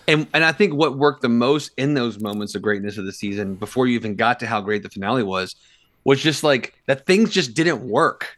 and 0.08 0.26
and 0.34 0.44
I 0.46 0.52
think 0.54 0.74
what 0.74 0.98
worked 0.98 1.22
the 1.22 1.30
most 1.30 1.72
in 1.78 1.94
those 1.96 2.20
moments 2.20 2.56
of 2.56 2.62
greatness 2.62 2.98
of 2.98 3.06
the 3.06 3.12
season, 3.14 3.56
before 3.56 3.88
you 3.88 3.96
even 3.96 4.16
got 4.16 4.40
to 4.40 4.48
how 4.48 4.62
great 4.62 4.84
the 4.84 4.90
finale 4.90 5.24
was, 5.24 5.56
was 6.06 6.22
just 6.22 6.44
like 6.44 6.74
that 6.88 7.06
things 7.06 7.30
just 7.32 7.54
didn't 7.54 7.82
work. 7.82 8.38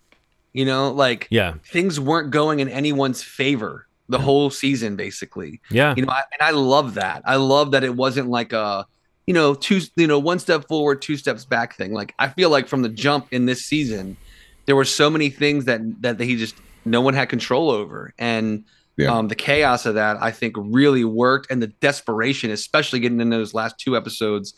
You 0.54 0.66
know, 0.66 0.92
like 0.92 1.28
Yeah, 1.30 1.54
things 1.64 2.00
weren't 2.00 2.32
going 2.32 2.60
in 2.60 2.68
anyone's 2.70 3.22
favor 3.24 3.88
the 4.10 4.20
whole 4.20 4.50
season, 4.50 4.98
basically. 4.98 5.62
yeah, 5.70 5.94
You 5.96 6.06
know, 6.06 6.12
I, 6.12 6.24
and 6.34 6.42
I 6.42 6.50
love 6.52 6.96
that. 6.96 7.22
I 7.24 7.38
love 7.38 7.72
that 7.72 7.86
it 7.86 7.96
wasn't 7.96 8.28
like 8.28 8.52
a, 8.52 8.86
you 9.28 9.34
know, 9.34 9.54
two, 9.54 9.82
you 9.96 10.08
know, 10.08 10.20
one 10.20 10.40
step 10.40 10.68
forward, 10.68 11.02
two 11.02 11.18
steps 11.18 11.46
back 11.46 11.76
thing. 11.76 11.94
Like 11.94 12.14
I 12.20 12.30
feel 12.30 12.50
like 12.50 12.68
from 12.68 12.82
the 12.82 12.90
jump 12.90 13.28
in 13.32 13.46
this 13.46 13.62
season, 13.66 14.18
there 14.66 14.76
were 14.76 14.86
so 14.86 15.10
many 15.10 15.30
things 15.30 15.66
that 15.66 15.82
that 16.02 16.20
he 16.20 16.36
just 16.36 16.60
no 16.86 17.02
one 17.02 17.14
had 17.14 17.30
control 17.30 17.70
over, 17.70 18.14
and 18.18 18.66
Yeah. 18.98 19.16
um, 19.18 19.28
the 19.28 19.36
chaos 19.36 19.86
of 19.86 19.96
that 19.96 20.18
I 20.22 20.32
think 20.32 20.56
really 20.58 21.04
worked, 21.06 21.52
and 21.52 21.62
the 21.62 21.68
desperation, 21.68 22.52
especially 22.52 23.00
getting 23.00 23.22
in 23.22 23.30
those 23.30 23.54
last 23.54 23.76
two 23.80 23.96
episodes, 23.96 24.54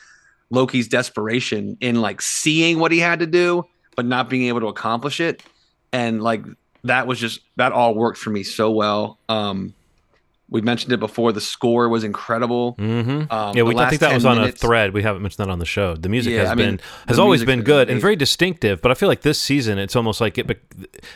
Loki's 0.50 0.88
desperation 0.88 1.78
in 1.82 2.02
like 2.02 2.22
seeing 2.22 2.80
what 2.80 2.92
he 2.92 3.00
had 3.00 3.20
to 3.20 3.28
do 3.28 3.64
but 3.96 4.06
not 4.06 4.28
being 4.28 4.48
able 4.48 4.60
to 4.60 4.68
accomplish 4.68 5.20
it, 5.20 5.44
and 5.92 6.24
like 6.24 6.44
that 6.84 7.06
was 7.06 7.20
just 7.20 7.40
that 7.58 7.72
all 7.72 7.94
worked 7.96 8.18
for 8.18 8.30
me 8.32 8.42
so 8.44 8.72
well. 8.72 9.20
Um, 9.30 9.74
we 10.54 10.62
mentioned 10.62 10.94
it 10.94 11.00
before. 11.02 11.34
The 11.34 11.42
score 11.42 11.90
was 11.90 12.04
incredible. 12.06 12.76
Mm-hmm. 12.76 13.34
Um, 13.34 13.58
yeah, 13.58 13.64
we, 13.64 13.76
I 13.76 13.90
think 13.90 14.00
that 14.02 14.14
was 14.14 14.24
on 14.26 14.38
minutes- 14.38 14.64
a 14.64 14.68
thread. 14.68 14.94
We 14.94 15.04
haven't 15.04 15.22
mentioned 15.22 15.46
that 15.46 15.52
on 15.52 15.60
the 15.60 15.66
show. 15.66 15.96
The 15.96 16.08
music 16.08 16.32
Yeah, 16.34 16.42
has 16.42 16.50
I 16.52 16.56
mean, 16.56 16.78
been 16.78 16.80
has 17.10 17.20
always 17.20 17.44
been 17.44 17.64
good 17.64 17.90
and 17.90 18.00
very 18.00 18.16
distinctive. 18.16 18.82
But 18.82 18.92
I 18.92 18.94
feel 18.94 19.10
like 19.10 19.22
this 19.22 19.40
season, 19.40 19.78
it's 19.80 19.96
almost 19.98 20.22
like 20.22 20.38
it. 20.38 20.48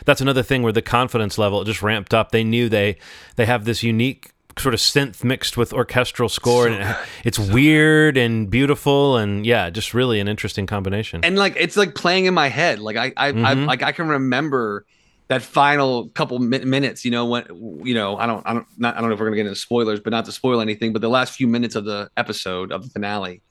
That's 0.04 0.20
another 0.20 0.42
thing 0.42 0.62
where 0.62 0.72
the 0.72 0.82
confidence 0.82 1.38
level 1.38 1.64
just 1.64 1.82
ramped 1.82 2.12
up. 2.12 2.32
They 2.32 2.44
knew 2.44 2.68
they 2.68 2.98
they 3.36 3.46
have 3.46 3.64
this 3.64 3.82
unique 3.82 4.32
sort 4.58 4.74
of 4.74 4.80
synth 4.80 5.22
mixed 5.22 5.56
with 5.56 5.72
orchestral 5.72 6.28
score, 6.28 6.66
and 6.66 6.82
it, 6.90 6.96
it's 7.24 7.38
weird 7.38 8.16
and 8.16 8.50
beautiful, 8.50 9.16
and 9.16 9.46
yeah, 9.46 9.70
just 9.70 9.94
really 9.94 10.18
an 10.18 10.26
interesting 10.26 10.66
combination. 10.66 11.24
and 11.24 11.36
like 11.38 11.54
it's 11.56 11.76
like 11.76 11.94
playing 11.94 12.24
in 12.24 12.34
my 12.34 12.48
head. 12.48 12.80
Like 12.80 12.96
I, 12.96 13.12
I, 13.16 13.28
I 13.28 13.32
Mhm. 13.32 13.66
like 13.68 13.84
I 13.84 13.92
can 13.92 14.08
remember 14.08 14.84
that 15.28 15.42
final 15.42 16.08
couple 16.10 16.38
mi- 16.38 16.64
minutes. 16.64 17.04
You 17.04 17.10
know 17.10 17.26
when 17.26 17.44
you 17.84 17.94
know 17.94 18.16
I 18.16 18.26
don't 18.26 18.42
I 18.46 18.54
don't 18.54 18.66
not 18.76 18.96
I 18.96 19.00
don't 19.00 19.08
know 19.08 19.14
if 19.14 19.20
we're 19.20 19.26
gonna 19.26 19.36
get 19.36 19.46
into 19.46 19.60
spoilers, 19.60 20.00
but 20.00 20.10
not 20.10 20.24
to 20.24 20.32
spoil 20.32 20.60
anything. 20.60 20.92
But 20.92 21.02
the 21.02 21.08
last 21.08 21.34
few 21.34 21.46
minutes 21.46 21.74
of 21.74 21.84
the 21.84 22.10
episode 22.16 22.72
of 22.72 22.82
the 22.82 22.90
finale, 22.90 23.42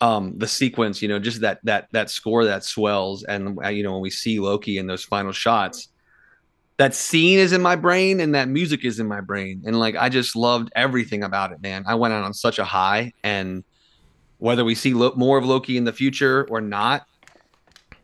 um, 0.00 0.38
the 0.38 0.48
sequence, 0.48 1.00
you 1.00 1.08
know, 1.08 1.18
just 1.18 1.42
that 1.42 1.60
that 1.64 1.88
that 1.92 2.10
score 2.10 2.44
that 2.46 2.64
swells, 2.64 3.22
and 3.24 3.58
uh, 3.62 3.68
you 3.68 3.82
know 3.82 3.92
when 3.92 4.02
we 4.02 4.10
see 4.10 4.40
Loki 4.40 4.78
in 4.78 4.86
those 4.86 5.04
final 5.04 5.32
shots. 5.32 5.88
That 6.78 6.94
scene 6.94 7.38
is 7.38 7.52
in 7.52 7.60
my 7.60 7.76
brain 7.76 8.18
and 8.18 8.34
that 8.34 8.48
music 8.48 8.84
is 8.84 8.98
in 8.98 9.06
my 9.06 9.20
brain. 9.20 9.62
And 9.66 9.78
like 9.78 9.94
I 9.94 10.08
just 10.08 10.34
loved 10.34 10.72
everything 10.74 11.22
about 11.22 11.52
it, 11.52 11.62
man. 11.62 11.84
I 11.86 11.94
went 11.94 12.14
out 12.14 12.24
on 12.24 12.34
such 12.34 12.58
a 12.58 12.64
high 12.64 13.12
and 13.22 13.62
whether 14.38 14.64
we 14.64 14.74
see 14.74 14.92
lo- 14.92 15.12
more 15.14 15.38
of 15.38 15.44
Loki 15.44 15.76
in 15.76 15.84
the 15.84 15.92
future 15.92 16.48
or 16.50 16.60
not, 16.60 17.06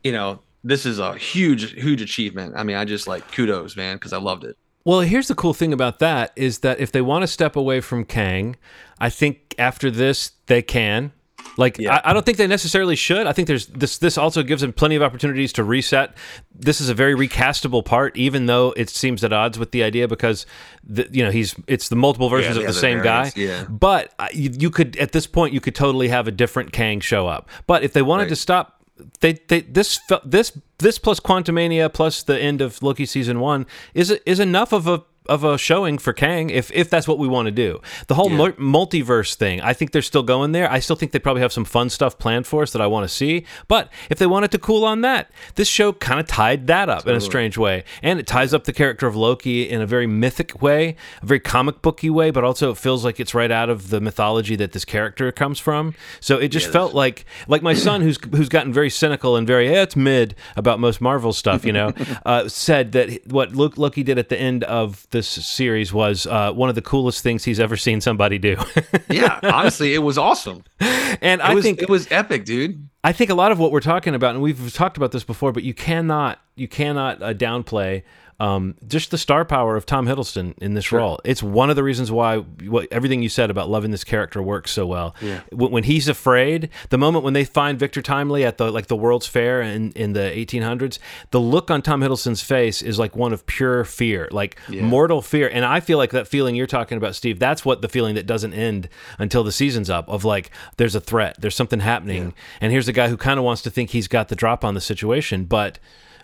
you 0.05 0.13
know, 0.13 0.43
this 0.65 0.85
is 0.87 0.99
a 0.99 1.15
huge, 1.17 1.73
huge 1.73 2.01
achievement. 2.03 2.55
I 2.57 2.63
mean, 2.63 2.77
I 2.77 2.85
just 2.85 3.07
like 3.07 3.31
kudos, 3.33 3.77
man, 3.77 3.97
because 3.97 4.13
I 4.13 4.19
loved 4.19 4.45
it. 4.45 4.57
Well, 4.85 5.01
here's 5.01 5.29
the 5.29 5.35
cool 5.35 5.53
thing 5.55 5.73
about 5.73 5.99
that 5.99 6.33
is 6.35 6.61
that 6.61 6.81
if 6.81 6.93
they 6.93 7.03
want 7.03 7.23
to 7.23 7.27
step 7.27 7.57
away 7.57 7.81
from 7.81 8.05
Kang, 8.05 8.57
I 8.99 9.11
think 9.11 9.55
after 9.59 9.91
this 9.91 10.33
they 10.47 10.63
can. 10.63 11.13
Like 11.57 11.79
Yeah. 11.79 11.97
I, 12.05 12.11
I 12.11 12.13
don't 12.13 12.25
think 12.25 12.39
they 12.39 12.47
necessarily 12.47 12.95
should. 12.97 13.27
I 13.27 13.33
think 13.33 13.49
there's 13.49 13.67
this. 13.67 13.99
This 13.99 14.17
also 14.17 14.43
gives 14.43 14.63
them 14.63 14.73
plenty 14.73 14.95
of 14.97 15.03
opportunities 15.03 15.53
to 15.55 15.65
reset. 15.65 16.15
This 16.55 16.81
is 16.81 16.89
a 16.89 16.95
very 16.95 17.15
recastable 17.15 17.85
part, 17.85 18.17
even 18.17 18.47
though 18.47 18.73
it 18.77 18.89
seems 18.91 19.25
at 19.25 19.33
odds 19.33 19.59
with 19.59 19.73
the 19.73 19.83
idea 19.83 20.07
because 20.09 20.47
the, 20.85 21.09
you 21.11 21.25
know 21.25 21.31
he's 21.31 21.55
it's 21.67 21.89
the 21.89 21.97
multiple 21.97 22.29
versions 22.29 22.55
the 22.57 22.61
of 22.63 22.67
the 22.69 22.73
same 22.73 23.03
variants, 23.03 23.35
guy. 23.35 23.41
yeah. 23.43 23.65
But 23.69 24.15
uh, 24.19 24.29
you, 24.33 24.51
you 24.59 24.71
could 24.71 24.97
at 24.99 25.13
this 25.13 25.27
point 25.27 25.53
you 25.53 25.61
could 25.61 25.75
totally 25.75 26.09
have 26.09 26.29
a 26.29 26.33
different 26.33 26.73
Kang 26.73 27.01
show 27.01 27.27
up. 27.27 27.49
But 27.67 27.83
if 27.83 27.93
they 27.93 28.03
wanted 28.03 28.25
Right. 28.25 28.29
to 28.31 28.37
stop 28.37 28.78
they, 29.21 29.35
they 29.49 29.61
this 29.61 30.01
this 30.25 30.53
this 30.79 30.99
plus 30.99 31.21
Quantumania 31.21 31.93
plus 31.93 32.23
the 32.23 32.39
end 32.39 32.61
of 32.61 32.83
Loki 32.83 33.07
season 33.07 33.41
one 33.41 33.67
is 33.95 34.11
is 34.11 34.41
enough 34.41 34.73
of 34.73 34.87
a 34.87 35.03
of 35.29 35.45
a 35.45 35.59
showing 35.59 35.99
for 35.99 36.13
Kang 36.13 36.51
if 36.51 36.71
if 36.73 36.91
that's 36.91 37.07
what 37.07 37.19
we 37.19 37.29
want 37.29 37.47
to 37.47 37.53
do. 37.53 37.81
The 38.07 38.15
whole 38.15 38.29
mul- 38.29 38.53
multiverse 38.53 39.35
thing, 39.35 39.61
I 39.61 39.73
think 39.73 39.93
they're 39.93 40.03
still 40.03 40.23
going 40.23 40.53
there. 40.53 40.71
I 40.71 40.79
still 40.79 40.97
think 40.97 41.13
they 41.13 41.19
probably 41.19 41.43
have 41.43 41.53
some 41.53 41.65
fun 41.65 41.91
stuff 41.91 42.19
planned 42.19 42.47
for 42.47 42.63
us 42.63 42.73
that 42.73 42.83
I 42.83 42.87
want 42.87 43.09
to 43.09 43.15
see. 43.15 43.45
But 43.69 43.91
if 44.11 44.19
they 44.19 44.27
wanted 44.27 44.51
to 44.53 44.59
cool 44.59 44.85
on 44.85 45.03
that, 45.03 45.31
this 45.55 45.69
show 45.69 45.93
kind 45.93 46.21
of 46.21 46.27
tied 46.27 46.67
that 46.69 46.89
up 46.89 47.07
in 47.07 47.15
a 47.15 47.21
strange 47.21 47.57
way, 47.59 47.85
and 48.03 48.19
it 48.19 48.27
ties 48.27 48.55
up 48.55 48.65
the 48.65 48.73
character 48.73 49.07
of 49.07 49.17
Loki 49.17 49.69
in 49.69 49.81
a 49.81 49.87
very 49.87 50.07
mythic 50.07 50.61
way, 50.63 50.97
a 51.23 51.27
very 51.27 51.41
comic 51.41 51.83
booky 51.83 52.11
way, 52.11 52.31
but 52.31 52.45
also 52.45 52.71
it 52.71 52.79
feels 52.79 53.05
like 53.05 53.21
it's 53.21 53.35
right 53.35 53.51
out 53.51 53.69
of 53.71 53.91
the 53.91 54.01
mythology 54.01 54.57
that 54.57 54.73
this 54.73 54.85
character 54.85 55.31
comes 55.33 55.59
from. 55.59 55.95
So 56.21 56.39
it 56.39 56.49
just 56.49 56.71
felt 56.73 56.95
like 56.95 57.25
like 57.47 57.63
my 57.63 57.75
son 57.75 58.01
who's 58.01 58.19
who's 58.33 58.49
gotten 58.49 58.73
very 58.73 58.91
cynical 58.91 59.37
and 59.37 59.47
very 59.47 59.71
yeah, 59.71 59.83
it's 59.83 59.97
mid 59.97 60.35
about 60.57 60.81
most 60.81 61.01
Marvel 61.01 61.33
stuff, 61.33 61.65
you 61.65 61.73
know, 61.73 61.93
uh, 62.27 62.49
said 62.49 62.93
that 62.93 63.27
what 63.27 63.53
Lo- 63.55 63.73
Loki 63.77 64.03
did 64.03 64.19
at 64.19 64.29
the 64.29 64.39
end 64.39 64.65
of 64.65 65.07
this 65.19 65.29
series 65.29 65.93
was 65.93 66.27
uh, 66.27 66.53
one 66.53 66.69
of 66.69 66.77
the 66.77 66.83
coolest 66.83 67.23
things 67.25 67.43
he's 67.45 67.59
ever 67.59 67.77
seen 67.77 68.01
somebody 68.01 68.39
do. 68.39 68.57
Yeah, 69.11 69.41
honestly, 69.43 69.95
it 69.95 69.99
was 69.99 70.17
awesome. 70.19 70.63
and 70.81 71.41
It 71.41 71.45
I 71.45 71.55
was, 71.55 71.65
think 71.65 71.81
it 71.83 71.89
was 71.89 72.07
epic, 72.13 72.45
dude. 72.45 72.89
I 73.03 73.13
think 73.13 73.31
a 73.31 73.35
lot 73.35 73.51
of 73.53 73.59
what 73.59 73.73
we're 73.73 73.81
talking 73.81 74.15
about, 74.15 74.35
and 74.35 74.43
we've 74.43 74.73
talked 74.75 74.97
about 74.97 75.13
this 75.13 75.25
before, 75.25 75.51
but 75.51 75.63
you 75.65 75.75
cannot 75.75 76.39
you 76.57 76.69
cannot 76.69 77.23
uh, 77.23 77.33
downplay 77.35 78.03
um, 78.41 78.77
just 78.87 79.11
the 79.11 79.19
star 79.19 79.45
power 79.45 79.77
of 79.77 79.85
Tom 79.85 80.07
Hiddleston 80.07 80.57
in 80.59 80.75
this 80.75 80.93
role. 80.93 81.21
It's 81.25 81.43
one 81.43 81.71
of 81.71 81.77
the 81.77 81.83
reasons 81.83 82.13
why 82.13 82.39
what, 82.39 82.87
everything 82.93 83.21
you 83.21 83.29
said 83.29 83.51
about 83.51 83.69
loving 83.69 83.91
this 83.91 84.05
character 84.05 84.41
works 84.41 84.71
so 84.71 84.87
well. 84.87 85.17
When, 85.51 85.73
when 85.73 85.85
he's 85.85 86.07
afraid, 86.09 86.69
the 86.91 86.99
moment 86.99 87.25
when 87.25 87.35
they 87.35 87.45
find 87.45 87.79
Victor 87.79 88.01
Timely 88.01 88.45
at 88.45 88.59
the 88.59 88.71
like 88.71 88.87
the 88.87 88.97
World's 88.97 89.27
Fair 89.27 89.61
in 89.61 89.91
in 89.93 90.13
the 90.13 90.21
1800s, 90.21 90.99
the 91.33 91.41
look 91.41 91.69
on 91.71 91.83
Tom 91.83 92.01
Hiddleston's 92.01 92.43
face 92.43 92.81
is 92.81 92.97
like 92.99 93.17
one 93.17 93.33
of 93.33 93.45
pure 93.47 93.85
fear, 93.85 94.29
like 94.31 94.59
mortal 94.85 95.21
fear. 95.21 95.49
And 95.49 95.65
I 95.65 95.81
feel 95.81 95.99
like 95.99 96.11
that 96.11 96.29
feeling 96.29 96.55
you're 96.55 96.67
talking 96.69 96.97
about, 96.97 97.17
Steve. 97.17 97.41
That's 97.41 97.65
what 97.65 97.83
the 97.83 97.89
feeling 97.89 98.15
that 98.15 98.27
doesn't 98.27 98.53
end 98.55 98.89
until 99.19 99.43
the 99.43 99.53
season's 99.53 99.91
up. 99.91 100.09
Of 100.09 100.25
like, 100.25 100.51
there's 100.77 100.95
a 100.95 101.01
threat, 101.01 101.37
there's 101.41 101.57
something 101.57 101.81
happening, 101.81 102.35
and 102.61 102.71
here's 102.73 102.87
a 102.89 102.93
guy 102.93 103.09
who 103.09 103.17
kind 103.17 103.39
of 103.39 103.45
wants 103.45 103.63
to 103.63 103.71
think 103.71 103.91
he's 103.91 104.07
got 104.09 104.29
the 104.29 104.37
drop 104.37 104.65
on 104.65 104.75
the 104.75 104.81
situation, 104.81 105.45
but 105.45 105.79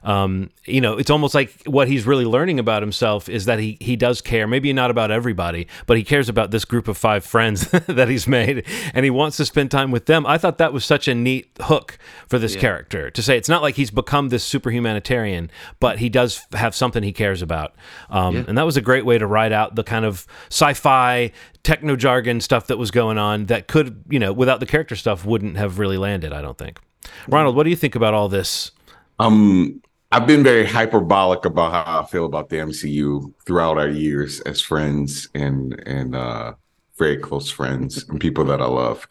um, 0.04 0.50
you 0.66 0.82
know, 0.82 0.98
it's 0.98 1.08
almost 1.08 1.34
like 1.34 1.50
what 1.64 1.88
he's 1.88 2.06
really 2.06 2.26
learning 2.26 2.58
about 2.58 2.82
himself 2.82 3.28
is 3.28 3.46
that 3.46 3.58
he 3.58 3.78
he 3.80 3.96
does 3.96 4.20
care. 4.20 4.46
Maybe 4.46 4.72
not 4.72 4.90
about 4.90 5.10
everybody, 5.10 5.66
but 5.86 5.96
he 5.96 6.04
cares 6.04 6.28
about 6.28 6.50
this 6.50 6.66
group 6.66 6.88
of 6.88 6.98
five 6.98 7.24
friends 7.24 7.70
that 7.86 8.08
he's 8.08 8.28
made, 8.28 8.66
and 8.92 9.04
he 9.04 9.10
wants 9.10 9.38
to 9.38 9.46
spend 9.46 9.70
time 9.70 9.90
with 9.90 10.04
them. 10.04 10.26
I 10.26 10.36
thought 10.36 10.58
that 10.58 10.74
was 10.74 10.84
such 10.84 11.08
a 11.08 11.14
neat 11.14 11.48
hook 11.62 11.98
for 12.28 12.38
this 12.38 12.54
character 12.54 13.10
to 13.10 13.22
say 13.22 13.38
it's 13.38 13.48
not 13.48 13.62
like 13.62 13.76
he's 13.76 13.90
become 13.90 14.28
this 14.28 14.44
super 14.44 14.70
humanitarian, 14.70 15.50
but 15.80 15.98
he 15.98 16.10
does 16.10 16.46
have 16.52 16.74
something 16.74 17.02
he 17.02 17.12
cares 17.12 17.40
about, 17.40 17.74
um, 18.10 18.36
and 18.36 18.58
that 18.58 18.66
was 18.66 18.76
a 18.76 18.82
great 18.82 19.06
way 19.06 19.16
to 19.16 19.26
ride 19.26 19.52
out 19.52 19.74
the 19.74 19.84
kind 19.84 20.04
of 20.04 20.26
sci-fi 20.50 21.32
techno 21.62 21.96
jargon 21.96 22.42
stuff 22.42 22.66
that 22.66 22.76
was 22.76 22.90
going 22.90 23.16
on 23.16 23.46
that 23.46 23.68
could, 23.68 24.04
you 24.10 24.18
know, 24.18 24.34
without 24.34 24.60
the 24.60 24.66
character 24.66 24.94
stuff, 24.94 25.24
wouldn't 25.24 25.56
have 25.56 25.78
really 25.78 25.96
landed. 25.96 26.30
I 26.32 26.42
don't 26.42 26.58
think. 26.58 26.78
Ronald, 27.26 27.56
what 27.56 27.64
do 27.64 27.70
you 27.70 27.76
think 27.76 27.94
about 27.94 28.12
all 28.12 28.28
this? 28.28 28.70
Um, 29.18 29.80
I've 30.14 30.28
been 30.28 30.44
very 30.44 30.64
hyperbolic 30.64 31.44
about 31.44 31.72
how 31.72 32.00
I 32.02 32.06
feel 32.06 32.24
about 32.24 32.48
the 32.48 32.58
MCU 32.58 33.32
throughout 33.44 33.78
our 33.78 33.88
years 33.88 34.38
as 34.42 34.60
friends 34.60 35.28
and 35.34 35.74
and 35.88 36.14
uh, 36.14 36.52
very 36.96 37.16
close 37.16 37.50
friends 37.50 38.08
and 38.08 38.20
people 38.20 38.44
that 38.44 38.60
I 38.60 38.66
love. 38.66 39.08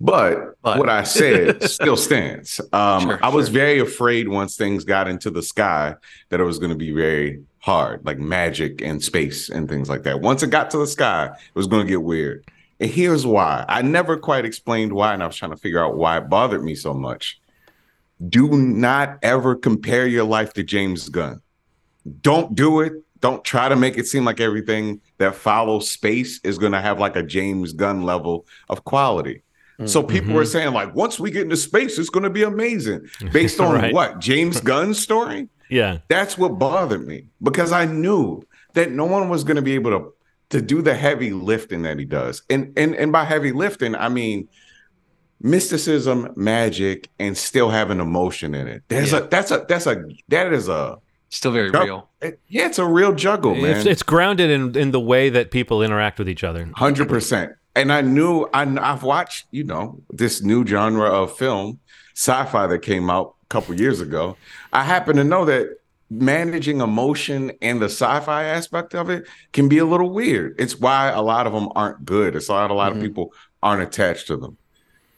But, 0.00 0.60
But. 0.60 0.80
what 0.80 0.88
I 0.88 1.04
said 1.04 1.62
still 1.70 1.96
stands. 1.96 2.60
Um, 2.72 3.02
Sure, 3.02 3.20
I 3.22 3.28
was 3.28 3.46
sure. 3.46 3.54
very 3.54 3.78
afraid 3.78 4.26
once 4.26 4.56
things 4.56 4.82
got 4.82 5.06
into 5.06 5.30
the 5.30 5.40
sky 5.40 5.94
that 6.30 6.40
it 6.40 6.44
was 6.44 6.58
going 6.58 6.70
to 6.70 6.76
be 6.76 6.90
very 6.90 7.44
hard, 7.60 8.04
like 8.04 8.18
magic 8.18 8.82
and 8.82 9.00
space 9.00 9.50
and 9.50 9.68
things 9.68 9.88
like 9.88 10.02
that. 10.02 10.20
Once 10.20 10.42
it 10.42 10.50
got 10.50 10.68
to 10.72 10.78
the 10.78 10.86
sky, 10.88 11.26
it 11.26 11.54
was 11.54 11.68
going 11.68 11.86
to 11.86 11.88
get 11.88 12.02
weird. 12.02 12.44
And 12.80 12.90
here's 12.90 13.24
why. 13.24 13.64
I 13.68 13.82
never 13.82 14.16
quite 14.16 14.44
explained 14.44 14.92
why, 14.92 15.14
and 15.14 15.22
I 15.22 15.28
was 15.28 15.36
trying 15.36 15.52
to 15.52 15.56
figure 15.56 15.84
out 15.84 15.96
why 15.96 16.18
it 16.18 16.28
bothered 16.28 16.64
me 16.64 16.74
so 16.74 16.92
much 16.92 17.40
do 18.28 18.48
not 18.50 19.18
ever 19.22 19.54
compare 19.54 20.06
your 20.06 20.24
life 20.24 20.52
to 20.54 20.62
James 20.62 21.08
Gunn. 21.08 21.40
Don't 22.22 22.54
do 22.54 22.80
it. 22.80 22.92
Don't 23.20 23.44
try 23.44 23.68
to 23.68 23.76
make 23.76 23.98
it 23.98 24.06
seem 24.06 24.24
like 24.24 24.40
everything 24.40 25.00
that 25.18 25.34
follows 25.34 25.90
space 25.90 26.40
is 26.42 26.58
going 26.58 26.72
to 26.72 26.80
have 26.80 26.98
like 26.98 27.16
a 27.16 27.22
James 27.22 27.72
Gunn 27.72 28.02
level 28.02 28.46
of 28.68 28.84
quality. 28.84 29.42
So 29.86 30.02
people 30.02 30.28
Mm-hmm. 30.28 30.34
were 30.34 30.44
saying 30.44 30.74
like, 30.74 30.94
once 30.94 31.18
we 31.18 31.30
get 31.30 31.42
into 31.44 31.56
space, 31.56 31.98
it's 31.98 32.10
going 32.10 32.24
to 32.24 32.30
be 32.30 32.42
amazing. 32.42 33.08
Based 33.32 33.60
on 33.60 33.74
Right. 33.74 33.94
what 33.94 34.18
James 34.18 34.60
Gunn's 34.70 34.98
story. 35.00 35.48
Yeah. 35.70 35.98
That's 36.08 36.36
what 36.36 36.58
bothered 36.58 37.06
me 37.06 37.28
because 37.42 37.72
I 37.72 37.86
knew 37.86 38.42
that 38.74 38.90
no 38.90 39.06
one 39.06 39.30
was 39.30 39.42
going 39.42 39.56
to 39.56 39.62
be 39.62 39.74
able 39.74 39.90
to 39.92 40.12
to 40.50 40.60
do 40.60 40.82
the 40.82 40.94
heavy 40.94 41.32
lifting 41.32 41.82
that 41.82 41.98
he 41.98 42.04
does. 42.04 42.42
And 42.50 42.72
and 42.76 42.94
and 42.94 43.10
by 43.12 43.24
heavy 43.24 43.52
lifting, 43.52 43.94
I 43.94 44.08
mean 44.10 44.48
mysticism, 45.40 46.32
magic, 46.36 47.08
and 47.18 47.36
still 47.36 47.70
having 47.70 48.00
emotion 48.00 48.54
in 48.54 48.68
it. 48.68 48.82
There's 48.88 49.12
Yeah. 49.12 49.18
a 49.18 49.28
that's 49.28 49.50
a 49.50 49.64
that's 49.68 49.86
a 49.86 50.04
that 50.28 50.52
is 50.52 50.68
a 50.68 50.98
Still 51.32 51.52
very 51.52 51.70
Yep. 51.70 51.84
real. 51.84 52.08
it- 52.20 52.40
yeah, 52.48 52.66
it's 52.66 52.80
a 52.80 52.84
real 52.84 53.14
juggle, 53.14 53.54
man. 53.54 53.76
It's, 53.76 53.86
it's 53.86 54.02
grounded 54.02 54.50
in, 54.50 54.76
in 54.76 54.90
the 54.90 54.98
way 54.98 55.28
that 55.30 55.52
people 55.52 55.80
interact 55.80 56.18
with 56.18 56.28
each 56.28 56.42
other. 56.42 56.68
Hundred 56.74 57.08
percent. 57.08 57.52
And 57.76 57.92
I 57.92 58.00
knew 58.00 58.48
I, 58.52 58.62
I've 58.62 59.04
watched, 59.04 59.46
you 59.52 59.62
know, 59.62 60.02
this 60.10 60.42
new 60.42 60.66
genre 60.66 61.08
of 61.08 61.36
film, 61.36 61.78
sci-fi 62.16 62.66
that 62.66 62.80
came 62.80 63.08
out 63.08 63.34
a 63.44 63.46
couple 63.46 63.76
years 63.76 64.00
ago. 64.00 64.36
I 64.72 64.82
happen 64.82 65.14
to 65.16 65.24
know 65.24 65.44
that 65.44 65.78
managing 66.10 66.80
emotion 66.80 67.52
and 67.62 67.80
the 67.80 67.84
sci-fi 67.88 68.42
aspect 68.42 68.96
of 68.96 69.08
it 69.08 69.24
can 69.52 69.68
be 69.68 69.78
a 69.78 69.84
little 69.84 70.10
weird. 70.10 70.56
It's 70.58 70.80
why 70.80 71.10
a 71.10 71.22
lot 71.22 71.46
of 71.46 71.52
them 71.52 71.68
aren't 71.76 72.04
good. 72.04 72.34
It's 72.34 72.48
why 72.48 72.64
a 72.66 72.72
lot 72.72 72.92
Mhm. 72.92 72.96
of 72.96 73.02
people 73.02 73.32
aren't 73.62 73.82
attached 73.82 74.26
to 74.26 74.36
them. 74.36 74.56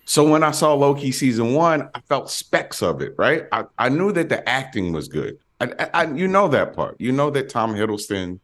So 0.05 0.29
when 0.29 0.43
I 0.43 0.51
saw 0.51 0.75
Loki 0.75 1.13
season 1.13 1.55
one, 1.55 1.89
I 1.95 2.01
felt 2.01 2.31
specks 2.31 2.83
of 2.83 3.01
it. 3.01 3.15
Right, 3.17 3.45
I, 3.53 3.65
I 3.79 3.89
knew 3.89 4.13
that 4.13 4.29
the 4.29 4.47
acting 4.49 4.93
was 4.93 5.09
good. 5.09 5.39
I, 5.61 5.91
I, 5.95 6.05
you 6.13 6.27
know 6.27 6.49
that 6.49 6.75
part. 6.75 6.97
You 6.99 7.13
know 7.13 7.31
that 7.31 7.49
Tom 7.49 7.75
Hiddleston, 7.75 8.41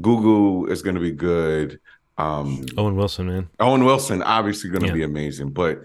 Google 0.00 0.66
is 0.66 0.82
going 0.82 0.94
to 0.94 1.00
be 1.00 1.12
good. 1.12 1.80
Um, 2.18 2.66
Owen 2.76 2.96
Wilson, 2.96 3.28
man. 3.28 3.48
Owen 3.60 3.84
Wilson 3.84 4.22
obviously 4.22 4.68
going 4.68 4.82
to 4.82 4.88
Yeah. 4.88 4.92
be 4.92 5.02
amazing, 5.02 5.50
but 5.50 5.80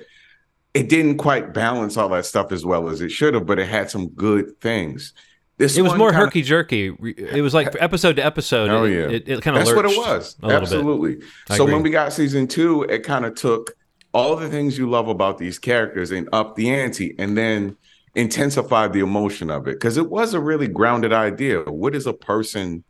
it 0.73 0.89
didn't 0.89 1.17
quite 1.17 1.54
balance 1.54 1.95
all 1.95 2.10
that 2.10 2.25
stuff 2.25 2.51
as 2.51 2.65
well 2.65 2.89
as 2.89 2.99
it 2.99 3.10
should 3.10 3.34
have. 3.36 3.45
But 3.45 3.60
it 3.60 3.67
had 3.67 3.89
some 3.89 4.10
good 4.10 4.60
things. 4.60 5.13
This 5.58 5.78
It 5.78 5.84
was 5.84 5.95
more 5.95 6.12
herky 6.12 6.41
jerky. 6.41 6.93
It 7.17 7.41
was 7.41 7.54
like 7.54 7.73
episode 7.80 8.17
to 8.17 8.25
episode. 8.25 8.69
Oh, 8.69 8.84
yeah. 8.84 9.08
It, 9.08 9.30
it 9.30 9.41
kind 9.41 9.56
of 9.56 9.63
That's 9.63 9.73
what 9.73 9.86
it 9.86 9.97
was. 9.97 10.36
A 10.41 10.47
little 10.47 10.60
bit. 10.60 10.63
Absolutely. 10.63 11.21
So 11.47 11.63
agree. 11.63 11.73
when 11.73 11.84
we 11.84 11.89
got 11.91 12.12
season 12.12 12.47
two, 12.47 12.84
it 12.84 13.04
kind 13.04 13.25
of 13.25 13.36
took 13.36 13.71
all 14.15 14.38
the 14.38 14.49
things 14.49 14.78
you 14.78 14.89
love 14.89 15.10
about 15.10 15.38
these 15.38 15.60
characters 15.60 16.12
and 16.12 16.30
up 16.32 16.56
the 16.56 16.69
ante, 16.69 17.13
and 17.19 17.38
then 17.38 17.75
intensify 18.15 18.88
the 18.88 19.01
emotion 19.01 19.49
of 19.49 19.67
it 19.67 19.73
because 19.73 19.97
it 19.97 20.10
was 20.10 20.34
a 20.34 20.39
really 20.39 20.69
grounded 20.69 21.12
idea. 21.12 21.60
What 21.63 21.93
is 21.93 22.08
a 22.08 22.13
person 22.13 22.86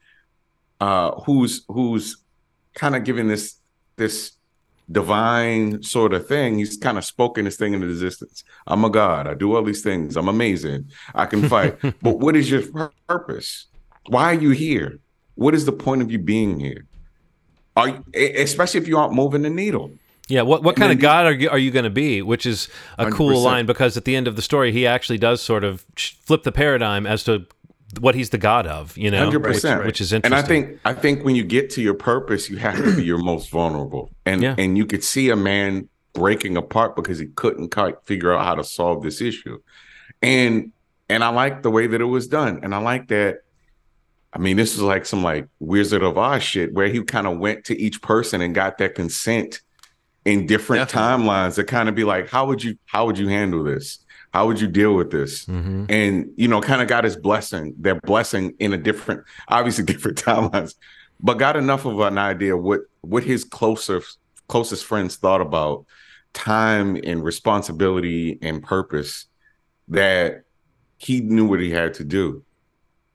uh, 0.79 1.19
who's 1.21 1.65
who's 1.67 2.17
kind 2.75 2.95
of 2.95 3.03
giving 3.03 3.27
this 3.27 3.55
this 3.95 4.33
divine 4.91 5.81
sort 5.81 6.13
of 6.13 6.27
thing? 6.27 6.59
He's 6.59 6.77
kind 6.77 6.95
of 6.95 7.03
spoken 7.03 7.45
this 7.45 7.57
thing 7.57 7.73
into 7.73 7.89
existence. 7.89 8.43
I'm 8.67 8.85
a 8.85 8.89
god. 8.91 9.27
I 9.27 9.33
do 9.33 9.55
all 9.55 9.63
these 9.63 9.81
things. 9.81 10.15
I'm 10.17 10.27
amazing. 10.27 10.91
I 11.15 11.25
can 11.25 11.49
fight. 11.49 11.79
but 12.03 12.19
what 12.19 12.35
is 12.35 12.51
your 12.51 12.61
purpose? 13.07 13.65
Why 14.09 14.25
are 14.25 14.39
you 14.39 14.51
here? 14.51 14.99
What 15.33 15.55
is 15.55 15.65
the 15.65 15.71
point 15.71 16.03
of 16.03 16.11
you 16.11 16.19
being 16.19 16.59
here? 16.59 16.85
Are 17.75 17.89
you, 17.89 18.03
especially 18.13 18.79
if 18.79 18.87
you 18.87 18.99
aren't 18.99 19.13
moving 19.13 19.41
the 19.41 19.49
needle? 19.49 19.91
Yeah, 20.27 20.41
what 20.41 20.63
what 20.63 20.75
And 20.75 20.81
kind 20.81 20.91
of 20.91 20.99
god 20.99 21.25
are 21.27 21.33
you, 21.33 21.49
are 21.49 21.57
you 21.59 21.69
going 21.71 21.83
to 21.83 21.89
be? 21.91 22.21
Which 22.21 22.45
is 22.45 22.67
a 22.97 23.11
cool 23.11 23.39
100%. 23.41 23.43
line 23.43 23.65
because 23.65 23.95
at 23.95 24.05
the 24.05 24.15
end 24.15 24.27
of 24.27 24.35
the 24.35 24.41
story, 24.41 24.71
he 24.71 24.87
actually 24.87 25.19
does 25.19 25.41
sort 25.41 25.63
of 25.63 25.85
flip 25.97 26.43
the 26.43 26.51
paradigm 26.51 27.05
as 27.05 27.23
to 27.25 27.45
what 27.99 28.15
he's 28.15 28.31
the 28.31 28.37
god 28.39 28.65
of. 28.65 28.97
You 28.97 29.11
know, 29.11 29.19
Hundred 29.23 29.43
which, 29.43 29.53
percent, 29.53 29.85
which 29.85 30.01
is 30.01 30.11
interesting. 30.11 30.33
And. 30.35 30.43
I 30.43 30.47
think 30.47 30.79
I 30.85 30.93
think 30.93 31.23
when 31.23 31.35
you 31.35 31.43
get 31.43 31.69
to 31.71 31.81
your 31.81 31.93
purpose, 31.93 32.49
you 32.49 32.57
have 32.57 32.75
to 32.77 32.95
be 32.95 33.03
your 33.03 33.19
most 33.19 33.49
vulnerable, 33.51 34.09
and 34.25 34.41
Yeah. 34.41 34.55
and 34.57 34.77
you 34.77 34.85
could 34.87 35.03
see 35.03 35.29
a 35.29 35.35
man 35.35 35.89
breaking 36.13 36.57
apart 36.57 36.95
because 36.95 37.19
he 37.19 37.27
couldn't 37.27 37.69
quite 37.69 37.95
figure 38.05 38.33
out 38.33 38.43
how 38.45 38.55
to 38.55 38.63
solve 38.63 39.03
this 39.03 39.21
issue, 39.21 39.59
and 40.23 40.71
and 41.07 41.23
I 41.23 41.29
like 41.29 41.61
the 41.61 41.69
way 41.69 41.85
that 41.85 42.01
it 42.01 42.05
was 42.05 42.27
done, 42.27 42.61
and 42.63 42.73
I 42.73 42.79
like 42.79 43.09
that. 43.09 43.41
I 44.33 44.39
mean, 44.39 44.57
this 44.57 44.73
is 44.73 44.81
like 44.81 45.05
some 45.05 45.21
like 45.23 45.47
Wizard 45.59 46.01
of 46.01 46.17
Oz 46.17 46.41
shit 46.43 46.73
where 46.73 46.87
he 46.87 47.01
kind 47.03 47.27
of 47.27 47.37
went 47.37 47.63
to 47.65 47.79
each 47.79 48.01
person 48.01 48.41
and 48.41 48.53
got 48.55 48.79
that 48.79 48.95
consent 48.95 49.61
in 50.25 50.47
different 50.47 50.89
Definitely. 50.89 51.27
timelines 51.29 51.55
to 51.55 51.63
kind 51.63 51.87
of 51.87 51.95
be 51.95 52.03
like, 52.03 52.29
how 52.29 52.45
would 52.47 52.63
you 52.63 52.77
how 52.85 53.05
would 53.05 53.17
you 53.17 53.27
handle 53.27 53.63
this? 53.63 53.99
How 54.33 54.47
would 54.47 54.59
you 54.59 54.67
deal 54.67 54.95
with 54.95 55.11
this? 55.11 55.45
Mhm. 55.45 55.85
and 55.89 56.29
you 56.35 56.47
know 56.47 56.59
kind 56.61 56.81
of 56.81 56.87
got 56.87 57.03
his 57.03 57.15
blessing 57.15 57.73
their 57.77 57.95
blessing 58.01 58.53
in 58.59 58.73
a 58.73 58.77
different 58.77 59.23
obviously 59.47 59.83
different 59.93 60.17
timelines 60.21 60.75
but 61.21 61.35
got 61.35 61.55
enough 61.55 61.85
of 61.85 61.99
an 62.01 62.17
idea 62.17 62.57
what 62.57 62.81
what 63.01 63.23
his 63.23 63.43
closer 63.45 64.01
closest 64.49 64.83
friends 64.83 65.15
thought 65.15 65.39
about 65.41 65.85
time 66.33 66.97
and 67.05 67.23
responsibility 67.23 68.37
and 68.41 68.61
purpose 68.61 69.27
that 69.87 70.41
he 70.97 71.21
knew 71.21 71.45
what 71.47 71.59
he 71.61 71.69
had 71.71 71.93
to 71.93 72.03
do 72.03 72.43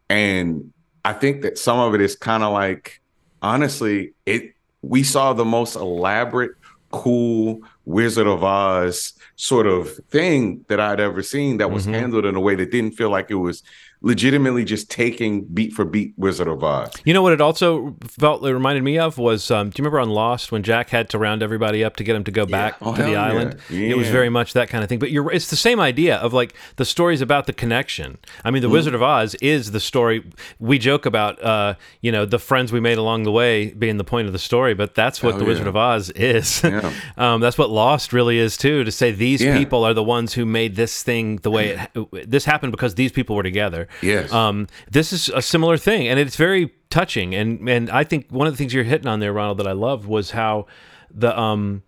and 0.09 0.73
i 1.05 1.13
think 1.13 1.43
that 1.43 1.59
some 1.59 1.79
of 1.79 1.95
it 1.95 2.01
is 2.01 2.17
kind 2.17 2.43
of 2.43 2.53
like 2.53 3.03
honestly 3.43 4.13
it 4.25 4.55
we 4.83 5.03
saw 5.03 5.35
the 5.35 5.45
most 5.45 5.77
elaborate 5.77 6.53
cool 6.91 7.61
wizard 7.85 8.27
of 8.27 8.43
oz 8.43 9.13
sort 9.37 9.67
of 9.67 9.89
thing 10.11 10.65
that 10.69 10.81
i'd 10.81 11.01
ever 11.01 11.23
seen 11.23 11.57
that 11.59 11.71
was 11.71 11.87
Mhm. 11.87 11.93
handled 11.95 12.27
in 12.27 12.35
a 12.35 12.41
way 12.41 12.55
that 12.57 12.71
didn't 12.71 12.97
feel 12.97 13.11
like 13.11 13.31
it 13.31 13.37
was 13.37 13.63
legitimately 14.03 14.65
just 14.65 14.91
taking 14.91 15.45
beat 15.45 15.73
for 15.73 15.85
beat 15.85 16.15
wizard 16.17 16.49
of 16.49 16.65
oz 16.65 16.91
You 17.05 17.13
know 17.13 17.23
what 17.23 17.33
it 17.35 17.41
also 17.41 17.97
felt 18.03 18.43
it 18.45 18.53
reminded 18.53 18.83
me 18.83 18.99
of 18.99 19.19
was 19.19 19.51
um, 19.51 19.71
do 19.71 19.81
you 19.81 19.85
remember 19.85 20.01
on 20.01 20.09
Lost 20.11 20.51
when 20.53 20.63
Jack 20.63 20.89
had 20.91 21.11
to 21.11 21.19
round 21.19 21.43
everybody 21.43 21.85
up 21.85 21.97
to 21.97 22.05
get 22.05 22.17
him 22.17 22.25
to 22.25 22.31
go 22.31 22.47
back 22.47 22.77
Oh, 22.81 22.95
to 22.97 23.03
the 23.03 23.11
yeah. 23.13 23.23
island? 23.25 23.59
It 23.71 23.97
was 23.97 24.09
very 24.09 24.31
much 24.31 24.55
that 24.55 24.69
kind 24.69 24.83
of 24.83 24.89
thing. 24.89 24.99
But 24.99 25.11
you're 25.11 25.31
it's 25.31 25.51
the 25.51 25.57
same 25.57 25.81
idea 25.81 26.17
of 26.17 26.33
like 26.33 26.55
the 26.77 26.85
stories 26.85 27.21
about 27.21 27.47
the 27.47 27.53
connection. 27.53 28.19
I 28.45 28.51
mean, 28.51 28.63
the 28.63 28.69
Mm. 28.69 28.73
Wizard 28.73 28.95
of 28.95 29.03
Oz 29.03 29.35
is 29.37 29.73
the 29.73 29.81
story 29.81 30.25
we 30.59 30.79
joke 30.79 31.05
about. 31.07 31.43
Uh, 31.43 31.75
you 32.01 32.11
know, 32.13 32.25
the 32.25 32.39
friends 32.39 32.73
we 32.73 32.81
made 32.81 32.99
along 32.99 33.25
the 33.25 33.33
way 33.33 33.73
being 33.73 33.97
the 33.99 34.05
point 34.05 34.27
of 34.29 34.33
the 34.33 34.39
story, 34.39 34.75
but 34.75 34.95
that's 34.95 35.23
what 35.23 35.35
Oh, 35.35 35.39
the 35.39 35.45
Wizard 35.45 35.67
of 35.67 35.77
Oz 35.77 36.11
is. 36.11 36.63
Yeah. 36.65 36.93
um, 37.19 37.41
that's 37.41 37.59
what 37.59 37.69
Lost 37.71 38.13
really 38.13 38.39
is 38.39 38.57
too. 38.57 38.85
To 38.85 38.93
say 38.93 39.11
these 39.13 39.43
Yeah. 39.43 39.59
people 39.59 39.85
are 39.85 39.93
the 39.95 40.05
ones 40.05 40.35
who 40.35 40.47
made 40.47 40.77
this 40.77 41.03
thing 41.03 41.37
the 41.39 41.51
way 41.51 41.87
it 41.95 42.31
this 42.31 42.45
happened 42.45 42.71
because 42.73 42.95
these 42.95 43.13
people 43.13 43.35
were 43.37 43.43
together. 43.43 43.89
Yes. 44.03 44.33
Um, 44.33 44.67
this 44.91 45.13
is 45.13 45.29
a 45.31 45.43
similar 45.43 45.77
thing, 45.77 46.09
and 46.09 46.19
it's 46.19 46.37
very 46.37 46.73
touching. 46.91 47.35
And 47.35 47.69
and 47.69 47.91
I 47.91 48.05
think 48.05 48.29
one 48.31 48.47
of 48.47 48.53
the 48.53 48.57
things 48.57 48.73
you're 48.75 48.85
hitting 48.85 49.07
on 49.07 49.21
there, 49.21 49.33
Ronald, 49.33 49.59
that 49.59 49.67
I 49.67 49.73
love 49.73 50.07
was 50.07 50.31
how 50.33 50.67
the 51.13 51.39
um, 51.39 51.83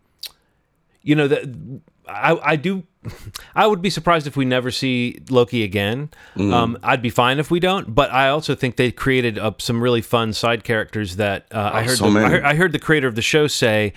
you 1.02 1.14
know, 1.14 1.28
the 1.28 1.80
I 2.08 2.38
I 2.42 2.56
do. 2.56 2.84
I 3.56 3.66
would 3.66 3.82
be 3.82 3.90
surprised 3.90 4.28
if 4.28 4.36
we 4.36 4.44
never 4.44 4.70
see 4.70 5.18
Loki 5.28 5.64
again. 5.64 6.10
Mm. 6.36 6.52
Um, 6.52 6.78
I'd 6.84 7.02
be 7.02 7.10
fine 7.10 7.40
if 7.40 7.50
we 7.50 7.58
don't, 7.58 7.92
but 7.96 8.12
I 8.12 8.28
also 8.28 8.54
think 8.54 8.76
they 8.76 8.92
created 8.92 9.40
up 9.40 9.60
some 9.60 9.82
really 9.82 10.00
fun 10.02 10.32
side 10.32 10.62
characters 10.62 11.16
that 11.16 11.46
uh, 11.52 11.70
I 11.74 11.80
Oh, 11.80 11.84
heard. 11.86 11.98
so 11.98 12.10
the, 12.12 12.20
I 12.20 12.28
heard. 12.30 12.44
I 12.44 12.54
heard 12.54 12.70
the 12.72 12.78
creator 12.78 13.08
of 13.08 13.16
the 13.16 13.22
show 13.22 13.48
say 13.48 13.92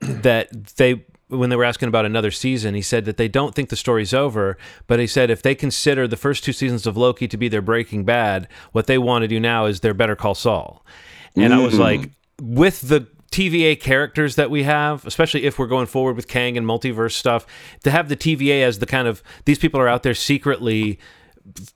that 0.00 0.50
they 0.76 1.02
when 1.30 1.48
they 1.50 1.56
were 1.56 1.64
asking 1.64 1.88
about 1.88 2.04
another 2.04 2.30
season, 2.30 2.74
he 2.74 2.82
said 2.82 3.04
that 3.06 3.16
they 3.16 3.28
don't 3.28 3.54
think 3.54 3.68
the 3.70 3.76
story's 3.76 4.12
over, 4.12 4.58
but 4.86 5.00
he 5.00 5.06
said 5.06 5.30
if 5.30 5.42
they 5.42 5.54
consider 5.54 6.06
the 6.06 6.16
first 6.16 6.44
two 6.44 6.52
seasons 6.52 6.86
of 6.86 6.96
Loki 6.96 7.26
to 7.28 7.36
be 7.36 7.48
their 7.48 7.62
Breaking 7.62 8.04
Bad, 8.04 8.48
what 8.72 8.86
they 8.86 8.98
want 8.98 9.22
to 9.22 9.28
do 9.28 9.40
now 9.40 9.66
is 9.66 9.80
their 9.80 9.94
Better 9.94 10.16
Call 10.16 10.34
Saul. 10.34 10.84
And 11.36 11.54
I 11.54 11.58
was 11.64 11.74
Mm. 11.74 11.78
like, 11.78 12.10
with 12.42 12.82
the 12.88 13.06
TVA 13.30 13.76
characters 13.80 14.34
that 14.34 14.50
we 14.50 14.64
have, 14.64 15.06
especially 15.06 15.44
if 15.44 15.58
we're 15.58 15.68
going 15.68 15.86
forward 15.86 16.16
with 16.16 16.26
Kang 16.26 16.56
and 16.58 16.66
multiverse 16.66 17.12
stuff, 17.12 17.46
to 17.84 17.90
have 17.92 18.08
the 18.08 18.16
TVA 18.16 18.62
as 18.64 18.80
the 18.80 18.86
kind 18.86 19.06
of 19.06 19.22
these 19.44 19.58
people 19.58 19.78
are 19.80 19.86
out 19.88 20.02
there 20.02 20.14
secretly 20.14 20.98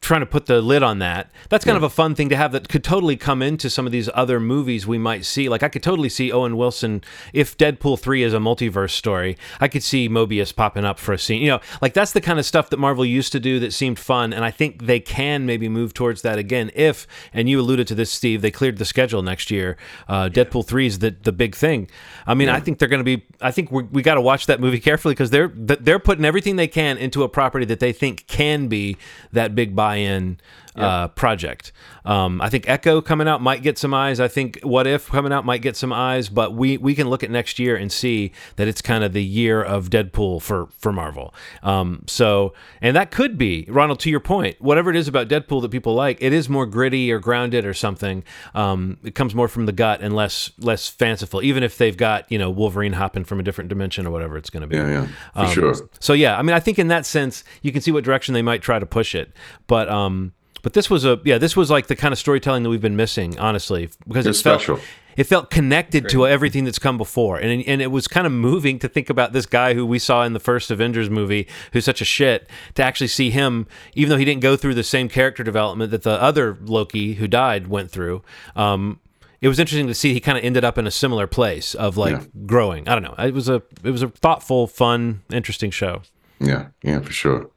trying 0.00 0.20
to 0.20 0.26
put 0.26 0.46
the 0.46 0.60
lid 0.60 0.82
on 0.82 0.98
that. 0.98 1.30
That's 1.48 1.64
kind 1.64 1.76
of 1.76 1.82
a 1.82 1.88
fun 1.88 2.14
thing 2.14 2.28
to 2.28 2.36
have 2.36 2.52
that 2.52 2.68
could 2.68 2.84
totally 2.84 3.16
come 3.16 3.40
into 3.40 3.70
some 3.70 3.86
of 3.86 3.92
these 3.92 4.10
other 4.12 4.38
movies 4.38 4.86
we 4.86 4.98
might 4.98 5.24
see. 5.24 5.48
Like 5.48 5.62
I 5.62 5.68
could 5.68 5.82
totally 5.82 6.08
see 6.08 6.30
Owen 6.30 6.56
Wilson 6.56 7.02
if 7.32 7.56
Deadpool 7.56 7.98
3 7.98 8.22
is 8.22 8.34
a 8.34 8.38
multiverse 8.38 8.90
story. 8.90 9.38
I 9.60 9.68
could 9.68 9.82
see 9.82 10.08
Mobius 10.08 10.54
popping 10.54 10.84
up 10.84 10.98
for 10.98 11.12
a 11.12 11.18
scene. 11.18 11.40
You 11.40 11.48
know, 11.48 11.60
like 11.80 11.94
that's 11.94 12.12
the 12.12 12.20
kind 12.20 12.38
of 12.38 12.44
stuff 12.44 12.70
that 12.70 12.78
Marvel 12.78 13.04
used 13.04 13.32
to 13.32 13.40
do 13.40 13.58
that 13.60 13.72
seemed 13.72 13.98
fun 13.98 14.32
and 14.32 14.44
I 14.44 14.50
think 14.50 14.84
they 14.84 15.00
can 15.00 15.46
maybe 15.46 15.68
move 15.68 15.94
towards 15.94 16.22
that 16.22 16.38
again 16.38 16.70
if 16.74 17.06
and 17.32 17.48
you 17.48 17.58
alluded 17.60 17.86
to 17.88 17.94
this 17.94 18.10
Steve, 18.10 18.42
they 18.42 18.50
cleared 18.50 18.78
the 18.78 18.84
schedule 18.84 19.22
next 19.22 19.50
year. 19.50 19.76
Uh, 20.08 20.28
Deadpool 20.28 20.66
3 20.66 20.86
is 20.86 20.98
the 20.98 21.16
the 21.22 21.32
big 21.32 21.54
thing. 21.54 21.88
I 22.26 22.34
mean, 22.34 22.48
I 22.48 22.60
think 22.60 22.78
they're 22.78 22.88
going 22.88 23.04
to 23.04 23.04
be 23.04 23.24
I 23.40 23.50
think 23.50 23.70
we 23.70 24.02
got 24.02 24.14
to 24.14 24.20
watch 24.20 24.46
that 24.46 24.60
movie 24.60 24.80
carefully 24.80 25.14
because 25.14 25.30
they're 25.30 25.48
they're 25.48 25.98
putting 25.98 26.24
everything 26.24 26.56
they 26.56 26.68
can 26.68 26.98
into 26.98 27.22
a 27.22 27.28
property 27.28 27.64
that 27.66 27.80
they 27.80 27.92
think 27.92 28.26
can 28.26 28.68
be 28.68 28.96
that 29.32 29.53
big 29.54 29.74
buy-in 29.74 30.38
uh, 30.76 31.08
project. 31.08 31.72
Um, 32.04 32.40
I 32.40 32.48
think 32.50 32.68
Echo 32.68 33.00
coming 33.00 33.28
out 33.28 33.40
might 33.40 33.62
get 33.62 33.78
some 33.78 33.94
eyes. 33.94 34.20
I 34.20 34.28
think 34.28 34.60
What 34.62 34.86
If 34.86 35.08
coming 35.08 35.32
out 35.32 35.44
might 35.44 35.62
get 35.62 35.76
some 35.76 35.92
eyes. 35.92 36.28
But 36.28 36.54
we 36.54 36.76
we 36.78 36.94
can 36.94 37.08
look 37.08 37.22
at 37.22 37.30
next 37.30 37.58
year 37.58 37.76
and 37.76 37.90
see 37.92 38.32
that 38.56 38.68
it's 38.68 38.82
kind 38.82 39.04
of 39.04 39.12
the 39.12 39.22
year 39.24 39.62
of 39.62 39.88
Deadpool 39.90 40.42
for 40.42 40.68
for 40.78 40.92
Marvel. 40.92 41.32
Um, 41.62 42.02
so 42.06 42.52
and 42.82 42.96
that 42.96 43.10
could 43.10 43.38
be 43.38 43.66
Ronald. 43.68 44.00
To 44.00 44.10
your 44.10 44.20
point, 44.20 44.60
whatever 44.60 44.90
it 44.90 44.96
is 44.96 45.08
about 45.08 45.28
Deadpool 45.28 45.62
that 45.62 45.70
people 45.70 45.94
like, 45.94 46.18
it 46.20 46.32
is 46.32 46.48
more 46.48 46.66
gritty 46.66 47.10
or 47.12 47.18
grounded 47.18 47.64
or 47.64 47.74
something. 47.74 48.24
Um, 48.54 48.98
it 49.04 49.14
comes 49.14 49.34
more 49.34 49.48
from 49.48 49.66
the 49.66 49.72
gut 49.72 50.00
and 50.02 50.14
less 50.14 50.50
less 50.58 50.88
fanciful. 50.88 51.42
Even 51.42 51.62
if 51.62 51.78
they've 51.78 51.96
got 51.96 52.30
you 52.30 52.38
know 52.38 52.50
Wolverine 52.50 52.94
hopping 52.94 53.24
from 53.24 53.40
a 53.40 53.42
different 53.42 53.68
dimension 53.68 54.06
or 54.06 54.10
whatever 54.10 54.36
it's 54.36 54.50
going 54.50 54.62
to 54.62 54.66
be. 54.66 54.76
Yeah, 54.76 54.88
yeah, 54.90 55.06
for 55.32 55.40
Um, 55.40 55.50
sure. 55.52 55.74
So 56.00 56.12
yeah, 56.12 56.38
I 56.38 56.42
mean, 56.42 56.54
I 56.54 56.60
think 56.60 56.78
in 56.78 56.88
that 56.88 57.06
sense, 57.06 57.44
you 57.62 57.72
can 57.72 57.80
see 57.80 57.90
what 57.92 58.04
direction 58.04 58.34
they 58.34 58.42
might 58.42 58.62
try 58.62 58.78
to 58.78 58.86
push 58.86 59.14
it. 59.14 59.32
But 59.66 59.88
um, 59.88 60.32
but 60.64 60.72
this 60.72 60.90
was 60.90 61.04
a 61.04 61.20
yeah, 61.24 61.38
this 61.38 61.54
was 61.56 61.70
like 61.70 61.86
the 61.86 61.94
kind 61.94 62.10
of 62.12 62.18
storytelling 62.18 62.64
that 62.64 62.70
we've 62.70 62.80
been 62.80 62.96
missing, 62.96 63.38
honestly, 63.38 63.88
because 64.08 64.26
It's 64.26 64.40
it 64.40 64.42
felt 64.42 64.60
special. 64.62 64.80
it 65.16 65.24
felt 65.24 65.50
connected 65.50 66.08
to 66.08 66.26
everything 66.26 66.64
that's 66.64 66.80
come 66.80 66.98
before, 66.98 67.38
and 67.38 67.62
and 67.68 67.80
it 67.80 67.92
was 67.92 68.08
kind 68.08 68.26
of 68.26 68.32
moving 68.32 68.80
to 68.80 68.88
think 68.88 69.08
about 69.10 69.32
this 69.32 69.46
guy 69.46 69.74
who 69.74 69.86
we 69.86 70.00
saw 70.00 70.24
in 70.24 70.32
the 70.32 70.40
first 70.40 70.72
Avengers 70.72 71.08
movie, 71.08 71.46
who's 71.72 71.84
such 71.84 72.00
a 72.00 72.04
shit, 72.04 72.48
to 72.74 72.82
actually 72.82 73.06
see 73.06 73.30
him, 73.30 73.68
even 73.94 74.10
though 74.10 74.16
he 74.16 74.24
didn't 74.24 74.40
go 74.42 74.56
through 74.56 74.74
the 74.74 74.82
same 74.82 75.08
character 75.08 75.44
development 75.44 75.92
that 75.92 76.02
the 76.02 76.20
other 76.20 76.58
Loki 76.64 77.14
who 77.14 77.28
died 77.28 77.68
went 77.68 77.92
through. 77.92 78.22
Um, 78.56 78.98
it 79.40 79.48
was 79.48 79.58
interesting 79.60 79.86
to 79.88 79.94
see 79.94 80.14
he 80.14 80.20
kind 80.20 80.38
of 80.38 80.42
ended 80.44 80.64
up 80.64 80.78
in 80.78 80.86
a 80.86 80.90
similar 80.90 81.26
place 81.26 81.74
of 81.74 81.98
like 81.98 82.12
Yeah. 82.12 82.22
growing. 82.46 82.88
I 82.88 82.94
don't 82.98 83.02
know. 83.04 83.14
It 83.22 83.34
was 83.34 83.48
a 83.48 83.62
it 83.84 83.90
was 83.90 84.02
a 84.02 84.08
thoughtful, 84.08 84.66
fun, 84.66 85.20
interesting 85.30 85.70
show. 85.70 86.00
Yeah, 86.40 86.68
yeah, 86.82 87.00
for 87.00 87.12
sure. 87.12 87.50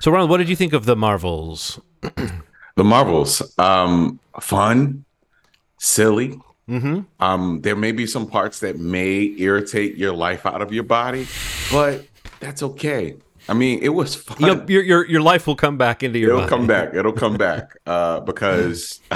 So, 0.00 0.10
Ronald, 0.12 0.30
what 0.30 0.36
did 0.38 0.48
you 0.48 0.56
think 0.56 0.72
of 0.72 0.84
the 0.84 0.94
Marvels? 0.96 1.80
The 2.76 2.84
Marvels, 2.84 3.56
um, 3.58 4.18
fun, 4.40 5.04
silly. 5.78 6.38
Mm-hmm. 6.68 7.00
Um, 7.20 7.60
there 7.60 7.76
may 7.76 7.92
be 7.92 8.06
some 8.06 8.26
parts 8.26 8.60
that 8.60 8.78
may 8.78 9.34
irritate 9.38 9.96
your 9.96 10.12
life 10.14 10.44
out 10.46 10.60
of 10.62 10.72
your 10.72 10.82
body, 10.84 11.26
but 11.70 12.04
that's 12.40 12.62
okay. 12.62 13.16
I 13.48 13.52
mean, 13.52 13.80
it 13.82 13.90
was 13.90 14.14
fun. 14.14 14.38
Your, 14.40 14.64
your 14.70 14.82
your 14.82 15.06
your 15.06 15.20
life 15.20 15.46
will 15.46 15.54
come 15.56 15.76
back 15.76 16.02
into 16.02 16.18
your. 16.18 16.30
Body. 16.30 16.44
It'll 16.46 16.48
body. 16.48 16.58
come 16.58 16.66
back. 16.66 16.94
It'll 16.94 17.12
come 17.12 17.36
back 17.36 17.76
uh, 17.86 18.20
because 18.20 19.00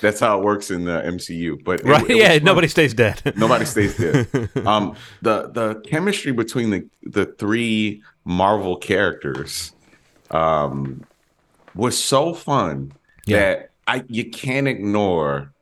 that's 0.00 0.20
how 0.20 0.38
it 0.40 0.44
works 0.44 0.70
in 0.70 0.84
the 0.84 1.00
MCU. 1.02 1.62
But 1.64 1.80
it- 1.80 1.86
Right? 1.86 2.10
it 2.10 2.16
yeah. 2.16 2.32
fun. 2.34 2.44
Nobody 2.44 2.68
stays 2.68 2.94
dead. 2.94 3.22
Nobody 3.36 3.64
stays 3.64 3.96
dead. 3.96 4.28
um, 4.66 4.96
the 5.22 5.48
the 5.50 5.80
chemistry 5.86 6.32
between 6.32 6.70
the 6.70 6.88
the 7.04 7.26
three 7.26 8.02
Marvel 8.24 8.76
characters 8.76 9.72
um, 10.30 11.04
was 11.74 12.02
so 12.02 12.34
fun 12.34 12.92
Yeah. 13.26 13.38
that 13.38 13.70
I 13.86 14.04
you 14.08 14.30
can't 14.30 14.66
ignore 14.68 15.52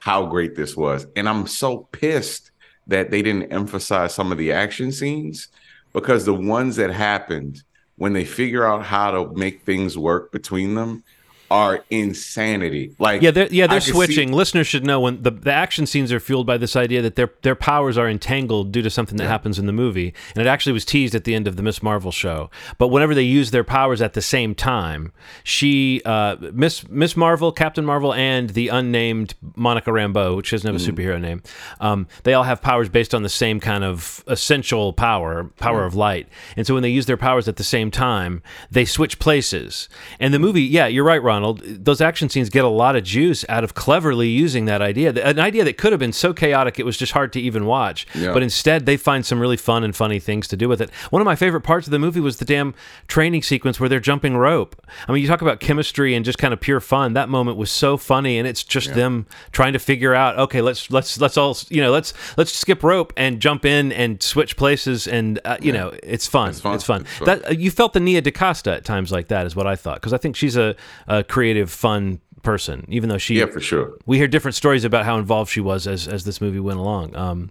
how 0.00 0.26
great 0.26 0.54
this 0.56 0.76
was, 0.76 1.06
and 1.16 1.28
I'm 1.28 1.46
so 1.46 1.88
pissed 1.92 2.50
that 2.86 3.10
they 3.10 3.22
didn't 3.22 3.52
emphasize 3.52 4.14
some 4.14 4.32
of 4.32 4.38
the 4.38 4.52
action 4.52 4.90
scenes 4.92 5.48
because 5.92 6.24
the 6.24 6.34
ones 6.34 6.76
that 6.76 6.90
happened 6.90 7.62
when 7.96 8.12
they 8.12 8.24
figure 8.24 8.64
out 8.66 8.84
how 8.84 9.10
to 9.10 9.34
make 9.34 9.62
things 9.62 9.98
work 9.98 10.32
between 10.32 10.74
them 10.74 11.02
are 11.50 11.84
insanity. 11.90 12.94
Like 12.98 13.22
Yeah, 13.22 13.30
they're, 13.30 13.48
yeah, 13.50 13.66
they're 13.66 13.78
could 13.78 13.84
see- 13.86 13.92
switching. 13.92 14.32
Listeners 14.32 14.66
should 14.66 14.84
know 14.84 15.00
when 15.00 15.22
the, 15.22 15.30
the 15.30 15.52
action 15.52 15.86
scenes 15.86 16.12
are 16.12 16.20
fueled 16.20 16.46
by 16.46 16.58
this 16.58 16.76
idea 16.76 17.00
that 17.02 17.16
their 17.16 17.30
their 17.42 17.54
powers 17.54 17.96
are 17.96 18.08
entangled 18.08 18.72
due 18.72 18.82
to 18.82 18.90
something 18.90 19.16
that 19.18 19.26
happens 19.28 19.58
in 19.58 19.66
the 19.66 19.72
movie, 19.72 20.12
and 20.34 20.44
it 20.44 20.48
actually 20.48 20.72
was 20.72 20.84
teased 20.84 21.14
at 21.14 21.24
the 21.24 21.34
end 21.34 21.46
of 21.48 21.56
the 21.56 21.62
Miss 21.62 21.82
Marvel 21.82 22.12
show. 22.12 22.50
But 22.76 22.88
whenever 22.88 23.14
they 23.14 23.22
use 23.22 23.50
their 23.50 23.64
powers 23.64 24.02
at 24.02 24.12
the 24.14 24.22
same 24.22 24.54
time, 24.54 25.12
she, 25.42 26.02
uh, 26.04 26.36
Miss 26.52 26.88
Miss 26.88 27.16
Marvel, 27.16 27.52
Captain 27.52 27.84
Marvel, 27.84 28.12
and 28.14 28.50
the 28.50 28.68
unnamed 28.68 29.34
Monica 29.56 29.90
Rambeau, 29.90 30.36
which 30.36 30.50
doesn't 30.50 30.66
have 30.70 30.80
a 30.80 30.84
superhero 30.92 31.20
name, 31.20 31.42
um, 31.80 32.06
they 32.24 32.34
all 32.34 32.44
have 32.44 32.60
powers 32.60 32.88
based 32.88 33.14
on 33.14 33.22
the 33.22 33.28
same 33.28 33.60
kind 33.60 33.84
of 33.84 34.22
essential 34.26 34.92
power, 34.92 35.44
power 35.58 35.84
of 35.84 35.94
light. 35.94 36.28
And 36.56 36.66
so 36.66 36.74
when 36.74 36.82
they 36.82 36.90
use 36.90 37.06
their 37.06 37.16
powers 37.16 37.48
at 37.48 37.56
the 37.56 37.64
same 37.64 37.90
time, 37.90 38.42
they 38.70 38.84
switch 38.84 39.18
places. 39.18 39.88
And 40.20 40.34
the 40.34 40.38
movie, 40.38 40.62
yeah, 40.62 40.86
you're 40.86 41.04
right, 41.04 41.22
Ronald. 41.38 41.62
Those 41.62 42.00
action 42.00 42.28
scenes 42.28 42.50
get 42.50 42.64
a 42.64 42.68
lot 42.68 42.96
of 42.96 43.04
juice 43.04 43.44
out 43.48 43.64
of 43.64 43.74
cleverly 43.74 44.28
using 44.28 44.64
that 44.66 44.82
idea. 44.82 45.10
An 45.10 45.38
idea 45.38 45.64
that 45.64 45.78
could 45.78 45.92
have 45.92 45.98
been 45.98 46.12
so 46.12 46.32
chaotic 46.32 46.78
it 46.78 46.84
was 46.84 46.96
just 46.96 47.12
hard 47.12 47.32
to 47.34 47.40
even 47.40 47.66
watch. 47.66 48.06
Yeah. 48.14 48.32
But 48.32 48.42
instead, 48.42 48.86
they 48.86 48.96
find 48.96 49.24
some 49.24 49.40
really 49.40 49.56
fun 49.56 49.84
and 49.84 49.94
funny 49.94 50.18
things 50.18 50.48
to 50.48 50.56
do 50.56 50.68
with 50.68 50.80
it. 50.80 50.90
One 51.10 51.22
of 51.22 51.26
my 51.26 51.36
favorite 51.36 51.62
parts 51.62 51.86
of 51.86 51.90
the 51.92 51.98
movie 51.98 52.20
was 52.20 52.38
the 52.38 52.44
damn 52.44 52.74
training 53.06 53.42
sequence 53.42 53.78
where 53.78 53.88
they're 53.88 54.00
jumping 54.00 54.36
rope. 54.36 54.80
I 55.06 55.12
mean, 55.12 55.22
you 55.22 55.28
talk 55.28 55.42
about 55.42 55.60
chemistry 55.60 56.14
and 56.14 56.24
just 56.24 56.38
kind 56.38 56.52
of 56.52 56.60
pure 56.60 56.80
fun. 56.80 57.14
That 57.14 57.28
moment 57.28 57.56
was 57.56 57.70
so 57.70 57.96
funny, 57.96 58.38
and 58.38 58.46
it's 58.46 58.64
just 58.64 58.94
them 58.94 59.26
trying 59.52 59.72
to 59.74 59.78
figure 59.78 60.14
out, 60.14 60.38
okay, 60.38 60.60
let's 60.60 60.90
let's 60.90 61.20
let's 61.20 61.36
all 61.36 61.56
you 61.68 61.80
know, 61.80 61.90
let's 61.90 62.12
let's 62.36 62.52
skip 62.52 62.82
rope 62.82 63.12
and 63.16 63.40
jump 63.40 63.64
in 63.64 63.92
and 63.92 64.22
switch 64.22 64.56
places, 64.56 65.06
and 65.06 65.38
uh, 65.44 65.56
you 65.60 65.72
know, 65.72 65.94
it's 66.02 66.26
fun. 66.26 66.50
It's 66.50 66.60
fun. 66.60 66.78
fun. 66.84 67.02
It's 67.02 67.16
fun. 67.16 67.26
That 67.26 67.48
uh, 67.48 67.50
you 67.52 67.70
felt 67.70 67.92
the 67.92 68.00
Nia 68.00 68.20
DaCosta 68.20 68.72
at 68.72 68.84
times 68.84 69.12
like 69.12 69.28
that 69.28 69.46
is 69.46 69.54
what 69.54 69.66
I 69.66 69.76
thought 69.76 69.96
because 69.96 70.12
I 70.12 70.18
think 70.18 70.36
she's 70.36 70.56
a, 70.56 70.74
a 71.06 71.22
creative, 71.28 71.70
fun 71.70 72.20
person, 72.42 72.84
even 72.88 73.08
though 73.08 73.18
she. 73.18 73.38
Yeah, 73.38 73.46
for 73.46 73.60
sure. 73.60 73.96
We 74.06 74.16
hear 74.18 74.28
different 74.28 74.54
stories 74.54 74.84
about 74.84 75.04
how 75.04 75.18
involved 75.18 75.50
she 75.50 75.60
was 75.60 75.86
as 75.86 76.08
as 76.08 76.24
this 76.24 76.40
movie 76.40 76.60
went 76.60 76.78
along. 76.78 77.14
Um, 77.16 77.50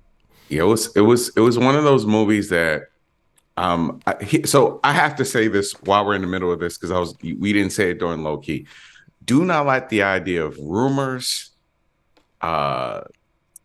Yeah, 0.49 0.61
it 0.61 0.65
was 0.65 0.95
it 0.95 1.01
was 1.01 1.29
it 1.35 1.41
was 1.41 1.57
one 1.59 1.75
of 1.75 1.83
those 1.83 2.05
movies 2.05 2.49
that 2.49 2.83
um 3.57 3.99
I, 4.07 4.23
he, 4.23 4.43
so 4.45 4.79
I 4.83 4.93
have 4.93 5.15
to 5.17 5.25
say 5.25 5.47
this 5.47 5.73
while 5.81 6.05
we're 6.05 6.15
in 6.15 6.21
the 6.21 6.27
middle 6.27 6.51
of 6.51 6.59
this 6.59 6.77
because 6.77 6.91
I 6.91 6.99
was 6.99 7.15
we 7.21 7.53
didn't 7.53 7.71
say 7.71 7.91
it 7.91 7.99
during 7.99 8.23
Loki. 8.23 8.67
Do 9.25 9.43
not 9.45 9.65
like 9.65 9.89
the 9.89 10.03
idea 10.03 10.45
of 10.45 10.57
rumors, 10.59 11.51
uh 12.41 13.01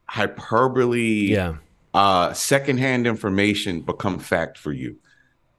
hyperbole, 0.09 1.33
yeah, 1.33 1.57
uh 1.95 2.33
secondhand 2.33 3.07
information 3.07 3.81
become 3.81 4.19
fact 4.19 4.59
for 4.59 4.73
you. 4.73 4.97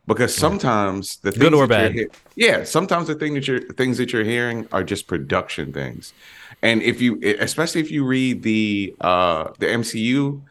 Because 0.05 0.35
sometimes 0.35 1.17
the 1.17 1.31
Good 1.31 1.39
things 1.39 1.53
or 1.53 1.67
that 1.67 1.79
you're 1.79 1.89
bad. 1.89 1.93
he- 1.93 2.07
yeah, 2.35 2.63
sometimes 2.63 3.07
the 3.07 3.15
thing 3.15 3.33
that 3.35 3.47
you're 3.47 3.61
things 3.73 3.97
that 3.97 4.11
you're 4.11 4.23
hearing 4.25 4.67
are 4.71 4.83
just 4.83 5.07
production 5.07 5.71
things. 5.71 6.13
And 6.61 6.81
if 6.81 7.01
you 7.01 7.19
especially 7.39 7.81
if 7.81 7.89
you 7.91 8.05
read 8.05 8.43
the 8.43 8.95
uh 8.99 9.49
the 9.59 9.67
MCU 9.67 10.41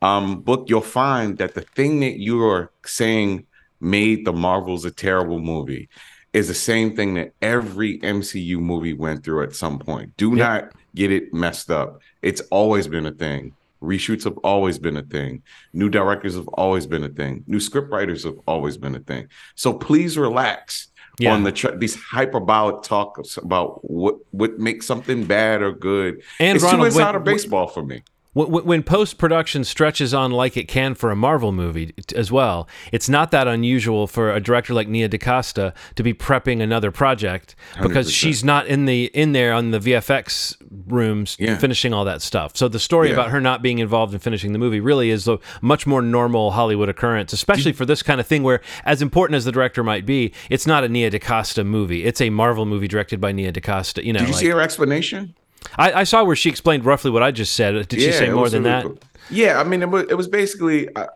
um 0.00 0.40
book, 0.40 0.66
you'll 0.68 0.80
find 0.80 1.38
that 1.38 1.54
the 1.54 1.60
thing 1.60 2.00
that 2.00 2.18
you 2.18 2.42
are 2.44 2.70
saying 2.86 3.46
made 3.80 4.24
the 4.24 4.32
Marvels 4.32 4.84
a 4.84 4.90
terrible 4.90 5.40
movie 5.40 5.88
is 6.32 6.48
the 6.48 6.54
same 6.54 6.96
thing 6.96 7.14
that 7.14 7.32
every 7.42 7.98
MCU 7.98 8.58
movie 8.58 8.94
went 8.94 9.22
through 9.24 9.42
at 9.42 9.54
some 9.54 9.78
point. 9.78 10.16
Do 10.16 10.34
not 10.34 10.72
get 10.94 11.12
it 11.12 11.34
messed 11.34 11.70
up. 11.70 12.00
It's 12.22 12.40
always 12.50 12.88
been 12.88 13.04
a 13.06 13.12
thing. 13.12 13.52
Reshoots 13.82 14.24
have 14.24 14.38
always 14.38 14.78
been 14.78 14.96
a 14.96 15.02
thing. 15.02 15.42
New 15.72 15.88
directors 15.88 16.34
have 16.36 16.48
always 16.48 16.86
been 16.86 17.02
a 17.04 17.08
thing. 17.08 17.44
New 17.46 17.58
scriptwriters 17.58 18.24
have 18.24 18.36
always 18.46 18.76
been 18.76 18.94
a 18.94 19.00
thing. 19.00 19.26
So 19.56 19.72
please 19.74 20.16
relax 20.16 20.88
Yeah. 21.18 21.34
on 21.34 21.42
the 21.42 21.52
tr- 21.52 21.76
these 21.76 21.94
hyperbolic 21.96 22.82
talks 22.82 23.36
about 23.36 23.80
what 23.90 24.16
what 24.30 24.58
makes 24.58 24.86
something 24.86 25.24
bad 25.24 25.60
or 25.62 25.72
good. 25.72 26.22
And 26.38 26.56
it's 26.56 26.64
Ronald, 26.64 26.78
too 26.78 26.80
when- 26.82 26.86
inside 27.06 27.14
of 27.16 27.24
baseball 27.24 27.66
for 27.66 27.84
me. 27.84 28.02
When, 28.34 28.64
when 28.64 28.82
post 28.82 29.18
production 29.18 29.64
stretches 29.64 30.14
on 30.14 30.30
like 30.30 30.56
it 30.56 30.68
can 30.68 30.94
for 30.94 31.10
a 31.10 31.16
Marvel 31.16 31.52
movie 31.52 31.92
as 32.16 32.32
well, 32.32 32.68
it's 32.92 33.08
not 33.08 33.30
that 33.30 33.46
unusual 33.46 34.06
for 34.06 34.32
a 34.32 34.40
director 34.40 34.72
like 34.74 34.88
Nia 34.88 35.08
DaCosta 35.08 35.74
to 35.96 36.02
be 36.02 36.14
prepping 36.14 36.62
another 36.62 36.90
project 36.90 37.54
because 37.82 38.08
100%. 38.08 38.12
she's 38.14 38.42
not 38.44 38.66
in 38.66 38.86
the 38.86 39.04
in 39.14 39.32
there 39.32 39.52
on 39.52 39.70
the 39.70 39.78
VFX 39.78 40.56
rooms 40.88 41.36
Yeah. 41.38 41.58
finishing 41.58 41.92
all 41.92 42.04
that 42.06 42.22
stuff. 42.22 42.56
So 42.56 42.68
the 42.68 42.78
story 42.78 43.08
Yeah. 43.08 43.14
about 43.14 43.30
her 43.30 43.40
not 43.40 43.60
being 43.62 43.78
involved 43.78 44.14
in 44.14 44.20
finishing 44.20 44.52
the 44.52 44.58
movie 44.58 44.80
really 44.80 45.10
is 45.10 45.28
a 45.28 45.38
much 45.60 45.86
more 45.86 46.00
normal 46.02 46.52
Hollywood 46.52 46.88
occurrence, 46.88 47.32
especially 47.32 47.72
for 47.72 47.84
this 47.84 48.02
kind 48.02 48.20
of 48.20 48.26
thing 48.26 48.42
where, 48.42 48.60
as 48.84 49.02
important 49.02 49.36
as 49.36 49.44
the 49.44 49.52
director 49.52 49.82
might 49.84 50.06
be, 50.06 50.32
it's 50.48 50.66
not 50.66 50.84
a 50.84 50.88
Nia 50.88 51.10
DaCosta 51.10 51.64
movie. 51.64 52.04
It's 52.04 52.20
a 52.20 52.30
Marvel 52.30 52.64
movie 52.66 52.88
directed 52.88 53.20
by 53.20 53.32
Nia 53.32 53.52
DaCosta. 53.52 54.04
You 54.04 54.12
know, 54.12 54.20
Did 54.20 54.28
you 54.28 54.34
like- 54.34 54.40
see 54.40 54.48
her 54.48 54.60
explanation? 54.60 55.34
I, 55.76 55.92
I 55.92 56.04
saw 56.04 56.24
where 56.24 56.36
she 56.36 56.48
explained 56.48 56.84
roughly 56.84 57.10
what 57.10 57.22
I 57.22 57.30
just 57.30 57.54
said. 57.54 57.88
Did 57.88 58.00
she 58.00 58.12
say 58.12 58.30
more 58.30 58.48
than 58.48 58.64
really 58.64 58.74
that? 58.74 58.82
cool. 58.84 58.98
Yeah, 59.30 59.60
I 59.60 59.64
mean, 59.64 59.82
it 59.82 59.90
was 59.90 60.04
it 60.10 60.14
was 60.14 60.28
basically, 60.28 60.94
uh, 60.94 61.06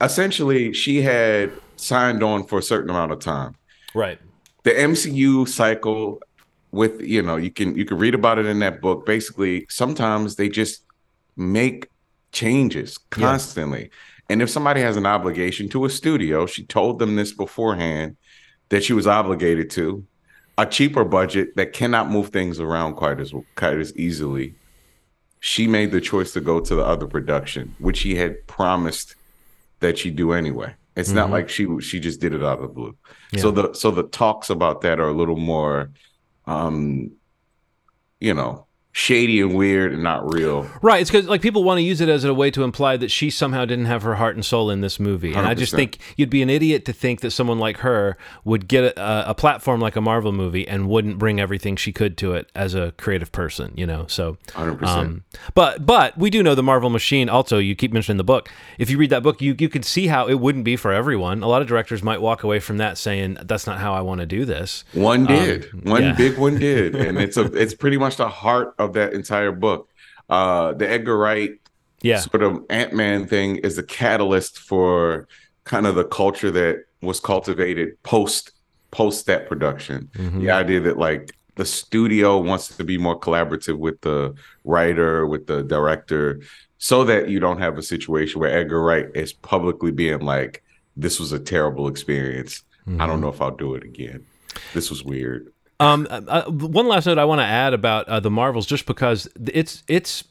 essentially, 0.00 0.72
she 0.72 1.02
had 1.02 1.52
signed 1.76 2.22
on 2.22 2.44
for 2.46 2.58
a 2.58 2.62
certain 2.62 2.90
amount 2.90 3.12
of 3.12 3.20
time. 3.20 3.56
Right. 3.94 4.18
The 4.62 4.70
MCU 4.70 5.46
cycle, 5.48 6.20
with 6.70 7.00
you 7.00 7.22
know, 7.22 7.36
you 7.36 7.50
can 7.50 7.76
you 7.76 7.84
can 7.84 7.98
read 7.98 8.14
about 8.14 8.38
it 8.38 8.46
in 8.46 8.60
that 8.60 8.80
book. 8.80 9.04
Basically, 9.04 9.66
sometimes 9.68 10.36
they 10.36 10.48
just 10.48 10.82
make 11.36 11.88
changes 12.32 12.98
constantly, 13.10 13.90
and 14.30 14.40
if 14.40 14.48
somebody 14.48 14.80
has 14.80 14.96
an 14.96 15.06
obligation 15.06 15.68
to 15.70 15.84
a 15.84 15.90
studio, 15.90 16.46
she 16.46 16.64
told 16.64 16.98
them 16.98 17.16
this 17.16 17.32
beforehand 17.32 18.16
that 18.70 18.82
she 18.82 18.92
was 18.92 19.06
obligated 19.06 19.70
to 19.70 20.06
a 20.56 20.66
cheaper 20.66 21.04
budget 21.04 21.56
that 21.56 21.72
cannot 21.72 22.10
move 22.10 22.28
things 22.28 22.60
around 22.60 22.94
quite 22.94 23.20
as 23.20 23.32
quite 23.56 23.78
as 23.78 23.94
easily 23.96 24.54
she 25.44 25.66
made 25.66 25.90
the 25.90 26.00
choice 26.00 26.32
to 26.32 26.40
go 26.40 26.58
to 26.58 26.74
the 26.74 26.82
other 26.82 27.06
production, 27.06 27.76
which 27.78 27.98
she 27.98 28.14
had 28.14 28.46
promised 28.46 29.14
that 29.80 29.98
she'd 29.98 30.16
do 30.16 30.32
anyway. 30.32 30.74
It's 30.96 31.10
not 31.10 31.28
like 31.28 31.50
she 31.50 31.66
she 31.80 32.00
just 32.00 32.18
did 32.18 32.32
it 32.32 32.42
out 32.42 32.60
of 32.60 32.62
the 32.62 32.68
blue. 32.68 32.96
So 33.36 33.50
the 33.50 33.74
so 33.74 33.90
the 33.90 34.04
talks 34.04 34.48
about 34.48 34.80
that 34.80 35.00
are 35.00 35.08
a 35.08 35.12
little 35.12 35.36
more, 35.36 35.90
um, 36.46 37.10
you 38.20 38.32
know, 38.32 38.66
shady 38.96 39.40
and 39.40 39.54
weird 39.54 39.92
and 39.92 40.04
not 40.04 40.32
real. 40.32 40.70
Right. 40.80 41.00
It's 41.00 41.10
because 41.10 41.26
like 41.26 41.42
people 41.42 41.64
want 41.64 41.78
to 41.78 41.82
use 41.82 42.00
it 42.00 42.08
as 42.08 42.22
a 42.22 42.32
way 42.32 42.52
to 42.52 42.62
imply 42.62 42.96
that 42.96 43.10
she 43.10 43.28
somehow 43.28 43.64
didn't 43.64 43.86
have 43.86 44.02
her 44.02 44.14
heart 44.14 44.36
and 44.36 44.44
soul 44.44 44.70
in 44.70 44.80
this 44.82 45.00
movie, 45.00 45.34
and 45.34 45.46
I 45.46 45.54
just 45.54 45.74
think 45.74 45.98
you'd 46.16 46.30
be 46.30 46.42
an 46.42 46.48
idiot 46.48 46.84
to 46.86 46.92
think 46.92 47.20
that 47.20 47.32
someone 47.32 47.58
like 47.58 47.78
her 47.78 48.16
would 48.44 48.68
get 48.68 48.96
a, 48.96 49.30
a 49.30 49.34
platform 49.34 49.80
like 49.80 49.96
a 49.96 50.00
Marvel 50.00 50.32
movie 50.32 50.66
and 50.66 50.88
wouldn't 50.88 51.18
bring 51.18 51.40
everything 51.40 51.74
she 51.74 51.92
could 51.92 52.16
to 52.18 52.34
it 52.34 52.50
as 52.54 52.74
a 52.74 52.92
creative 52.92 53.32
person. 53.32 53.72
You 53.76 53.86
know. 53.86 54.06
So. 54.06 54.38
100%. 54.52 54.82
Um, 54.86 55.24
but 55.54 55.84
but 55.84 56.16
we 56.16 56.30
do 56.30 56.42
know 56.42 56.54
the 56.54 56.62
Marvel 56.62 56.88
machine. 56.88 57.28
Also, 57.28 57.58
you 57.58 57.74
keep 57.74 57.92
mentioning 57.92 58.16
the 58.16 58.24
book. 58.24 58.48
If 58.78 58.90
you 58.90 58.96
read 58.96 59.10
that 59.10 59.24
book, 59.24 59.42
you 59.42 59.56
you 59.58 59.68
could 59.68 59.84
see 59.84 60.06
how 60.06 60.28
it 60.28 60.34
wouldn't 60.34 60.64
be 60.64 60.76
for 60.76 60.92
everyone. 60.92 61.42
A 61.42 61.48
lot 61.48 61.62
of 61.62 61.68
directors 61.68 62.02
might 62.02 62.20
walk 62.20 62.44
away 62.44 62.60
from 62.60 62.76
that 62.76 62.96
saying, 62.96 63.38
"That's 63.42 63.66
not 63.66 63.80
how 63.80 63.92
I 63.92 64.02
want 64.02 64.20
to 64.20 64.26
do 64.26 64.44
this." 64.44 64.84
One 64.92 65.26
did. 65.26 65.84
One 65.84 66.02
yeah. 66.02 66.12
big 66.14 66.38
one 66.38 66.58
did, 66.60 66.94
and 66.94 67.18
it's 67.18 67.36
a 67.36 67.44
it's 67.60 67.74
pretty 67.74 67.96
much 67.96 68.16
the 68.16 68.28
heart 68.28 68.74
of 68.78 68.83
that 68.92 69.12
entire 69.14 69.52
book. 69.52 69.88
Uh, 70.28 70.72
the 70.74 70.88
Edgar 70.88 71.16
Wright 71.16 71.52
Yeah. 72.02 72.20
sort 72.20 72.42
of 72.42 72.62
Ant 72.70 72.92
Man 72.92 73.26
thing 73.26 73.56
is 73.56 73.76
the 73.76 73.82
catalyst 73.82 74.58
for 74.58 75.26
kind 75.64 75.86
of 75.86 75.94
the 75.94 76.04
culture 76.04 76.50
that 76.50 76.84
was 77.02 77.20
cultivated 77.20 78.02
post 78.02 78.52
post 78.90 79.26
that 79.26 79.48
production. 79.48 80.08
Mm-hmm. 80.14 80.40
The 80.42 80.50
idea 80.50 80.80
that 80.80 80.98
like 80.98 81.34
the 81.56 81.64
studio 81.64 82.38
wants 82.38 82.76
to 82.76 82.84
be 82.84 82.96
more 82.98 83.18
collaborative 83.18 83.78
with 83.78 84.00
the 84.02 84.34
writer, 84.64 85.26
with 85.26 85.46
the 85.46 85.62
director, 85.62 86.40
so 86.78 87.04
that 87.04 87.28
you 87.28 87.40
don't 87.40 87.58
have 87.58 87.78
a 87.78 87.82
situation 87.82 88.40
where 88.40 88.50
Edgar 88.56 88.82
Wright 88.82 89.06
is 89.14 89.32
publicly 89.32 89.90
being 89.90 90.20
like, 90.20 90.62
"This 90.96 91.18
was 91.20 91.32
a 91.32 91.38
terrible 91.38 91.88
experience. 91.88 92.62
I 92.86 92.90
Mm-hmm. 92.90 93.06
don't 93.08 93.20
know 93.22 93.28
if 93.30 93.40
I'll 93.40 93.56
do 93.56 93.74
it 93.74 93.82
again. 93.84 94.24
This 94.74 94.90
was 94.90 95.02
weird." 95.04 95.52
Um, 95.80 96.06
uh, 96.10 96.20
uh, 96.28 96.50
one 96.50 96.88
last 96.88 97.06
note 97.06 97.18
I 97.18 97.24
want 97.24 97.40
to 97.40 97.44
add 97.46 97.74
about 97.74 98.08
uh, 98.08 98.20
the 98.20 98.30
Marvels, 98.30 98.66
just 98.66 98.86
because 98.86 99.28
it's 99.46 99.82
it's 99.88 100.24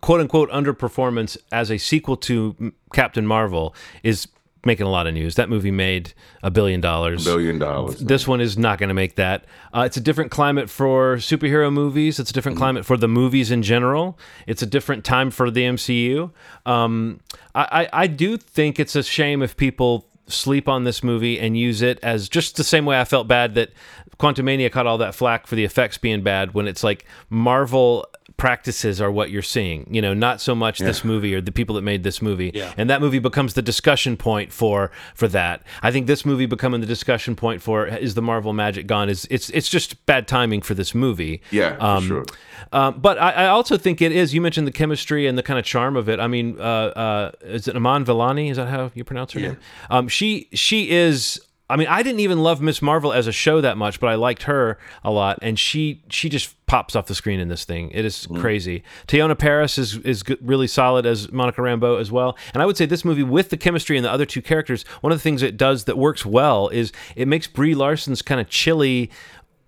quote 0.00 0.20
unquote 0.20 0.50
underperformance 0.50 1.36
as 1.50 1.70
a 1.70 1.78
sequel 1.78 2.16
to 2.16 2.72
Captain 2.92 3.26
Marvel 3.26 3.74
is 4.02 4.28
making 4.64 4.86
a 4.86 4.90
lot 4.90 5.06
of 5.06 5.14
news. 5.14 5.36
That 5.36 5.48
movie 5.48 5.70
made 5.70 6.12
a 6.42 6.50
billion 6.50 6.80
dollars. 6.80 7.24
Billion 7.24 7.58
dollars. 7.58 7.98
This 8.00 8.26
one 8.26 8.40
is 8.40 8.58
not 8.58 8.78
going 8.78 8.88
to 8.88 8.94
make 8.94 9.16
that. 9.16 9.44
Uh, 9.74 9.82
it's 9.86 9.96
a 9.96 10.00
different 10.00 10.30
climate 10.30 10.68
for 10.68 11.16
superhero 11.16 11.72
movies. 11.72 12.18
It's 12.18 12.30
a 12.30 12.32
different 12.32 12.58
climate 12.58 12.84
for 12.84 12.96
the 12.96 13.08
movies 13.08 13.50
in 13.50 13.62
general. 13.62 14.18
It's 14.46 14.62
a 14.62 14.66
different 14.66 15.04
time 15.04 15.30
for 15.30 15.50
the 15.50 15.62
MCU. 15.62 16.30
Um, 16.66 17.20
I, 17.54 17.88
I, 17.92 18.02
I 18.02 18.06
do 18.06 18.36
think 18.36 18.78
it's 18.78 18.96
a 18.96 19.02
shame 19.02 19.42
if 19.42 19.56
people 19.56 20.06
sleep 20.26 20.68
on 20.68 20.84
this 20.84 21.02
movie 21.02 21.40
and 21.40 21.56
use 21.56 21.80
it 21.80 21.98
as 22.02 22.28
just 22.28 22.56
the 22.56 22.64
same 22.64 22.84
way 22.84 23.00
I 23.00 23.04
felt 23.04 23.26
bad 23.26 23.54
that 23.54 23.70
Quantumania 24.18 24.70
caught 24.70 24.86
all 24.86 24.98
that 24.98 25.14
flack 25.14 25.46
for 25.46 25.54
the 25.54 25.64
effects 25.64 25.98
being 25.98 26.22
bad 26.22 26.54
when 26.54 26.66
it's 26.66 26.82
like 26.82 27.04
Marvel 27.30 28.06
practices 28.36 29.00
are 29.00 29.10
what 29.10 29.30
you're 29.30 29.42
seeing, 29.42 29.92
you 29.92 30.00
know, 30.00 30.14
not 30.14 30.40
so 30.40 30.54
much 30.54 30.78
this 30.78 31.02
movie 31.04 31.34
or 31.34 31.40
the 31.40 31.50
people 31.50 31.74
that 31.74 31.82
made 31.82 32.04
this 32.04 32.22
movie. 32.22 32.52
Yeah. 32.54 32.72
And 32.76 32.88
that 32.88 33.00
movie 33.00 33.18
becomes 33.18 33.54
the 33.54 33.62
discussion 33.62 34.16
point 34.16 34.52
for 34.52 34.90
for 35.14 35.26
that. 35.28 35.62
I 35.82 35.90
think 35.90 36.06
this 36.06 36.24
movie 36.24 36.46
becoming 36.46 36.80
the 36.80 36.86
discussion 36.86 37.34
point 37.34 37.62
for 37.62 37.86
is 37.86 38.14
the 38.14 38.22
Marvel 38.22 38.52
magic 38.52 38.86
gone 38.86 39.08
is 39.08 39.26
it's 39.30 39.50
it's 39.50 39.68
just 39.68 40.04
bad 40.06 40.28
timing 40.28 40.62
for 40.62 40.74
this 40.74 40.94
movie. 40.94 41.42
Yeah, 41.50 41.76
for 41.76 41.82
Um, 41.84 42.06
sure. 42.06 42.24
Um, 42.72 43.00
but 43.00 43.18
I, 43.18 43.30
I 43.32 43.46
also 43.48 43.76
think 43.78 44.00
it 44.02 44.12
is. 44.12 44.34
You 44.34 44.40
mentioned 44.40 44.66
the 44.66 44.72
chemistry 44.72 45.26
and 45.26 45.36
the 45.38 45.42
kind 45.42 45.58
of 45.58 45.64
charm 45.64 45.96
of 45.96 46.08
it. 46.08 46.20
I 46.20 46.26
mean, 46.28 46.60
uh, 46.60 46.62
uh, 46.62 47.32
is 47.42 47.66
it 47.66 47.74
Aman 47.76 48.04
Vellani? 48.04 48.50
Is 48.50 48.56
that 48.56 48.68
how 48.68 48.90
you 48.94 49.04
pronounce 49.04 49.32
her 49.32 49.40
name? 49.40 49.56
Um, 49.90 50.06
she 50.08 50.48
she 50.52 50.90
is. 50.90 51.40
I 51.70 51.76
mean, 51.76 51.88
I 51.88 52.02
didn't 52.02 52.20
even 52.20 52.42
love 52.42 52.62
Miss 52.62 52.80
Marvel 52.80 53.12
as 53.12 53.26
a 53.26 53.32
show 53.32 53.60
that 53.60 53.76
much, 53.76 54.00
but 54.00 54.06
I 54.08 54.14
liked 54.14 54.44
her 54.44 54.78
a 55.04 55.10
lot, 55.10 55.38
and 55.42 55.58
she 55.58 56.02
she 56.08 56.28
just 56.28 56.54
pops 56.66 56.96
off 56.96 57.06
the 57.06 57.14
screen 57.14 57.40
in 57.40 57.48
this 57.48 57.64
thing. 57.64 57.90
It 57.90 58.04
is 58.04 58.26
mm-hmm. 58.26 58.40
crazy. 58.40 58.82
Teyonah 59.06 59.38
Parris 59.38 59.76
is 59.76 59.96
is 59.98 60.22
good, 60.22 60.38
really 60.40 60.66
solid 60.66 61.04
as 61.04 61.30
Monica 61.30 61.60
Rambeau 61.60 62.00
as 62.00 62.10
well, 62.10 62.36
and 62.54 62.62
I 62.62 62.66
would 62.66 62.76
say 62.76 62.86
this 62.86 63.04
movie 63.04 63.22
with 63.22 63.50
the 63.50 63.58
chemistry 63.58 63.96
and 63.96 64.04
the 64.04 64.10
other 64.10 64.26
two 64.26 64.40
characters, 64.40 64.84
one 65.02 65.12
of 65.12 65.18
the 65.18 65.22
things 65.22 65.42
it 65.42 65.56
does 65.56 65.84
that 65.84 65.98
works 65.98 66.24
well 66.24 66.68
is 66.68 66.90
it 67.16 67.28
makes 67.28 67.46
Brie 67.46 67.74
Larson's 67.74 68.22
kind 68.22 68.40
of 68.40 68.48
chilly 68.48 69.10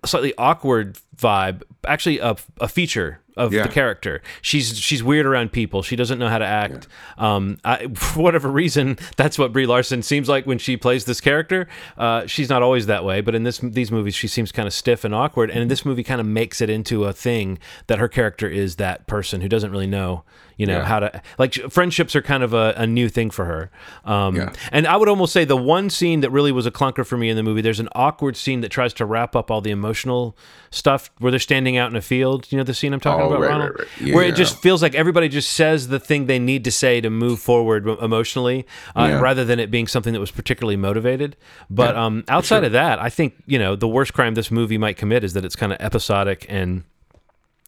slightly 0.03 0.33
awkward 0.37 0.97
vibe 1.15 1.61
actually 1.85 2.17
a, 2.17 2.35
a 2.59 2.67
feature 2.67 3.19
of 3.41 3.53
Yeah. 3.53 3.63
the 3.63 3.69
character 3.69 4.21
she's 4.41 4.77
she's 4.77 5.01
weird 5.03 5.25
around 5.25 5.51
people 5.51 5.81
she 5.83 5.95
doesn't 5.95 6.19
know 6.19 6.27
how 6.29 6.37
to 6.37 6.45
act 6.45 6.87
um 7.17 7.57
I, 7.63 7.87
for 7.95 8.21
whatever 8.21 8.49
reason 8.49 8.97
that's 9.17 9.37
what 9.39 9.51
brie 9.51 9.65
larson 9.65 10.01
seems 10.03 10.27
like 10.29 10.45
when 10.45 10.57
she 10.59 10.77
plays 10.77 11.05
this 11.05 11.19
character 11.21 11.67
uh 11.97 12.25
she's 12.27 12.49
not 12.49 12.61
always 12.61 12.85
that 12.85 13.03
way 13.03 13.21
but 13.21 13.33
in 13.35 13.43
this 13.43 13.57
these 13.59 13.91
movies 13.91 14.15
she 14.15 14.27
seems 14.27 14.51
kind 14.51 14.67
of 14.67 14.73
stiff 14.73 15.03
and 15.03 15.13
awkward 15.15 15.49
and 15.49 15.69
this 15.71 15.83
movie 15.85 16.03
kind 16.03 16.21
of 16.21 16.27
makes 16.27 16.61
it 16.61 16.69
into 16.69 17.05
a 17.05 17.13
thing 17.13 17.57
that 17.87 17.97
her 17.99 18.07
character 18.07 18.47
is 18.47 18.75
that 18.77 19.07
person 19.07 19.41
who 19.41 19.49
doesn't 19.49 19.71
really 19.71 19.87
know 19.87 20.23
you 20.57 20.65
know 20.67 20.77
Yeah. 20.79 20.85
how 20.85 20.99
to 20.99 21.21
like 21.39 21.53
friendships 21.71 22.15
are 22.15 22.21
kind 22.21 22.43
of 22.43 22.53
a, 22.53 22.73
a 22.77 22.85
new 22.85 23.09
thing 23.09 23.31
for 23.31 23.45
her 23.45 23.71
um 24.05 24.35
Yeah. 24.35 24.53
and 24.71 24.85
I 24.85 24.95
would 24.97 25.09
almost 25.09 25.33
say 25.33 25.45
the 25.45 25.57
one 25.57 25.89
scene 25.89 26.19
that 26.21 26.29
really 26.29 26.51
was 26.51 26.65
a 26.65 26.71
clunker 26.71 27.05
for 27.05 27.17
me 27.17 27.29
in 27.29 27.35
the 27.37 27.43
movie, 27.43 27.61
there's 27.61 27.79
an 27.79 27.89
awkward 27.95 28.35
scene 28.37 28.61
that 28.61 28.69
tries 28.69 28.93
to 28.95 29.05
wrap 29.05 29.35
up 29.35 29.49
all 29.49 29.61
the 29.61 29.71
emotional 29.71 30.37
stuff 30.69 31.09
where 31.19 31.31
they're 31.31 31.39
standing 31.39 31.77
out 31.77 31.89
in 31.89 31.95
a 31.95 32.01
field. 32.01 32.51
You 32.51 32.57
know 32.57 32.63
the 32.63 32.73
scene 32.73 32.93
I'm 32.93 32.99
talking 32.99 33.23
Oh, 33.23 33.27
about, 33.27 33.30
right, 33.39 33.49
Ronald? 33.49 33.71
right, 33.79 33.87
right. 34.01 34.13
Where 34.13 34.25
it 34.25 34.35
just 34.35 34.57
feels 34.61 34.81
like 34.81 34.95
everybody 34.95 35.29
just 35.29 35.53
says 35.53 35.87
the 35.87 35.99
thing 35.99 36.25
they 36.25 36.39
need 36.39 36.63
to 36.65 36.71
say 36.71 36.99
to 37.01 37.09
move 37.09 37.39
forward 37.39 37.87
emotionally, 37.87 38.65
uh, 38.95 39.07
Yeah. 39.09 39.19
rather 39.21 39.45
than 39.45 39.59
it 39.59 39.71
being 39.71 39.87
something 39.87 40.13
that 40.13 40.19
was 40.19 40.31
particularly 40.31 40.77
motivated. 40.77 41.37
But 41.69 41.95
um, 41.95 42.23
outside 42.27 42.63
of 42.63 42.71
that, 42.73 42.99
I 42.99 43.09
think, 43.09 43.35
you 43.45 43.59
know, 43.59 43.75
the 43.75 43.87
worst 43.87 44.13
crime 44.13 44.33
this 44.33 44.51
movie 44.51 44.77
might 44.77 44.97
commit 44.97 45.23
is 45.23 45.33
that 45.33 45.45
it's 45.45 45.55
kind 45.55 45.71
of 45.71 45.79
episodic 45.79 46.45
and 46.49 46.83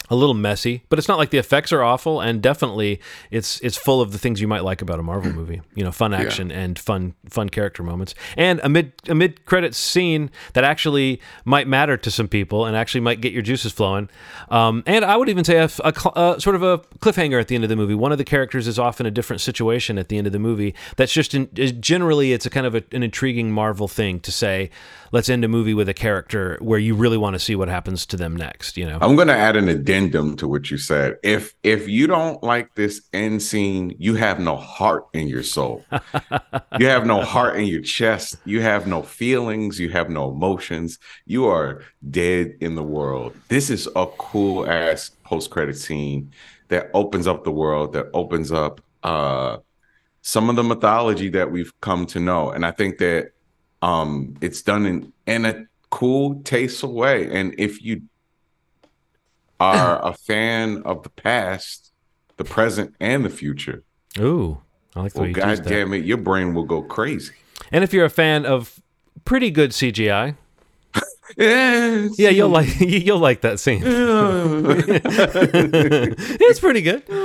a 0.10 0.16
little 0.16 0.36
messy, 0.36 0.84
but 0.90 1.00
it's 1.00 1.08
not 1.08 1.18
like 1.18 1.30
the 1.30 1.38
effects 1.38 1.72
are 1.72 1.82
awful, 1.82 2.22
and 2.22 2.42
definitely 2.42 3.00
it's 3.32 3.60
it's 3.62 3.78
full 3.78 4.02
of 4.02 4.12
the 4.12 4.18
things 4.18 4.42
you 4.42 4.48
might 4.48 4.64
like 4.64 4.82
about 4.82 5.00
a 5.00 5.04
Marvel 5.04 5.32
movie. 5.32 5.62
You 5.76 5.84
know, 5.84 5.92
fun 5.92 6.14
action 6.14 6.52
and 6.52 6.78
fun 6.78 7.16
fun 7.30 7.50
character 7.50 7.84
moments, 7.84 8.14
and 8.38 8.60
a 8.64 8.70
mid 8.70 8.94
a 9.08 9.16
mid 9.16 9.46
credits 9.46 9.78
scene 9.78 10.30
that 10.54 10.64
actually 10.64 11.22
might 11.46 11.68
matter 11.68 11.98
to 11.98 12.12
some 12.12 12.28
people 12.28 12.66
and 12.66 12.76
actually 12.76 13.02
might 13.02 13.22
get 13.22 13.34
your 13.34 13.42
juices 13.42 13.72
flowing. 13.72 14.10
Um, 14.50 14.84
and 14.86 15.06
I 15.06 15.18
would 15.18 15.30
even 15.30 15.44
say 15.44 15.58
a, 15.58 15.70
a 15.84 15.94
uh, 16.16 16.40
sort 16.40 16.56
of 16.56 16.64
a 16.64 16.80
cliffhanger 17.00 17.40
at 17.40 17.48
the 17.48 17.56
end 17.56 17.64
of 17.64 17.70
the 17.70 17.76
movie. 17.76 17.96
One 17.96 18.12
of 18.12 18.18
the 18.18 18.26
characters 18.26 18.68
is 18.68 18.78
off 18.78 19.00
in 19.00 19.06
a 19.06 19.12
different 19.12 19.42
situation 19.42 19.98
at 19.98 20.10
the 20.10 20.18
end 20.18 20.28
of 20.28 20.34
the 20.34 20.40
movie. 20.40 20.76
That's 20.98 21.14
just 21.14 21.34
in, 21.34 21.50
is 21.56 21.72
generally 21.74 22.34
it's 22.34 22.46
a 22.46 22.50
kind 22.50 22.66
of 22.66 22.76
a, 22.76 22.84
an 22.92 23.04
intriguing 23.04 23.52
Marvel 23.52 23.88
thing 23.88 24.20
to 24.22 24.32
say. 24.32 24.70
Let's 25.12 25.30
end 25.30 25.46
a 25.46 25.48
movie 25.48 25.76
with 25.76 25.88
a 25.88 25.94
character 25.94 26.58
where 26.60 26.80
you 26.80 26.96
really 26.96 27.18
want 27.18 27.36
to 27.36 27.40
see 27.40 27.56
what 27.56 27.68
happens 27.68 28.06
to 28.08 28.18
them 28.18 28.36
next. 28.36 28.78
You 28.78 28.88
know. 28.88 28.98
I'm 29.00 29.16
going 29.16 29.28
to 29.28 29.36
add 29.36 29.56
an 29.56 29.70
addendum 29.94 30.36
to 30.38 30.48
what 30.48 30.72
you 30.72 30.78
said. 30.78 31.18
If 31.24 31.54
if 31.64 31.88
you 31.88 32.08
don't 32.08 32.42
like 32.44 32.74
this 32.76 33.02
end 33.14 33.42
scene, 33.42 33.96
you 34.00 34.16
have 34.16 34.40
no 34.40 34.56
heart 34.56 35.06
in 35.14 35.28
your 35.28 35.44
soul. 35.44 35.86
you 36.80 36.88
have 36.88 37.06
no 37.06 37.22
heart 37.22 37.58
in 37.58 37.66
your 37.66 37.82
chest. 37.82 38.38
You 38.46 38.62
have 38.62 38.88
no 38.88 39.02
feelings. 39.04 39.80
You 39.80 39.90
have 39.90 40.10
no 40.10 40.32
emotions. 40.32 41.00
You 41.26 41.48
are 41.48 41.84
dead 42.10 42.56
in 42.60 42.76
the 42.76 42.84
world. 42.84 43.36
This 43.50 43.70
is 43.70 43.88
a 43.96 44.08
cool 44.18 44.70
ass 44.70 45.12
post 45.24 45.52
credit 45.52 45.78
scene 45.78 46.32
that 46.70 46.90
opens 46.94 47.28
up 47.28 47.44
the 47.44 47.52
world. 47.52 47.94
That 47.94 48.08
opens 48.14 48.52
up 48.52 48.82
uh, 49.04 49.58
some 50.22 50.50
of 50.50 50.56
the 50.56 50.64
mythology 50.64 51.30
that 51.30 51.52
we've 51.52 51.74
come 51.82 52.06
to 52.08 52.20
know, 52.20 52.50
and 52.52 52.66
I 52.66 52.72
think 52.72 52.98
that 52.98 53.32
um, 53.82 54.36
it's 54.42 54.62
done 54.64 54.86
in 54.86 55.14
in 55.28 55.46
a 55.46 55.66
cool, 55.92 56.42
tasteful 56.44 56.94
way. 56.94 57.30
And 57.30 57.54
if 57.60 57.84
you 57.84 58.02
are 59.64 60.06
a 60.06 60.14
fan 60.14 60.82
of 60.84 61.04
the 61.04 61.10
past, 61.10 61.92
the 62.38 62.44
present, 62.44 62.96
and 63.00 63.24
the 63.24 63.30
future, 63.30 63.84
Ooh, 64.20 64.62
I 64.96 65.02
like 65.02 65.14
the 65.14 65.20
well, 65.20 65.24
way 65.24 65.30
you 65.30 65.36
God 65.36 65.64
damn 65.64 65.94
it, 65.94 66.06
your 66.06 66.18
brain 66.18 66.54
will 66.54 66.66
go 66.66 66.82
crazy. 66.82 67.34
And 67.72 67.84
if 67.84 67.94
you're 67.94 68.06
a 68.06 68.10
fan 68.10 68.46
of 68.46 68.80
pretty 69.26 69.50
good 69.52 69.72
CGI, 69.72 70.36
Yeah, 71.38 72.10
yeah, 72.18 72.30
you'll 72.30 72.50
like 72.50 72.80
you'll 72.80 73.18
like 73.20 73.42
that 73.42 73.60
scene. 73.60 73.82
it's 76.40 76.60
pretty 76.60 76.82
good. 76.82 77.04
yeah, 77.10 77.16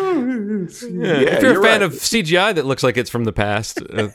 if 1.36 1.42
you're, 1.42 1.60
a 1.60 1.62
fan 1.62 1.80
right. 1.80 1.82
of 1.82 1.92
CGI 1.92 2.54
that 2.54 2.64
looks 2.64 2.82
like 2.82 2.96
it's 2.96 3.10
from 3.10 3.24
the 3.24 3.32
past. 3.32 3.82
Uh, 3.82 4.08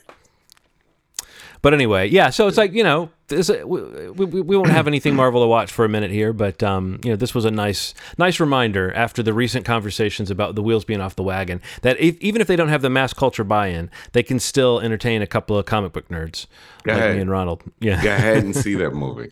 but 1.64 1.74
anyway, 1.74 2.08
yeah. 2.08 2.30
So 2.30 2.48
it's 2.48 2.58
like 2.58 2.74
you 2.74 2.84
know, 2.84 3.10
this, 3.30 3.50
we, 3.50 3.82
we, 4.12 4.42
we 4.42 4.56
won't 4.56 4.70
have 4.70 4.86
anything 4.86 5.16
Marvel 5.16 5.42
to 5.42 5.48
watch 5.48 5.72
for 5.72 5.84
a 5.86 5.90
minute 5.90 6.12
here, 6.12 6.32
but 6.34 6.62
um, 6.62 7.00
you 7.04 7.10
know, 7.10 7.16
this 7.16 7.34
was 7.34 7.46
a 7.46 7.50
nice 7.52 7.96
nice 8.20 8.40
reminder 8.40 8.94
after 8.94 9.24
the 9.24 9.34
recent 9.34 9.66
conversations 9.66 10.30
about 10.30 10.54
the 10.54 10.62
wheels 10.62 10.86
being 10.86 11.02
off 11.02 11.16
the 11.16 11.24
wagon 11.24 11.60
that 11.82 12.00
if, 12.00 12.20
even 12.22 12.40
if 12.42 12.48
they 12.48 12.56
don't 12.56 12.70
have 12.70 12.84
the 12.84 12.90
mass 12.92 13.14
culture 13.14 13.44
buy-in, 13.44 13.90
they 14.12 14.22
can 14.22 14.40
still 14.40 14.80
entertain 14.80 15.24
a 15.24 15.28
couple 15.28 15.58
of 15.58 15.66
comic 15.66 15.92
book 15.94 16.08
nerds 16.10 16.46
Go 16.84 16.92
like 16.94 17.02
ahead. 17.02 17.16
me 17.16 17.22
and 17.22 17.32
Ronald. 17.32 17.64
Yeah. 17.80 18.04
go 18.04 18.14
ahead 18.14 18.44
and 18.44 18.56
see 18.56 18.76
that 18.76 18.92
movie. 18.94 19.32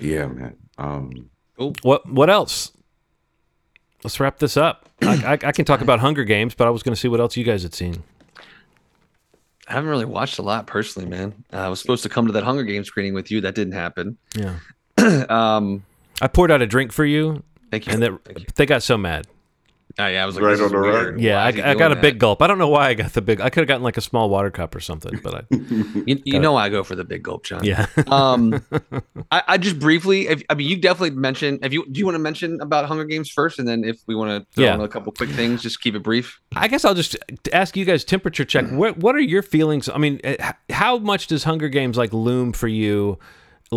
Yeah, 0.00 0.26
man. 0.28 0.56
Um, 0.78 1.28
What 1.82 2.08
what 2.08 2.30
else? 2.30 2.72
Let's 4.02 4.20
wrap 4.20 4.38
this 4.38 4.56
up. 4.56 4.88
I, 5.02 5.32
I, 5.32 5.32
I 5.32 5.52
can 5.52 5.64
talk 5.64 5.80
about 5.80 5.98
Hunger 6.00 6.24
Games, 6.24 6.54
but 6.54 6.66
I 6.66 6.70
was 6.70 6.82
going 6.82 6.94
to 6.94 7.00
see 7.00 7.08
what 7.08 7.20
else 7.20 7.36
you 7.36 7.44
guys 7.44 7.62
had 7.62 7.74
seen. 7.74 8.02
I 9.68 9.72
haven't 9.72 9.88
really 9.90 10.04
watched 10.04 10.38
a 10.38 10.42
lot 10.42 10.66
personally, 10.66 11.08
man. 11.08 11.32
Uh, 11.52 11.56
I 11.56 11.68
was 11.68 11.80
supposed 11.80 12.02
to 12.02 12.08
come 12.08 12.26
to 12.26 12.32
that 12.34 12.44
Hunger 12.44 12.64
Games 12.64 12.86
screening 12.86 13.14
with 13.14 13.30
you. 13.30 13.40
That 13.40 13.54
didn't 13.54 13.72
happen. 13.74 14.18
Yeah. 14.36 14.58
um, 15.28 15.84
I 16.20 16.28
poured 16.28 16.50
out 16.50 16.60
a 16.62 16.66
drink 16.66 16.92
for 16.92 17.04
you, 17.04 17.42
thank 17.70 17.86
you. 17.86 17.92
and 17.92 18.02
that, 18.02 18.12
Thank 18.24 18.40
you. 18.40 18.46
they 18.54 18.66
got 18.66 18.82
so 18.82 18.96
mad. 18.96 19.26
Oh, 19.96 20.06
yeah, 20.06 20.22
I 20.24 20.26
was 20.26 20.34
like, 20.34 20.44
Right 20.44 20.60
on 20.60 20.72
the 20.72 20.80
weird. 20.80 21.14
rug. 21.14 21.20
Yeah, 21.20 21.42
I, 21.42 21.48
I 21.48 21.74
got 21.74 21.92
a 21.92 21.94
that? 21.94 22.00
big 22.02 22.18
gulp. 22.18 22.42
I 22.42 22.48
don't 22.48 22.58
know 22.58 22.68
why 22.68 22.88
I 22.88 22.94
got 22.94 23.12
the 23.12 23.22
big. 23.22 23.40
I 23.40 23.48
could 23.48 23.60
have 23.60 23.68
gotten 23.68 23.84
like 23.84 23.96
a 23.96 24.00
small 24.00 24.28
water 24.28 24.50
cup 24.50 24.74
or 24.74 24.80
something, 24.80 25.20
but 25.22 25.34
I, 25.34 25.42
You, 26.06 26.20
you 26.24 26.40
know 26.40 26.56
I 26.56 26.68
go 26.68 26.82
for 26.82 26.96
the 26.96 27.04
big 27.04 27.22
gulp, 27.22 27.44
John. 27.44 27.62
yeah. 27.64 27.86
um 28.08 28.60
I, 29.30 29.42
I 29.48 29.58
just 29.58 29.78
briefly 29.78 30.26
if, 30.28 30.42
i 30.50 30.54
mean 30.54 30.68
you 30.68 30.76
definitely 30.76 31.16
mentioned 31.16 31.60
if 31.64 31.72
you 31.72 31.86
do 31.90 31.98
you 31.98 32.04
want 32.04 32.16
to 32.16 32.18
mention 32.20 32.60
about 32.60 32.86
hunger 32.86 33.04
games 33.04 33.30
first 33.30 33.58
and 33.58 33.66
then 33.68 33.84
if 33.84 34.00
we 34.06 34.14
want 34.14 34.30
to 34.30 34.54
throw 34.54 34.64
Yeah. 34.64 34.74
in 34.74 34.80
a 34.80 34.88
couple 34.88 35.12
quick 35.12 35.30
things 35.30 35.62
just 35.62 35.80
keep 35.80 35.94
it 35.94 36.02
brief 36.02 36.40
I 36.56 36.68
guess 36.68 36.84
I'll 36.84 36.94
just 36.94 37.16
ask 37.52 37.76
you 37.76 37.84
guys 37.84 38.04
temperature 38.04 38.44
check. 38.44 38.66
What 38.70 38.98
what 38.98 39.14
are 39.14 39.20
your 39.20 39.42
feelings? 39.42 39.88
I 39.88 39.98
mean, 39.98 40.20
eh, 40.24 40.52
how 40.70 40.98
much 40.98 41.26
does 41.28 41.44
Hunger 41.44 41.68
Games 41.68 41.96
like 41.96 42.12
loom 42.12 42.52
for 42.52 42.68
you? 42.68 43.18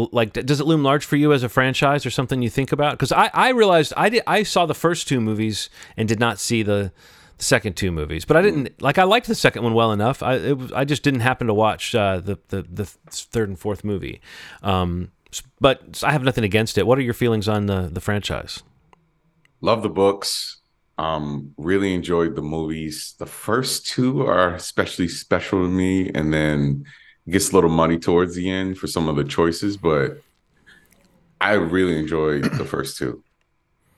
Like, 0.05 0.33
does 0.33 0.59
it 0.59 0.65
loom 0.65 0.83
large 0.83 1.05
for 1.05 1.15
you 1.15 1.33
as 1.33 1.43
a 1.43 1.49
franchise 1.49 2.05
or 2.05 2.09
something 2.09 2.41
you 2.41 2.49
think 2.49 2.71
about? 2.71 2.93
Because 2.93 3.11
I, 3.11 3.29
I 3.33 3.49
realized 3.49 3.93
I 3.97 4.09
did 4.09 4.23
I 4.27 4.43
saw 4.43 4.65
the 4.65 4.73
first 4.75 5.07
two 5.07 5.19
movies 5.19 5.69
and 5.95 6.07
did 6.07 6.19
not 6.19 6.39
see 6.39 6.63
the 6.63 6.91
second 7.39 7.75
two 7.75 7.91
movies, 7.91 8.25
but 8.25 8.37
I 8.37 8.41
didn't 8.41 8.81
like 8.81 8.97
I 8.97 9.03
liked 9.03 9.27
the 9.27 9.35
second 9.35 9.63
one 9.63 9.73
well 9.73 9.91
enough. 9.91 10.23
I 10.23 10.35
it 10.35 10.71
I 10.73 10.85
just 10.85 11.03
didn't 11.03 11.21
happen 11.21 11.47
to 11.47 11.53
watch 11.53 11.93
uh, 11.95 12.19
the, 12.19 12.39
the 12.49 12.63
the 12.63 12.85
third 12.85 13.49
and 13.49 13.59
fourth 13.59 13.83
movie. 13.83 14.21
Um, 14.63 15.11
but 15.59 16.03
I 16.03 16.11
have 16.11 16.23
nothing 16.23 16.43
against 16.43 16.77
it. 16.77 16.87
What 16.87 16.97
are 16.97 17.01
your 17.01 17.13
feelings 17.13 17.47
on 17.47 17.65
the 17.65 17.89
the 17.91 18.01
franchise? 18.01 18.63
Love 19.61 19.83
the 19.83 19.89
books. 19.89 20.61
Um, 20.99 21.53
really 21.57 21.93
enjoyed 21.93 22.35
the 22.35 22.41
movies. 22.41 23.13
The 23.19 23.27
first 23.27 23.85
two 23.85 24.25
are 24.25 24.55
especially 24.55 25.07
special 25.07 25.63
to 25.63 25.69
me, 25.69 26.09
and 26.13 26.33
then 26.33 26.85
gets 27.29 27.51
a 27.51 27.55
little 27.55 27.69
money 27.69 27.97
towards 27.99 28.35
the 28.35 28.49
end 28.49 28.77
for 28.77 28.87
some 28.87 29.07
of 29.09 29.15
the 29.15 29.23
choices, 29.23 29.77
but 29.77 30.21
I 31.39 31.53
really 31.53 31.97
enjoyed 31.99 32.43
the 32.43 32.65
first 32.65 32.97
two. 32.97 33.23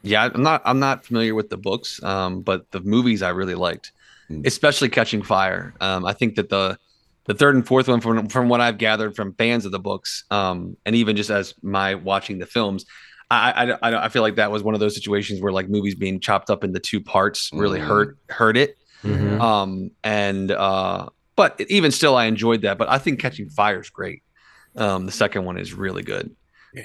yeah 0.02 0.30
i'm 0.34 0.42
not 0.44 0.62
i'm 0.66 0.80
not 0.80 1.04
familiar 1.06 1.36
with 1.36 1.50
the 1.50 1.58
books 1.58 2.02
um 2.04 2.42
but 2.42 2.70
the 2.72 2.80
movies 2.82 3.22
i 3.22 3.30
really 3.30 3.56
liked 3.56 3.92
Mm. 4.32 4.46
especially 4.46 4.90
catching 4.90 5.24
fire 5.24 5.74
um 5.82 6.06
i 6.06 6.14
think 6.14 6.36
that 6.36 6.50
the 6.50 6.78
the 7.26 7.34
third 7.34 7.56
and 7.56 7.66
fourth 7.66 7.88
one 7.88 8.00
from 8.00 8.30
from 8.30 8.48
what 8.48 8.62
i've 8.62 8.78
gathered 8.78 9.16
from 9.16 9.34
fans 9.34 9.66
of 9.66 9.72
the 9.72 9.80
books 9.80 10.24
um 10.30 10.78
and 10.86 10.96
even 10.96 11.16
just 11.16 11.32
as 11.32 11.56
my 11.64 11.96
watching 11.96 12.38
the 12.38 12.46
films 12.46 12.86
I, 13.32 13.52
I, 13.52 13.64
I 13.90 14.06
I 14.06 14.10
feel 14.10 14.22
like 14.22 14.36
that 14.36 14.52
was 14.52 14.62
one 14.64 14.74
of 14.76 14.80
those 14.80 14.94
situations 14.94 15.42
where 15.42 15.52
like 15.52 15.68
movies 15.68 15.96
being 15.96 16.20
chopped 16.20 16.50
up 16.52 16.64
into 16.64 16.80
two 16.80 17.02
parts 17.02 17.50
really 17.52 17.80
Mhm. 17.80 17.88
hurt 17.88 18.18
hurt 18.30 18.56
it 18.56 18.78
Mhm. 19.04 19.42
um 19.42 19.92
and 20.04 20.52
uh 20.52 21.10
but 21.40 21.60
even 21.70 21.92
still 21.92 22.16
i 22.16 22.26
enjoyed 22.26 22.62
that 22.62 22.78
but 22.78 22.88
i 22.90 22.98
think 22.98 23.20
catching 23.20 23.50
fire 23.50 23.80
is 23.82 23.90
great 23.90 24.22
um 24.76 25.06
the 25.06 25.12
second 25.12 25.46
one 25.46 25.58
is 25.58 25.74
really 25.74 26.04
good 26.04 26.36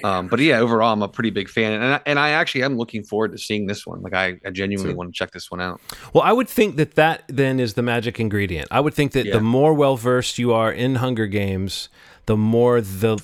um 0.03 0.27
but 0.27 0.39
yeah 0.39 0.57
overall 0.59 0.91
i'm 0.93 1.03
a 1.03 1.07
pretty 1.07 1.29
big 1.29 1.47
fan 1.47 1.73
and 1.73 1.83
I, 1.95 1.99
and 2.07 2.17
I 2.17 2.29
actually 2.29 2.63
am 2.63 2.75
looking 2.75 3.03
forward 3.03 3.31
to 3.33 3.37
seeing 3.37 3.67
this 3.67 3.85
one 3.85 4.01
like 4.01 4.13
i, 4.15 4.27
I 4.45 4.49
genuinely 4.49 4.93
Too. 4.93 4.97
want 4.97 5.13
to 5.13 5.17
check 5.17 5.31
this 5.31 5.51
one 5.51 5.61
out 5.61 5.79
Well, 6.13 6.23
I 6.23 6.31
would 6.31 6.49
think 6.49 6.77
that 6.77 6.95
that 6.95 7.23
then 7.27 7.59
is 7.59 7.73
the 7.75 7.83
magic 7.83 8.19
ingredient. 8.19 8.67
I 8.71 8.79
would 8.79 8.93
think 8.95 9.11
that 9.11 9.25
Yeah. 9.27 9.33
the 9.33 9.41
more 9.41 9.73
well 9.75 9.95
versed 9.97 10.39
you 10.39 10.53
are 10.53 10.71
in 10.71 10.95
Hunger 10.95 11.27
Games, 11.27 11.89
the 12.25 12.35
more 12.37 12.81
the 12.81 13.15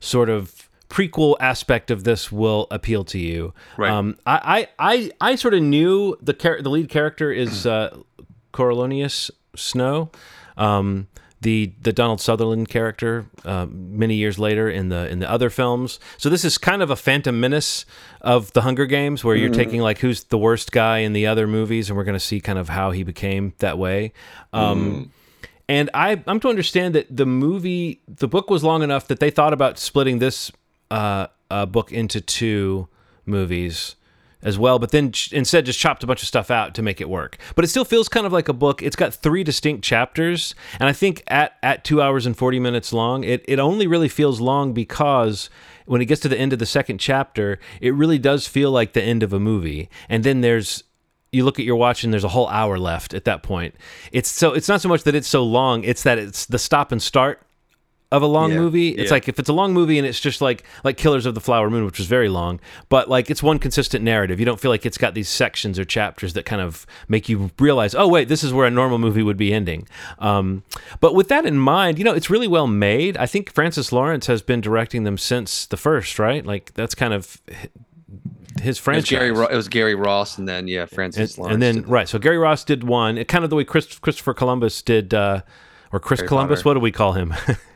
sort 0.00 0.30
of 0.30 0.70
prequel 0.88 1.34
aspect 1.40 1.90
of 1.90 2.04
this 2.04 2.30
will 2.32 2.66
appeal 2.70 3.04
to 3.12 3.18
you. 3.18 3.52
Right. 3.76 3.90
Um, 3.90 4.16
I, 4.24 4.68
I, 4.78 4.92
I, 4.94 5.32
I 5.32 5.34
sort 5.36 5.52
of 5.54 5.62
knew 5.62 6.16
the 6.22 6.32
char- 6.32 6.62
the 6.62 6.70
lead 6.70 6.88
character 6.88 7.30
is 7.30 7.66
uh, 7.76 7.94
Coriolanus 8.52 9.30
Snow. 9.54 10.10
Um, 10.56 11.08
the 11.42 11.72
the 11.82 11.92
Donald 11.92 12.20
Sutherland 12.20 12.68
character 12.68 13.26
uh, 13.44 13.66
many 13.70 14.14
years 14.14 14.38
later 14.38 14.70
in 14.70 14.88
the 14.88 15.08
in 15.08 15.18
the 15.18 15.30
other 15.30 15.50
films. 15.50 16.00
So 16.16 16.30
this 16.30 16.44
is 16.44 16.58
kind 16.58 16.82
of 16.82 16.90
a 16.90 16.96
Phantom 16.96 17.38
Menace 17.38 17.84
of 18.20 18.52
the 18.52 18.62
Hunger 18.62 18.86
Games, 18.86 19.22
where 19.22 19.36
you're 19.36 19.52
taking 19.52 19.80
like 19.80 19.98
who's 19.98 20.24
the 20.24 20.38
worst 20.38 20.72
guy 20.72 20.98
in 20.98 21.12
the 21.12 21.26
other 21.26 21.46
movies, 21.46 21.90
and 21.90 21.96
we're 21.96 22.04
going 22.04 22.18
to 22.18 22.24
see 22.24 22.40
kind 22.40 22.58
of 22.58 22.70
how 22.70 22.90
he 22.90 23.04
became 23.04 23.52
that 23.58 23.78
way. 23.78 24.12
Um, 24.52 25.12
And 25.68 25.90
I 25.94 26.22
I'm 26.26 26.40
to 26.40 26.48
understand 26.48 26.94
that 26.94 27.14
the 27.14 27.26
movie 27.26 28.00
the 28.08 28.28
book 28.28 28.50
was 28.50 28.62
long 28.62 28.82
enough 28.82 29.08
that 29.08 29.20
they 29.20 29.30
thought 29.30 29.52
about 29.52 29.78
splitting 29.78 30.20
this 30.20 30.52
uh, 30.90 31.26
uh, 31.50 31.66
book 31.66 31.92
into 31.92 32.20
two 32.20 32.88
movies 33.24 33.96
as 34.42 34.58
well, 34.58 34.78
but 34.78 34.90
then 34.90 35.12
instead 35.32 35.66
just 35.66 35.78
chopped 35.78 36.04
a 36.04 36.06
bunch 36.06 36.22
of 36.22 36.28
stuff 36.28 36.50
out 36.50 36.74
to 36.74 36.82
make 36.82 37.00
it 37.00 37.08
work. 37.08 37.38
But 37.54 37.64
it 37.64 37.68
still 37.68 37.84
feels 37.84 38.08
kind 38.08 38.26
of 38.26 38.32
like 38.32 38.48
a 38.48 38.52
book. 38.52 38.82
It's 38.82 38.96
got 38.96 39.14
three 39.14 39.42
distinct 39.42 39.82
chapters, 39.82 40.54
and 40.78 40.88
I 40.88 40.92
think 40.92 41.22
at 41.26 41.56
at 41.62 41.84
two 41.84 42.00
hours 42.02 42.26
and 42.26 42.36
forty 42.36 42.60
minutes 42.60 42.92
long, 42.92 43.24
it 43.24 43.44
it 43.48 43.58
only 43.58 43.86
really 43.86 44.08
feels 44.08 44.40
long 44.40 44.72
because 44.72 45.50
when 45.86 46.00
it 46.00 46.06
gets 46.06 46.20
to 46.22 46.28
the 46.28 46.38
end 46.38 46.52
of 46.52 46.58
the 46.58 46.66
second 46.66 46.98
chapter, 46.98 47.58
it 47.80 47.94
really 47.94 48.18
does 48.18 48.46
feel 48.46 48.70
like 48.70 48.92
the 48.92 49.02
end 49.02 49.22
of 49.22 49.32
a 49.32 49.40
movie. 49.40 49.88
And 50.08 50.24
then 50.24 50.40
there's 50.40 50.84
you 51.32 51.44
look 51.44 51.58
at 51.58 51.64
your 51.64 51.76
watch 51.76 52.04
and 52.04 52.12
there's 52.12 52.24
a 52.24 52.28
whole 52.28 52.48
hour 52.48 52.78
left 52.78 53.14
at 53.14 53.24
that 53.24 53.42
point. 53.42 53.74
It's 54.12 54.30
so 54.30 54.52
it's 54.52 54.68
not 54.68 54.80
so 54.80 54.88
much 54.88 55.04
that 55.04 55.14
it's 55.14 55.28
so 55.28 55.44
long, 55.44 55.84
it's 55.84 56.02
that 56.02 56.18
it's 56.18 56.46
the 56.46 56.58
stop 56.58 56.92
and 56.92 57.02
start 57.02 57.45
of 58.12 58.22
a 58.22 58.26
long 58.26 58.52
Yeah, 58.52 58.58
movie. 58.58 58.88
It's 58.90 59.10
yeah. 59.10 59.14
like 59.16 59.28
if 59.28 59.38
it's 59.38 59.48
a 59.48 59.52
long 59.52 59.72
movie 59.74 59.98
and 59.98 60.06
it's 60.06 60.20
just 60.20 60.40
like 60.40 60.62
like 60.84 60.96
Killers 60.96 61.26
of 61.26 61.34
the 61.34 61.40
Flower 61.40 61.68
Moon, 61.70 61.84
which 61.84 61.98
was 61.98 62.06
very 62.06 62.28
long, 62.28 62.60
but 62.88 63.08
like 63.08 63.30
it's 63.30 63.42
one 63.42 63.58
consistent 63.58 64.04
narrative. 64.04 64.38
You 64.38 64.46
don't 64.46 64.60
feel 64.60 64.70
like 64.70 64.86
it's 64.86 64.98
got 64.98 65.14
these 65.14 65.28
sections 65.28 65.78
or 65.78 65.84
chapters 65.84 66.32
that 66.34 66.44
kind 66.44 66.62
of 66.62 66.86
make 67.08 67.28
you 67.28 67.50
realize, 67.58 67.94
oh 67.94 68.06
wait, 68.06 68.28
this 68.28 68.44
is 68.44 68.52
where 68.52 68.66
a 68.66 68.70
normal 68.70 68.98
movie 68.98 69.22
would 69.22 69.36
be 69.36 69.52
ending. 69.52 69.88
Um, 70.20 70.62
but 71.00 71.14
with 71.14 71.28
that 71.28 71.44
in 71.46 71.58
mind, 71.58 71.98
you 71.98 72.04
know, 72.04 72.14
it's 72.14 72.30
really 72.30 72.48
well 72.48 72.66
made. 72.68 73.16
I 73.16 73.26
think 73.26 73.52
Francis 73.52 73.90
Lawrence 73.92 74.26
has 74.26 74.40
been 74.40 74.60
directing 74.60 75.02
them 75.02 75.18
since 75.18 75.66
the 75.66 75.76
first, 75.76 76.18
right? 76.18 76.46
Like 76.46 76.74
that's 76.74 76.94
kind 76.94 77.12
of 77.12 77.40
hi- 77.52 77.68
his 78.60 78.64
it 78.64 78.66
was 78.68 78.78
franchise. 78.78 79.10
gary 79.10 79.28
it 79.52 79.54
was 79.56 79.68
gary 79.68 79.94
ross 79.94 80.38
and 80.38 80.48
then 80.48 80.66
yeah 80.66 80.86
francis 80.86 81.34
and, 81.34 81.38
Lawrence 81.42 81.52
and 81.54 81.62
then 81.62 81.82
right 81.90 82.08
so 82.08 82.18
gary 82.18 82.38
ross 82.38 82.64
did 82.64 82.84
one 82.84 83.18
it 83.18 83.28
kind 83.28 83.44
of 83.44 83.50
the 83.50 83.56
way 83.56 83.64
Chris, 83.64 83.98
christopher 83.98 84.32
columbus 84.32 84.80
did 84.80 85.12
uh 85.12 85.42
or 85.92 86.00
chris 86.00 86.20
Harry 86.20 86.28
columbus 86.28 86.60
Potter. 86.60 86.68
what 86.70 86.74
do 86.74 86.80
we 86.80 86.90
call 86.90 87.12
him 87.12 87.34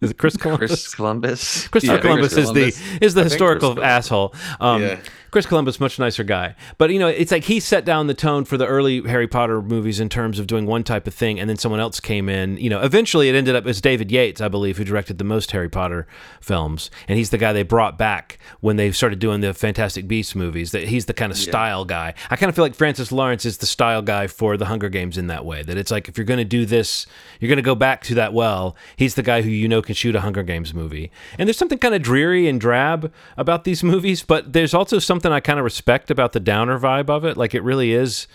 is 0.00 0.10
it 0.10 0.18
chris 0.18 0.36
columbus 0.36 0.68
chris 0.70 0.94
columbus 0.94 1.68
Christopher 1.68 1.94
Yeah, 1.94 2.00
Columbus 2.00 2.34
Chris 2.34 2.46
is 2.46 2.52
the 2.52 2.98
is 3.04 3.14
the 3.14 3.22
I 3.22 3.24
historical 3.24 3.82
asshole. 3.82 4.34
Um, 4.60 4.82
Yeah. 4.82 5.00
Chris 5.32 5.44
Columbus, 5.44 5.80
much 5.80 5.98
nicer 5.98 6.24
guy, 6.24 6.54
but 6.78 6.88
you 6.88 6.98
know, 6.98 7.08
it's 7.08 7.30
like 7.30 7.44
he 7.44 7.60
set 7.60 7.84
down 7.84 8.06
the 8.06 8.14
tone 8.14 8.46
for 8.46 8.56
the 8.56 8.66
early 8.66 9.02
Harry 9.02 9.26
Potter 9.26 9.60
movies 9.60 10.00
in 10.00 10.08
terms 10.08 10.38
of 10.38 10.46
doing 10.46 10.64
one 10.64 10.82
type 10.82 11.06
of 11.06 11.12
thing, 11.12 11.38
and 11.38 11.50
then 11.50 11.58
someone 11.58 11.78
else 11.78 12.00
came 12.00 12.30
in. 12.30 12.56
You 12.56 12.70
know, 12.70 12.80
eventually 12.80 13.28
it 13.28 13.34
ended 13.34 13.54
up 13.54 13.66
as 13.66 13.82
David 13.82 14.10
Yates, 14.10 14.40
I 14.40 14.48
believe, 14.48 14.78
who 14.78 14.84
directed 14.84 15.18
the 15.18 15.24
most 15.24 15.50
Harry 15.50 15.68
Potter 15.68 16.06
films, 16.40 16.90
and 17.06 17.18
he's 17.18 17.28
the 17.30 17.36
guy 17.36 17.52
they 17.52 17.64
brought 17.64 17.98
back 17.98 18.38
when 18.60 18.76
they 18.76 18.90
started 18.92 19.18
doing 19.18 19.42
the 19.42 19.52
Fantastic 19.52 20.08
Beasts 20.08 20.34
movies. 20.34 20.72
That 20.72 20.84
he's 20.84 21.04
the 21.04 21.12
kind 21.12 21.30
of 21.30 21.36
style 21.36 21.84
guy. 21.84 22.14
I 22.30 22.36
kind 22.36 22.48
of 22.48 22.54
feel 22.56 22.64
like 22.64 22.74
Francis 22.74 23.12
Lawrence 23.12 23.44
is 23.44 23.58
the 23.58 23.66
style 23.66 24.00
guy 24.00 24.28
for 24.28 24.56
the 24.56 24.66
Hunger 24.66 24.88
Games 24.88 25.18
in 25.18 25.26
that 25.26 25.44
way. 25.44 25.62
That 25.62 25.76
it's 25.76 25.90
like 25.90 26.08
if 26.08 26.16
you're 26.16 26.24
going 26.24 26.38
to 26.38 26.44
do 26.44 26.64
this, 26.64 27.04
you're 27.40 27.48
going 27.48 27.56
to 27.56 27.62
go 27.62 27.74
back 27.74 28.02
to 28.04 28.14
that 28.14 28.32
well. 28.32 28.74
He's 28.96 29.16
the 29.16 29.22
guy 29.22 29.42
who 29.42 29.50
you 29.50 29.68
know 29.68 29.82
can 29.86 29.94
shoot 29.94 30.14
a 30.14 30.20
Hunger 30.20 30.42
Games 30.42 30.74
movie. 30.74 31.10
And 31.38 31.48
there's 31.48 31.56
something 31.56 31.78
kind 31.78 31.94
of 31.94 32.02
dreary 32.02 32.48
and 32.48 32.60
drab 32.60 33.12
about 33.36 33.64
these 33.64 33.82
movies, 33.92 34.22
but 34.22 34.52
there's 34.52 34.74
also 34.74 34.98
something 34.98 35.32
I 35.32 35.40
kind 35.40 35.58
of 35.58 35.64
respect 35.64 36.10
about 36.10 36.32
the 36.32 36.40
downer 36.40 36.78
vibe 36.78 37.08
of 37.08 37.24
it. 37.24 37.36
Like 37.36 37.54
it 37.54 37.62
really 37.62 37.92
is 37.92 38.26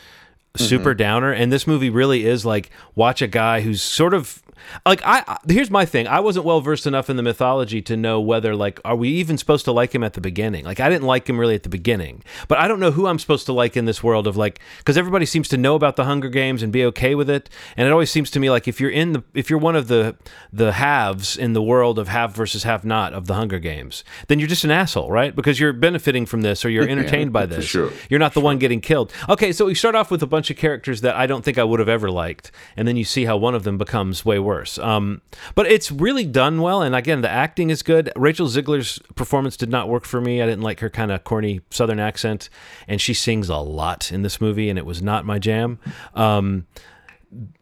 super 0.56 0.91
mm-hmm. 0.91 0.97
downer 0.97 1.32
and 1.32 1.52
this 1.52 1.66
movie 1.66 1.89
really 1.89 2.26
is 2.26 2.45
like 2.45 2.70
watch 2.95 3.22
a 3.22 3.28
guy 3.28 3.62
who's 3.62 3.82
sort 3.82 4.14
of 4.14 4.41
like 4.86 5.02
I 5.04 5.38
here's 5.47 5.72
my 5.72 5.86
thing. 5.86 6.08
I 6.08 6.20
wasn't 6.20 6.45
well 6.45 6.62
versed 6.62 6.88
enough 6.88 7.10
in 7.10 7.18
the 7.18 7.24
mythology 7.24 7.82
to 7.84 7.97
know 7.97 8.20
whether 8.20 8.56
like 8.56 8.80
are 8.86 8.95
we 8.95 9.10
even 9.10 9.38
supposed 9.38 9.66
to 9.66 9.72
like 9.72 9.93
him 9.93 10.04
at 10.04 10.14
the 10.14 10.22
beginning? 10.22 10.66
Like 10.66 10.80
I 10.80 10.89
didn't 10.89 11.08
like 11.08 11.28
him 11.28 11.39
really 11.39 11.56
at 11.56 11.64
the 11.64 11.70
beginning. 11.70 12.24
But 12.47 12.60
I 12.60 12.68
don't 12.68 12.80
know 12.80 12.91
who 12.91 13.08
I'm 13.08 13.20
supposed 13.20 13.45
to 13.47 13.54
like 13.54 13.76
in 13.76 13.86
this 13.86 14.04
world 14.04 14.28
of 14.28 14.38
like 14.38 14.60
cuz 14.86 14.97
everybody 14.97 15.26
seems 15.26 15.47
to 15.49 15.58
know 15.58 15.76
about 15.76 15.95
the 15.95 16.06
Hunger 16.06 16.30
Games 16.30 16.64
and 16.64 16.72
be 16.72 16.86
okay 16.86 17.16
with 17.16 17.30
it. 17.30 17.49
And 17.78 17.88
it 17.88 17.91
always 17.91 18.12
seems 18.12 18.30
to 18.32 18.39
me 18.39 18.49
like 18.49 18.68
if 18.68 18.80
you're 18.80 18.89
in 18.89 19.14
the 19.14 19.24
if 19.34 19.49
you're 19.49 19.60
one 19.60 19.76
of 19.76 19.88
the 19.88 20.16
the 20.52 20.74
haves 20.74 21.38
in 21.38 21.54
the 21.54 21.62
world 21.62 21.99
of 21.99 22.08
have 22.08 22.36
versus 22.36 22.64
have 22.64 22.86
not 22.86 23.14
of 23.14 23.28
the 23.28 23.36
Hunger 23.36 23.60
Games, 23.60 24.04
then 24.28 24.39
you're 24.39 24.47
just 24.47 24.64
an 24.64 24.72
asshole, 24.72 25.12
right? 25.12 25.36
Because 25.36 25.60
you're 25.60 25.74
benefiting 25.74 26.26
from 26.26 26.41
this 26.41 26.64
or 26.66 26.70
you're 26.70 26.88
entertained 26.89 27.34
by 27.34 27.45
this. 27.45 27.66
sure. 27.66 27.91
You're 28.10 28.20
not 28.20 28.34
the 28.34 28.41
one 28.41 28.58
getting 28.58 28.82
killed. 28.82 29.12
Okay, 29.30 29.52
so 29.52 29.66
we 29.66 29.76
start 29.76 29.95
off 29.95 30.12
with 30.12 30.24
a 30.24 30.28
bunch 30.28 30.40
of 30.49 30.57
characters 30.57 31.01
that 31.01 31.15
I 31.15 31.27
don't 31.27 31.43
think 31.43 31.57
I 31.57 31.63
would 31.63 31.79
have 31.79 31.89
ever 31.89 32.09
liked, 32.09 32.51
and 32.75 32.87
then 32.87 32.97
you 32.97 33.03
see 33.03 33.25
how 33.25 33.37
one 33.37 33.55
of 33.55 33.63
them 33.63 33.77
becomes 33.77 34.25
way 34.25 34.39
worse. 34.39 34.77
Um, 34.79 35.21
but 35.55 35.67
it's 35.67 35.91
really 35.91 36.25
done 36.25 36.61
well, 36.61 36.81
and 36.81 36.95
again, 36.95 37.21
the 37.21 37.29
acting 37.29 37.69
is 37.69 37.83
good. 37.83 38.11
Rachel 38.15 38.47
Zegler's 38.47 38.99
performance 39.15 39.57
did 39.57 39.69
not 39.69 39.89
work 39.89 40.05
for 40.05 40.21
me. 40.21 40.41
I 40.41 40.45
didn't 40.45 40.63
like 40.63 40.79
her 40.79 40.89
kind 40.89 41.11
of 41.11 41.23
corny 41.23 41.61
Southern 41.69 41.99
accent, 41.99 42.49
and 42.87 42.99
she 42.99 43.13
sings 43.13 43.49
a 43.49 43.57
lot 43.57 44.11
in 44.11 44.21
this 44.21 44.41
movie, 44.41 44.69
and 44.69 44.79
it 44.79 44.85
was 44.85 45.01
not 45.01 45.25
my 45.25 45.39
jam. 45.39 45.79
Um, 46.15 46.65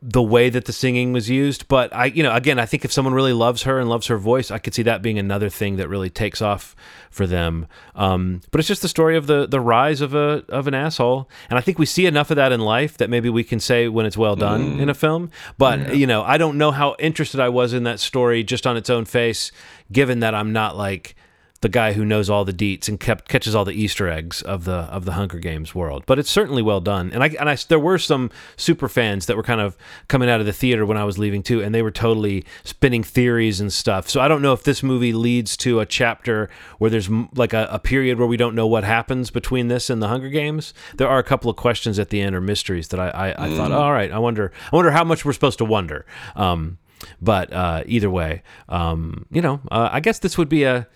the 0.02 0.22
way 0.24 0.50
that 0.50 0.66
the 0.66 0.74
singing 0.74 1.14
was 1.14 1.30
used. 1.30 1.68
But 1.68 1.96
I, 1.96 2.06
you 2.06 2.24
know, 2.24 2.34
again, 2.34 2.58
I 2.58 2.66
think 2.66 2.84
if 2.86 2.92
someone 2.92 3.14
really 3.14 3.34
loves 3.34 3.64
her 3.64 3.80
and 3.80 3.88
loves 3.88 4.08
her 4.08 4.18
voice, 4.18 4.50
I 4.50 4.58
could 4.58 4.74
see 4.74 4.82
that 4.84 5.02
being 5.04 5.20
another 5.20 5.48
thing 5.50 5.76
that 5.78 5.88
really 5.88 6.10
takes 6.10 6.42
off 6.42 6.76
for 7.12 7.28
them. 7.28 7.68
Um, 7.94 8.42
but 8.50 8.60
it's 8.60 8.68
just 8.68 8.82
the 8.82 8.88
story 8.88 9.16
of 9.16 9.28
the 9.28 9.46
the 9.48 9.60
rise 9.60 10.02
of 10.02 10.16
a 10.16 10.44
of 10.50 10.68
an 10.68 10.74
asshole, 10.74 11.30
and 11.50 11.58
I 11.60 11.62
think 11.62 11.78
we 11.78 11.86
see 11.86 12.06
enough 12.08 12.32
of 12.32 12.38
that 12.38 12.52
in 12.52 12.62
life 12.62 12.98
that 12.98 13.10
maybe 13.10 13.30
we 13.30 13.44
can 13.44 13.60
say 13.60 13.88
when 13.88 14.06
it's 14.06 14.18
well 14.18 14.36
done 14.36 14.78
Mm. 14.78 14.82
in 14.82 14.90
a 14.90 14.94
film. 14.96 15.30
But 15.58 15.96
you 15.96 16.08
know, 16.08 16.24
I 16.24 16.38
don't 16.38 16.58
know 16.58 16.72
how 16.72 16.96
interested 16.98 17.40
I 17.40 17.50
was 17.50 17.74
in 17.74 17.84
that 17.84 18.00
story 18.00 18.44
just 18.44 18.66
on 18.66 18.76
its 18.76 18.90
own 18.90 19.06
face, 19.06 19.52
given 19.92 20.20
that 20.22 20.34
I'm 20.34 20.52
not 20.52 20.78
like 20.78 21.16
the 21.62 21.70
guy 21.70 21.94
who 21.94 22.06
knows 22.06 22.30
all 22.30 22.46
the 22.46 22.54
deets 22.54 22.88
and 22.88 23.00
kept 23.00 23.28
catches 23.28 23.54
all 23.54 23.66
the 23.66 23.74
Easter 23.74 24.08
eggs 24.08 24.42
of 24.42 24.64
the 24.64 24.72
of 24.72 25.06
the 25.06 25.14
Hunger 25.14 25.40
Games 25.40 25.76
world. 25.76 26.04
But 26.06 26.18
it's 26.18 26.30
certainly 26.30 26.62
well 26.62 26.80
done. 26.80 27.12
And 27.14 27.24
I 27.24 27.28
and 27.40 27.50
I 27.50 27.58
there 27.68 27.80
were 27.80 27.98
some 27.98 28.32
super 28.56 28.88
fans 28.88 29.26
that 29.26 29.36
were 29.36 29.44
kind 29.44 29.60
of 29.60 29.78
coming 30.08 30.30
out 30.30 30.40
of 30.40 30.46
the 30.46 30.54
theater 30.54 30.86
when 30.86 30.98
I 30.98 31.04
was 31.04 31.18
leaving 31.18 31.44
too, 31.44 31.62
and 31.62 31.76
they 31.76 31.82
were 31.82 31.92
totally 31.92 32.46
spinning 32.64 33.04
theories 33.04 33.60
and 33.60 33.74
stuff. 33.74 34.10
So 34.10 34.22
I 34.22 34.28
don't 34.28 34.42
know 34.42 34.54
if 34.54 34.64
this 34.64 34.82
movie 34.82 35.14
leads 35.14 35.58
to 35.58 35.80
a 35.80 35.86
chapter 35.86 36.50
where 36.78 36.90
there's 36.90 37.10
like 37.36 37.54
a, 37.54 37.68
a 37.72 37.80
period 37.80 38.18
where 38.20 38.28
we 38.28 38.38
don't 38.38 38.56
know 38.56 38.68
what 38.68 38.84
happens 38.84 39.30
between 39.30 39.68
this 39.68 39.90
and 39.90 40.02
the 40.02 40.08
Hunger 40.08 40.30
Games. 40.30 40.74
There 40.96 41.10
are 41.10 41.20
a 41.20 41.24
couple 41.24 41.50
of 41.50 41.58
questions 41.58 42.00
at 42.00 42.10
the 42.10 42.22
end 42.22 42.36
or 42.36 42.42
mysteries 42.42 42.88
that 42.90 43.00
I 43.00 43.10
I, 43.10 43.46
I 43.48 43.56
thought, 43.56 43.72
all 43.72 43.92
right, 43.92 44.12
I 44.12 44.20
wonder 44.20 44.52
I 44.72 44.76
wonder 44.76 44.92
how 44.92 45.04
much 45.04 45.26
we're 45.26 45.34
supposed 45.34 45.58
to 45.58 45.66
wonder. 45.66 46.06
Um, 46.36 46.78
but 47.22 47.52
uh, 47.54 47.84
either 47.86 48.10
way, 48.10 48.44
um, 48.68 49.26
you 49.32 49.42
know, 49.42 49.62
uh, 49.72 49.90
I 49.92 50.00
guess 50.00 50.20
this 50.20 50.38
would 50.38 50.50
be 50.50 50.64
a 50.64 50.88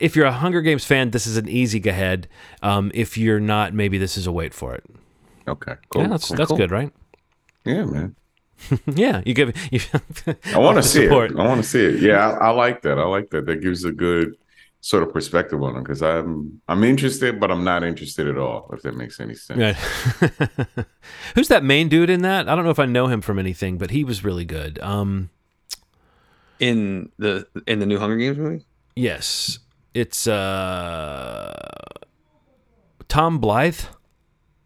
if 0.00 0.16
you're 0.16 0.26
a 0.26 0.32
Hunger 0.32 0.60
Games 0.60 0.84
fan, 0.84 1.10
this 1.10 1.26
is 1.26 1.36
an 1.36 1.48
easy 1.48 1.80
go 1.80 1.90
ahead. 1.90 2.28
Um, 2.62 2.90
if 2.94 3.16
you're 3.16 3.40
not, 3.40 3.74
maybe 3.74 3.98
this 3.98 4.16
is 4.16 4.26
a 4.26 4.32
wait 4.32 4.54
for 4.54 4.74
it. 4.74 4.84
Okay, 5.46 5.74
cool. 5.90 6.02
yeah, 6.02 6.08
that's 6.08 6.28
cool, 6.28 6.36
that's 6.36 6.48
cool. 6.48 6.56
good, 6.56 6.70
right? 6.70 6.92
Yeah, 7.64 7.84
man. 7.84 8.16
yeah, 8.86 9.22
you 9.26 9.34
give 9.34 9.54
you. 9.70 9.80
I 10.54 10.58
want 10.58 10.76
to 10.76 10.82
see 10.94 11.04
support. 11.04 11.32
it. 11.32 11.38
I 11.38 11.46
want 11.46 11.62
to 11.62 11.68
see 11.68 11.84
it. 11.84 12.00
Yeah, 12.00 12.30
I, 12.30 12.46
I 12.46 12.50
like 12.50 12.82
that. 12.82 12.98
I 12.98 13.04
like 13.04 13.30
that. 13.30 13.46
That 13.46 13.60
gives 13.60 13.84
a 13.84 13.92
good 13.92 14.36
sort 14.80 15.02
of 15.02 15.12
perspective 15.12 15.62
on 15.62 15.76
it 15.76 15.80
because 15.82 16.02
I'm 16.02 16.60
I'm 16.68 16.84
interested, 16.84 17.40
but 17.40 17.50
I'm 17.50 17.64
not 17.64 17.82
interested 17.84 18.26
at 18.28 18.38
all. 18.38 18.70
If 18.72 18.82
that 18.82 18.96
makes 18.96 19.18
any 19.20 19.34
sense. 19.34 19.58
Right. 19.58 20.86
Who's 21.34 21.48
that 21.48 21.64
main 21.64 21.88
dude 21.88 22.10
in 22.10 22.22
that? 22.22 22.48
I 22.48 22.54
don't 22.54 22.64
know 22.64 22.70
if 22.70 22.78
I 22.78 22.86
know 22.86 23.06
him 23.08 23.20
from 23.20 23.38
anything, 23.38 23.76
but 23.78 23.90
he 23.90 24.04
was 24.04 24.24
really 24.24 24.44
good. 24.44 24.78
Um, 24.80 25.30
in 26.60 27.10
the 27.18 27.46
in 27.66 27.80
the 27.80 27.86
new 27.86 27.98
Hunger 27.98 28.16
Games 28.16 28.38
movie. 28.38 28.64
yes, 28.94 29.58
it's 29.94 30.26
uh, 30.26 31.54
Tom 33.08 33.40
Blyth. 33.40 33.86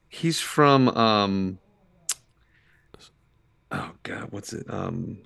He's 0.08 0.40
from 0.40 0.88
um 0.88 1.58
oh 3.70 3.90
god, 4.02 4.28
what's 4.30 4.52
it? 4.52 4.66
Um 4.68 5.18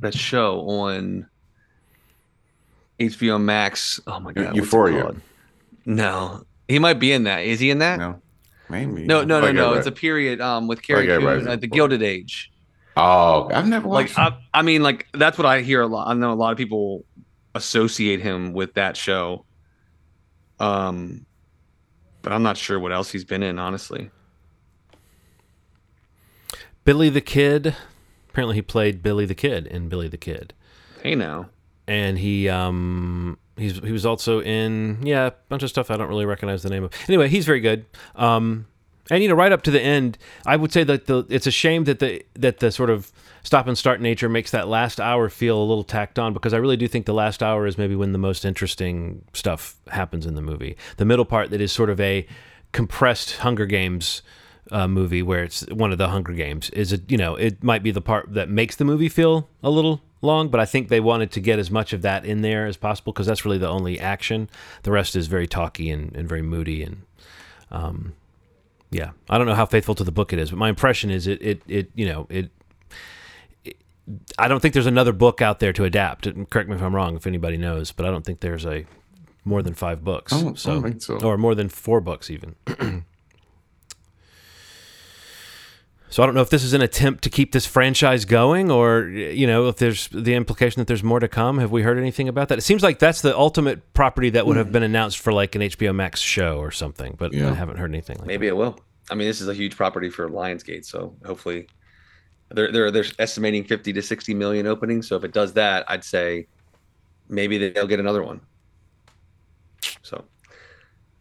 that 0.00 0.14
show 0.14 0.60
on 0.68 1.26
HBO 2.98 3.40
Max. 3.40 4.00
Oh 4.06 4.18
my 4.20 4.32
god, 4.32 4.46
what's 4.46 4.56
Euphoria. 4.56 5.14
No. 5.84 6.44
He 6.68 6.78
might 6.78 6.94
be 6.98 7.12
in 7.12 7.24
that. 7.24 7.44
Is 7.44 7.60
he 7.60 7.70
in 7.70 7.78
that? 7.78 7.98
No, 7.98 8.10
No, 8.12 8.20
maybe. 8.70 9.04
no, 9.06 9.22
no, 9.24 9.40
no. 9.40 9.46
I 9.46 9.52
no. 9.52 9.68
right. 9.70 9.78
It's 9.78 9.86
a 9.86 9.92
period 9.92 10.40
um 10.40 10.66
with 10.66 10.82
Carrie 10.82 11.06
get 11.06 11.22
right. 11.22 11.38
Coon 11.38 11.48
at 11.48 11.60
the 11.60 11.68
Gilded 11.68 12.02
Age. 12.02 12.50
Oh, 12.96 13.50
I've 13.52 13.68
never 13.68 13.86
watched. 13.86 14.16
Like 14.16 14.32
I, 14.32 14.38
I 14.54 14.62
mean, 14.62 14.82
like 14.82 15.06
that's 15.12 15.36
what 15.38 15.46
I 15.46 15.60
hear 15.60 15.82
a 15.82 15.86
lot. 15.86 16.08
I 16.08 16.14
know 16.14 16.32
a 16.32 16.34
lot 16.34 16.52
of 16.52 16.58
people 16.58 17.04
associate 17.56 18.20
him 18.20 18.52
with 18.52 18.74
that 18.74 18.96
show. 18.96 19.44
Um, 20.60 21.26
but 22.22 22.32
I'm 22.32 22.42
not 22.42 22.56
sure 22.56 22.78
what 22.78 22.92
else 22.92 23.10
he's 23.10 23.24
been 23.24 23.42
in, 23.42 23.58
honestly. 23.58 24.10
Billy 26.84 27.08
the 27.08 27.20
Kid. 27.20 27.74
Apparently, 28.30 28.54
he 28.56 28.62
played 28.62 29.02
Billy 29.02 29.26
the 29.26 29.34
Kid 29.34 29.66
in 29.66 29.88
Billy 29.88 30.08
the 30.08 30.16
Kid. 30.16 30.54
Hey, 31.02 31.14
now. 31.14 31.48
and 31.88 32.18
he 32.18 32.48
um 32.48 33.38
he's 33.56 33.78
he 33.78 33.92
was 33.92 34.04
also 34.04 34.40
in 34.42 34.98
yeah 35.02 35.26
a 35.26 35.32
bunch 35.48 35.62
of 35.62 35.70
stuff 35.70 35.90
I 35.90 35.96
don't 35.96 36.08
really 36.08 36.26
recognize 36.26 36.62
the 36.62 36.70
name 36.70 36.84
of. 36.84 36.92
Anyway, 37.08 37.28
he's 37.28 37.46
very 37.46 37.60
good. 37.60 37.86
Um, 38.14 38.66
and 39.10 39.22
you 39.22 39.28
know, 39.28 39.34
right 39.34 39.52
up 39.52 39.62
to 39.62 39.70
the 39.70 39.80
end, 39.80 40.18
I 40.44 40.56
would 40.56 40.72
say 40.72 40.84
that 40.84 41.06
the 41.06 41.24
it's 41.28 41.46
a 41.46 41.50
shame 41.50 41.84
that 41.84 42.00
the 42.00 42.24
that 42.34 42.58
the 42.58 42.70
sort 42.72 42.90
of 42.90 43.12
stop 43.46 43.68
and 43.68 43.78
start 43.78 44.00
nature 44.00 44.28
makes 44.28 44.50
that 44.50 44.66
last 44.66 45.00
hour 45.00 45.28
feel 45.28 45.56
a 45.56 45.62
little 45.62 45.84
tacked 45.84 46.18
on 46.18 46.32
because 46.32 46.52
I 46.52 46.56
really 46.56 46.76
do 46.76 46.88
think 46.88 47.06
the 47.06 47.14
last 47.14 47.44
hour 47.44 47.64
is 47.64 47.78
maybe 47.78 47.94
when 47.94 48.10
the 48.10 48.18
most 48.18 48.44
interesting 48.44 49.22
stuff 49.34 49.76
happens 49.86 50.26
in 50.26 50.34
the 50.34 50.42
movie. 50.42 50.76
The 50.96 51.04
middle 51.04 51.24
part 51.24 51.50
that 51.50 51.60
is 51.60 51.70
sort 51.70 51.88
of 51.88 52.00
a 52.00 52.26
compressed 52.72 53.36
Hunger 53.36 53.64
Games 53.64 54.22
uh, 54.72 54.88
movie 54.88 55.22
where 55.22 55.44
it's 55.44 55.64
one 55.68 55.92
of 55.92 55.98
the 55.98 56.08
Hunger 56.08 56.32
Games 56.32 56.70
is 56.70 56.92
a 56.92 56.98
you 57.06 57.16
know 57.16 57.36
it 57.36 57.62
might 57.62 57.84
be 57.84 57.92
the 57.92 58.00
part 58.00 58.34
that 58.34 58.48
makes 58.48 58.74
the 58.74 58.84
movie 58.84 59.08
feel 59.08 59.48
a 59.62 59.70
little 59.70 60.02
long, 60.22 60.48
but 60.48 60.58
I 60.58 60.64
think 60.64 60.88
they 60.88 60.98
wanted 60.98 61.30
to 61.30 61.40
get 61.40 61.60
as 61.60 61.70
much 61.70 61.92
of 61.92 62.02
that 62.02 62.26
in 62.26 62.42
there 62.42 62.66
as 62.66 62.76
possible 62.76 63.12
because 63.12 63.28
that's 63.28 63.44
really 63.44 63.58
the 63.58 63.68
only 63.68 64.00
action. 64.00 64.50
The 64.82 64.90
rest 64.90 65.14
is 65.14 65.28
very 65.28 65.46
talky 65.46 65.88
and, 65.88 66.16
and 66.16 66.28
very 66.28 66.42
moody 66.42 66.82
and 66.82 67.02
um, 67.70 68.14
yeah. 68.90 69.10
I 69.28 69.38
don't 69.38 69.46
know 69.46 69.54
how 69.54 69.66
faithful 69.66 69.94
to 69.96 70.04
the 70.04 70.12
book 70.12 70.32
it 70.32 70.40
is, 70.40 70.50
but 70.50 70.58
my 70.58 70.68
impression 70.68 71.10
is 71.10 71.28
it 71.28 71.40
it 71.40 71.62
it 71.68 71.90
you 71.94 72.06
know 72.06 72.26
it. 72.28 72.50
It 74.06 74.34
I 74.38 74.48
don't 74.48 74.60
think 74.60 74.74
there's 74.74 74.86
another 74.86 75.12
book 75.12 75.40
out 75.42 75.58
there 75.60 75.72
to 75.72 75.84
adapt. 75.84 76.26
And 76.26 76.48
correct 76.48 76.68
me 76.68 76.76
if 76.76 76.82
I'm 76.82 76.94
wrong, 76.94 77.16
if 77.16 77.26
anybody 77.26 77.56
knows, 77.56 77.92
but 77.92 78.06
I 78.06 78.10
don't 78.10 78.24
think 78.24 78.40
there's 78.40 78.64
a 78.66 78.84
more 79.44 79.62
than 79.62 79.74
five 79.74 80.02
books. 80.04 80.32
I 80.32 80.40
don't- 80.42 80.66
I 80.66 80.70
don't 80.72 80.82
think 80.82 81.02
so. 81.02 81.18
or 81.20 81.36
more 81.38 81.54
than 81.54 81.68
four 81.68 82.00
books 82.00 82.30
even. 82.30 82.54
So 86.08 86.22
I 86.22 86.26
don't 86.26 86.34
know 86.36 86.40
if 86.40 86.50
this 86.50 86.62
is 86.62 86.72
an 86.72 86.80
attempt 86.82 87.24
to 87.24 87.30
keep 87.30 87.52
this 87.52 87.66
franchise 87.66 88.24
going, 88.24 88.70
or 88.70 89.02
you 89.08 89.46
know, 89.46 89.66
if 89.68 89.76
there's 89.76 90.08
the 90.08 90.34
implication 90.34 90.80
that 90.80 90.86
there's 90.86 91.02
more 91.02 91.18
to 91.20 91.28
come. 91.28 91.58
Have 91.58 91.72
we 91.72 91.82
heard 91.82 91.98
anything 91.98 92.28
about 92.28 92.48
that? 92.48 92.58
It 92.58 92.62
seems 92.62 92.82
like 92.82 93.00
that's 93.00 93.20
the 93.20 93.36
ultimate 93.36 93.92
property 93.92 94.30
that 94.30 94.46
would 94.46 94.56
have 94.56 94.70
been 94.72 94.84
announced 94.84 95.18
for 95.18 95.32
like 95.32 95.56
an 95.56 95.62
HBO 95.62 95.94
Max 95.94 96.20
show 96.20 96.58
or 96.58 96.70
something, 96.70 97.16
but 97.18 97.34
I 97.34 97.52
haven't 97.54 97.76
heard 97.78 97.90
anything. 97.90 98.16
Like 98.18 98.28
Maybe 98.28 98.46
it 98.46 98.56
will. 98.56 98.78
I 99.10 99.14
mean, 99.14 99.26
this 99.26 99.40
is 99.40 99.48
a 99.48 99.54
huge 99.54 99.76
property 99.76 100.08
for 100.08 100.28
Lionsgate, 100.30 100.84
so 100.86 101.16
hopefully, 101.24 101.66
they're 102.50 102.70
they're 102.72 102.90
they're 102.90 103.04
estimating 103.18 103.64
50 103.64 103.92
to 103.92 104.02
60 104.02 104.34
million 104.34 104.66
openings. 104.66 105.08
So 105.08 105.16
if 105.16 105.24
it 105.24 105.32
does 105.32 105.52
that, 105.54 105.84
I'd 105.88 106.04
say 106.04 106.46
maybe 107.28 107.70
they'll 107.70 107.86
get 107.86 108.00
another 108.00 108.22
one. 108.22 108.40
So, 110.02 110.24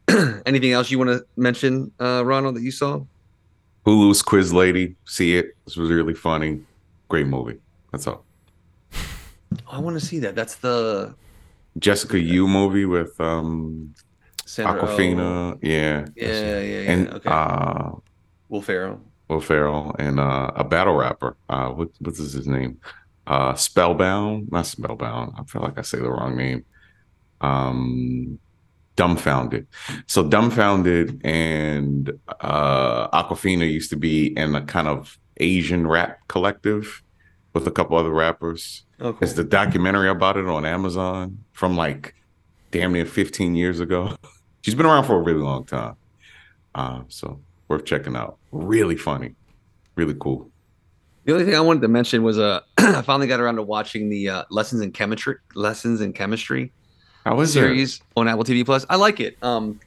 anything 0.45 0.71
else 0.71 0.91
you 0.91 0.97
want 0.99 1.09
to 1.09 1.26
mention, 1.36 1.91
uh, 1.99 2.23
Ronald, 2.26 2.55
that 2.55 2.61
you 2.61 2.71
saw? 2.71 3.01
Hulu's 3.86 4.21
Quiz 4.21 4.53
Lady. 4.53 4.95
See 5.05 5.36
it. 5.36 5.55
This 5.65 5.76
was 5.76 5.89
really 5.91 6.13
funny. 6.13 6.61
Great 7.07 7.28
movie. 7.28 7.59
That's 7.91 8.07
all. 8.07 8.23
Oh, 9.67 9.78
I 9.78 9.80
want 9.80 9.97
to 9.97 10.05
see 10.05 10.19
that. 10.19 10.36
That's 10.36 10.55
the 10.55 11.15
Jessica 11.80 12.19
Yu 12.19 12.45
movie 12.45 12.86
with 12.86 13.17
um 13.21 13.93
Sandra 14.45 14.82
Oh. 14.82 14.86
Awkwafina. 14.86 15.57
Yeah. 15.61 16.05
Yeah, 16.15 16.28
yeah, 16.28 16.59
yeah. 16.59 16.91
And 16.91 17.09
okay. 17.13 17.30
uh 17.30 17.91
Will 18.49 18.61
Ferrell. 18.61 18.99
Will 19.28 19.41
Ferrell 19.41 19.95
and 19.97 20.19
uh, 20.19 20.51
a 20.55 20.63
battle 20.63 20.95
rapper. 20.95 21.36
Uh, 21.49 21.69
what 21.69 21.89
what 21.99 22.13
is 22.13 22.34
his 22.34 22.47
name? 22.47 22.80
Uh, 23.26 23.55
Spellbound, 23.55 24.51
not 24.51 24.67
Spellbound. 24.67 25.34
I 25.38 25.43
feel 25.43 25.61
like 25.61 25.80
I 25.80 25.82
say 25.82 25.97
the 25.97 26.11
wrong 26.11 26.38
name. 26.38 26.63
Um, 27.41 28.39
Dumbfoundead. 28.97 29.65
So 30.07 30.23
Dumbfoundead 30.23 31.21
and 31.26 32.17
uh, 32.39 33.09
Awkwafina 33.09 33.69
used 33.69 33.89
to 33.89 33.97
be 33.97 34.28
in 34.38 34.55
a 34.55 34.61
kind 34.61 34.88
of 34.88 35.17
Asian 35.38 35.88
rap 35.88 36.19
collective 36.28 37.03
with 37.53 37.67
a 37.67 37.71
couple 37.71 37.97
other 37.97 38.11
rappers. 38.11 38.84
Oh, 38.99 39.11
cool. 39.11 39.17
There's 39.19 39.34
the 39.34 39.43
documentary 39.43 40.09
about 40.09 40.38
it 40.38 40.45
on 40.47 40.65
Amazon 40.65 41.43
from 41.51 41.76
like 41.76 42.15
damn 42.71 42.93
near 42.93 43.05
15 43.05 43.55
years 43.55 43.80
ago. 43.80 44.15
She's 44.61 44.76
been 44.76 44.86
around 44.86 45.05
for 45.05 45.15
a 45.15 45.21
really 45.21 45.41
long 45.41 45.65
time. 45.65 45.95
Uh, 46.73 47.01
so 47.07 47.39
worth 47.68 47.86
checking 47.86 48.16
out. 48.16 48.38
Really 48.51 48.95
funny. 48.95 49.36
Really 49.95 50.16
cool. 50.20 50.51
The 51.26 51.34
only 51.34 51.45
thing 51.45 51.55
I 51.55 51.59
wanted 51.61 51.82
to 51.82 51.88
mention 51.88 52.24
was 52.24 52.38
uh, 52.38 52.59
I 52.78 53.01
finally 53.01 53.28
got 53.28 53.39
around 53.39 53.55
to 53.55 53.63
watching 53.63 54.09
the 54.09 54.30
uh, 54.30 54.43
lessons 54.51 54.82
in 54.82 54.91
chemistry 54.91 55.36
lessons 55.55 56.01
in 56.01 56.13
chemistry 56.13 56.72
How 57.24 57.39
is 57.39 57.49
it? 57.49 57.53
series 57.59 57.99
on 58.16 58.28
Apple 58.28 58.43
TV 58.43 58.63
Plus. 58.66 58.86
I 58.89 58.95
like 58.97 59.20
it. 59.20 59.36
Um, 59.41 59.80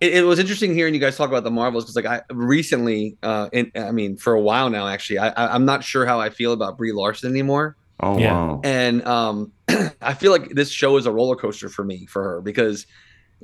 it, 0.00 0.12
it 0.14 0.22
was 0.24 0.38
interesting 0.38 0.74
hearing 0.74 0.92
you 0.92 1.00
guys 1.00 1.16
talk 1.16 1.28
about 1.30 1.44
the 1.44 1.50
Marvels 1.50 1.84
because, 1.84 1.96
like, 1.96 2.04
I 2.04 2.20
recently, 2.30 3.16
uh, 3.22 3.48
in, 3.52 3.70
I 3.76 3.92
mean, 3.92 4.16
for 4.18 4.34
a 4.34 4.40
while 4.40 4.68
now, 4.68 4.86
actually, 4.88 5.18
I, 5.20 5.28
I, 5.28 5.54
I'm 5.54 5.64
not 5.64 5.84
sure 5.84 6.04
how 6.04 6.20
I 6.20 6.28
feel 6.30 6.52
about 6.52 6.76
Brie 6.76 6.92
Larson 6.92 7.30
anymore, 7.30 7.76
Oh 8.00 8.18
Yeah. 8.18 8.32
wow. 8.34 8.60
and 8.64 9.06
um, 9.06 9.52
I 10.02 10.12
feel 10.14 10.32
like 10.32 10.50
this 10.50 10.70
show 10.70 10.96
is 10.98 11.06
a 11.06 11.12
roller 11.12 11.36
coaster 11.36 11.68
for 11.70 11.84
me 11.84 12.06
for 12.06 12.22
her 12.22 12.40
because, 12.42 12.86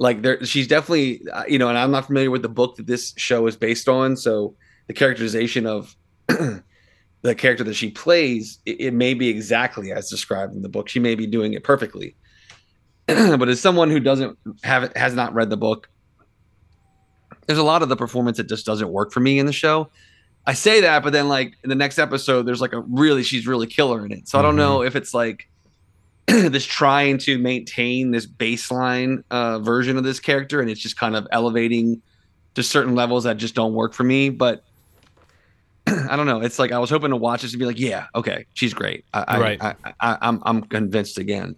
like, 0.01 0.23
there 0.23 0.43
she's 0.47 0.67
definitely, 0.67 1.21
uh, 1.31 1.45
you 1.47 1.59
know, 1.59 1.69
and 1.69 1.77
I'm 1.77 1.91
not 1.91 2.07
familiar 2.07 2.31
with 2.31 2.41
the 2.41 2.49
book 2.49 2.77
that 2.77 2.87
this 2.87 3.13
show 3.19 3.47
is 3.47 3.55
based 3.55 3.87
on, 3.87 4.17
so 4.17 4.55
the 4.87 4.95
characterization 4.95 5.67
of 5.67 5.95
the 6.27 7.35
character 7.37 7.65
that 7.65 7.75
she 7.75 7.91
plays, 7.91 8.61
it, 8.65 8.81
it 8.81 8.95
may 8.95 9.13
be 9.13 9.29
exactly 9.29 9.93
as 9.93 10.09
described 10.09 10.55
in 10.55 10.63
the 10.63 10.71
book. 10.71 10.89
She 10.89 11.01
may 11.01 11.15
be 11.15 11.27
doing 11.27 11.53
it 11.53 11.65
perfectly. 11.65 12.17
but 13.07 13.51
as 13.51 13.61
someone 13.61 13.91
who 13.91 14.01
doesn't 14.01 14.39
have 14.63 14.91
has 14.97 15.15
not 15.15 15.35
read 15.35 15.51
the 15.51 15.59
book, 15.59 15.91
there's 17.47 17.59
a 17.59 17.63
lot 17.63 17.83
of 17.83 17.91
the 17.91 17.97
performance 17.97 18.39
that 18.39 18.49
just 18.49 18.65
doesn't 18.65 18.89
work 18.89 19.13
for 19.13 19.21
me 19.21 19.39
in 19.39 19.45
the 19.45 19.53
show. 19.53 19.91
I 20.47 20.55
say 20.55 20.81
that, 20.81 21.03
but 21.03 21.13
then 21.13 21.29
like 21.29 21.59
in 21.63 21.69
the 21.69 21.77
next 21.77 21.99
episode, 21.99 22.45
there's 22.47 22.63
like 22.63 22.73
a 22.73 22.81
really 22.81 23.23
she's 23.23 23.47
really 23.47 23.67
killer 23.67 24.07
in 24.07 24.13
it. 24.13 24.29
So 24.29 24.39
I 24.39 24.43
don't 24.43 24.57
know 24.57 24.83
if 24.83 24.97
it's 24.97 25.13
like 25.13 25.47
this 26.51 26.65
trying 26.65 27.19
to 27.19 27.39
maintain 27.39 28.13
this 28.13 28.27
baseline 28.27 29.25
uh, 29.31 29.59
version 29.59 29.97
of 29.97 30.05
this 30.05 30.21
character, 30.21 30.61
and 30.61 30.71
it's 30.71 30.81
just 30.81 30.97
kind 30.97 31.17
of 31.17 31.27
elevating 31.33 32.01
to 32.55 32.63
certain 32.63 32.95
levels 32.95 33.25
that 33.25 33.37
just 33.37 33.55
don't 33.55 33.75
work 33.75 33.95
for 33.95 34.05
me. 34.05 34.31
But 34.31 34.63
I 35.87 36.15
don't 36.15 36.27
know. 36.27 36.41
It's 36.41 36.59
like 36.59 36.71
I 36.71 36.79
was 36.79 36.89
hoping 36.89 37.11
to 37.11 37.17
watch 37.17 37.43
this 37.43 37.53
and 37.53 37.59
be 37.59 37.67
like, 37.67 37.81
yeah, 37.81 38.07
okay, 38.15 38.47
she's 38.55 38.75
great. 38.75 39.05
I, 39.13 39.25
I, 39.27 39.41
Right. 39.41 39.63
I, 39.63 39.75
I, 40.01 40.19
I'm 40.21 40.43
I'm 40.45 40.63
convinced 40.63 41.19
again. 41.19 41.57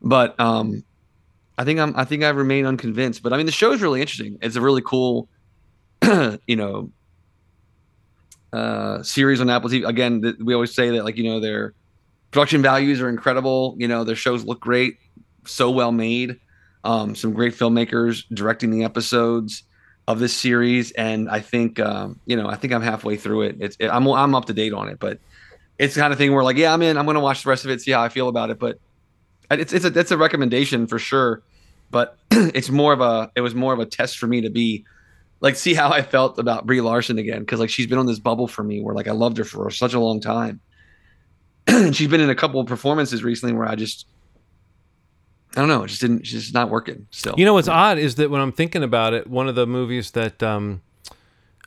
But 0.00 0.38
um, 0.40 0.82
I 1.58 1.64
think 1.64 1.78
I'm 1.78 1.94
I 1.94 2.04
think 2.04 2.24
I 2.24 2.30
remain 2.30 2.64
unconvinced. 2.64 3.22
But 3.22 3.34
I 3.34 3.36
mean, 3.36 3.46
the 3.46 3.52
show 3.52 3.72
is 3.72 3.82
really 3.82 4.00
interesting. 4.00 4.38
It's 4.40 4.56
a 4.56 4.62
really 4.62 4.82
cool, 4.82 5.28
you 6.02 6.56
know, 6.56 6.90
uh, 8.54 9.02
series 9.02 9.42
on 9.42 9.50
Apple 9.50 9.68
TV. 9.68 9.86
Again, 9.86 10.22
th- 10.22 10.36
we 10.40 10.54
always 10.54 10.74
say 10.74 10.88
that 10.90 11.04
like 11.04 11.18
you 11.18 11.24
know 11.24 11.38
their 11.38 11.74
production 12.30 12.62
values 12.62 13.00
are 13.00 13.08
incredible. 13.08 13.74
You 13.78 13.88
know, 13.88 14.04
their 14.04 14.16
shows 14.16 14.44
look 14.44 14.60
great, 14.60 14.98
so 15.44 15.70
well 15.70 15.92
made. 15.92 16.38
Um, 16.82 17.14
some 17.14 17.32
great 17.32 17.54
filmmakers 17.54 18.24
directing 18.32 18.70
the 18.70 18.84
episodes 18.84 19.64
of 20.08 20.18
this 20.18 20.34
series, 20.34 20.92
and 20.92 21.28
I 21.28 21.40
think 21.40 21.78
um, 21.78 22.18
you 22.26 22.36
know 22.36 22.48
I 22.48 22.56
think 22.56 22.72
I'm 22.72 22.82
halfway 22.82 23.16
through 23.16 23.42
it. 23.42 23.56
It's 23.60 23.76
it, 23.78 23.88
I'm 23.88 24.06
I'm 24.08 24.34
up 24.34 24.46
to 24.46 24.52
date 24.52 24.72
on 24.72 24.88
it, 24.88 24.98
but 24.98 25.18
it's 25.78 25.94
the 25.94 26.00
kind 26.00 26.12
of 26.12 26.18
thing 26.18 26.32
where 26.32 26.44
like 26.44 26.56
yeah 26.56 26.72
I'm 26.72 26.82
in. 26.82 26.96
I'm 26.96 27.06
gonna 27.06 27.20
watch 27.20 27.42
the 27.42 27.50
rest 27.50 27.64
of 27.64 27.70
it, 27.70 27.80
see 27.80 27.90
how 27.90 28.02
I 28.02 28.08
feel 28.08 28.28
about 28.28 28.50
it. 28.50 28.58
But 28.58 28.78
it's 29.50 29.72
it's 29.72 29.84
a 29.84 29.90
that's 29.90 30.10
a 30.10 30.16
recommendation 30.16 30.86
for 30.86 30.98
sure. 30.98 31.42
But 31.90 32.16
it's 32.30 32.70
more 32.70 32.92
of 32.92 33.00
a 33.00 33.30
it 33.34 33.40
was 33.40 33.54
more 33.54 33.72
of 33.72 33.78
a 33.78 33.86
test 33.86 34.18
for 34.18 34.26
me 34.26 34.40
to 34.42 34.50
be 34.50 34.84
like 35.40 35.56
see 35.56 35.74
how 35.74 35.90
I 35.90 36.02
felt 36.02 36.38
about 36.38 36.66
Brie 36.66 36.80
Larson 36.80 37.18
again 37.18 37.40
because 37.40 37.60
like 37.60 37.70
she's 37.70 37.86
been 37.86 37.98
on 37.98 38.06
this 38.06 38.18
bubble 38.18 38.48
for 38.48 38.62
me 38.62 38.80
where 38.80 38.94
like 38.94 39.08
I 39.08 39.12
loved 39.12 39.36
her 39.38 39.44
for 39.44 39.70
such 39.70 39.94
a 39.94 40.00
long 40.00 40.20
time. 40.20 40.60
she's 41.92 42.08
been 42.08 42.20
in 42.20 42.30
a 42.30 42.34
couple 42.34 42.60
of 42.60 42.66
performances 42.66 43.22
recently 43.24 43.54
where 43.54 43.66
I 43.68 43.74
just 43.74 44.06
I 45.56 45.60
don't 45.60 45.68
know, 45.68 45.82
it 45.82 45.88
just 45.88 46.00
didn't 46.00 46.26
she's 46.26 46.42
just 46.42 46.54
not 46.54 46.70
working 46.70 47.06
still. 47.10 47.34
You 47.36 47.44
know 47.44 47.54
what's 47.54 47.68
odd 47.68 47.98
is 47.98 48.14
that 48.16 48.30
when 48.30 48.40
I'm 48.40 48.52
thinking 48.52 48.82
about 48.82 49.14
it, 49.14 49.26
one 49.26 49.48
of 49.48 49.54
the 49.56 49.66
movies 49.66 50.12
that 50.12 50.42
um, 50.42 50.82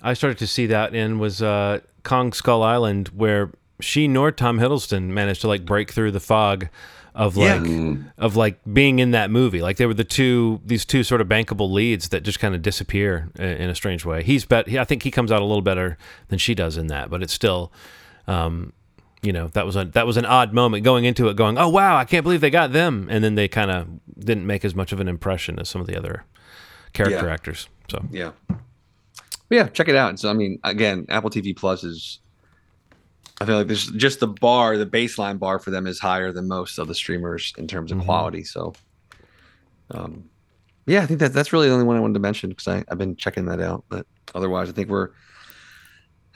I 0.02 0.14
started 0.14 0.38
to 0.40 0.48
see 0.48 0.68
that 0.68 0.96
in 0.96 1.20
was 1.20 1.42
uh, 1.42 1.80
Kong 2.04 2.32
Skull 2.34 2.64
Island, 2.64 3.10
where 3.10 3.52
she 3.82 4.08
nor 4.08 4.32
Tom 4.32 4.60
Hiddleston 4.60 5.08
managed 5.10 5.42
to 5.42 5.48
like 5.48 5.66
break 5.66 5.92
through 5.92 6.12
the 6.12 6.22
fog 6.22 6.70
of 7.14 7.36
Yeah. 7.36 7.56
like 7.60 7.98
of 8.18 8.36
like 8.38 8.60
being 8.74 9.00
in 9.00 9.12
that 9.12 9.30
movie. 9.30 9.62
Like 9.62 9.76
they 9.78 9.86
were 9.86 9.94
the 9.94 10.04
two 10.06 10.62
these 10.66 10.86
two 10.86 11.04
sort 11.04 11.20
of 11.20 11.28
bankable 11.28 11.70
leads 11.70 12.10
that 12.10 12.24
just 12.24 12.40
kind 12.40 12.56
of 12.56 12.62
disappear 12.62 13.30
in 13.38 13.70
a 13.70 13.76
strange 13.76 14.06
way. 14.06 14.24
He's 14.24 14.46
bet 14.46 14.70
I 14.74 14.86
think 14.86 15.04
he 15.04 15.12
comes 15.12 15.30
out 15.32 15.42
a 15.42 15.46
little 15.46 15.62
better 15.62 15.98
than 16.30 16.40
she 16.40 16.56
does 16.56 16.78
in 16.78 16.88
that, 16.88 17.10
but 17.10 17.22
it's 17.22 17.34
still. 17.34 17.72
Um, 18.28 18.72
you 19.24 19.32
know 19.34 19.48
that 19.50 19.66
was 19.66 19.76
a 19.76 19.86
that 19.86 20.06
was 20.06 20.18
an 20.18 20.26
odd 20.26 20.54
moment 20.54 20.84
going 20.84 21.06
into 21.06 21.30
it, 21.30 21.36
going, 21.36 21.58
"Oh 21.58 21.70
wow, 21.70 21.96
I 21.98 22.06
can't 22.06 22.24
believe 22.24 22.42
they 22.42 22.50
got 22.50 22.74
them," 22.74 23.08
and 23.10 23.24
then 23.24 23.36
they 23.36 23.48
kind 23.48 23.72
of 23.72 23.88
didn't 24.20 24.46
make 24.46 24.64
as 24.64 24.76
much 24.76 24.92
of 24.92 25.00
an 25.00 25.08
impression 25.08 25.58
as 25.60 25.70
some 25.70 25.82
of 25.82 25.88
the 25.88 25.98
other 25.98 26.26
character 26.92 27.26
Yeah. 27.26 27.34
actors. 27.34 27.68
So 27.90 28.04
Yeah. 28.12 28.32
But 28.50 29.56
yeah, 29.58 29.68
check 29.70 29.88
it 29.88 29.96
out. 29.96 30.20
So 30.20 30.30
I 30.30 30.34
mean, 30.34 30.60
again, 30.64 31.06
Apple 31.10 31.30
TV 31.30 31.56
Plus 31.56 31.84
is 31.84 32.20
I 33.42 33.46
feel 33.46 33.58
like 33.58 33.68
there's 33.68 33.88
just 33.92 34.20
the 34.20 34.28
bar, 34.28 34.78
the 34.78 34.86
baseline 34.86 35.40
bar 35.40 35.58
for 35.60 35.72
them 35.72 35.88
is 35.88 36.00
higher 36.00 36.32
than 36.32 36.48
most 36.48 36.78
of 36.78 36.88
the 36.88 36.96
streamers 36.96 37.54
in 37.58 37.68
terms 37.68 37.92
of 37.92 37.98
Mhm. 38.00 38.06
quality. 38.06 38.44
So 38.44 38.74
um 39.92 40.26
yeah, 40.86 41.02
I 41.02 41.06
think 41.06 41.22
that 41.22 41.32
that's 41.32 41.54
really 41.54 41.68
the 41.68 41.74
only 41.74 41.86
one 41.86 41.96
I 41.96 42.00
wanted 42.02 42.16
to 42.16 42.20
mention 42.20 42.50
because 42.50 42.68
I've 42.68 42.98
been 42.98 43.16
checking 43.16 43.46
that 43.46 43.62
out. 43.62 43.86
But 43.90 44.06
otherwise 44.36 44.70
I 44.70 44.74
think 44.74 44.90
we're 44.90 45.10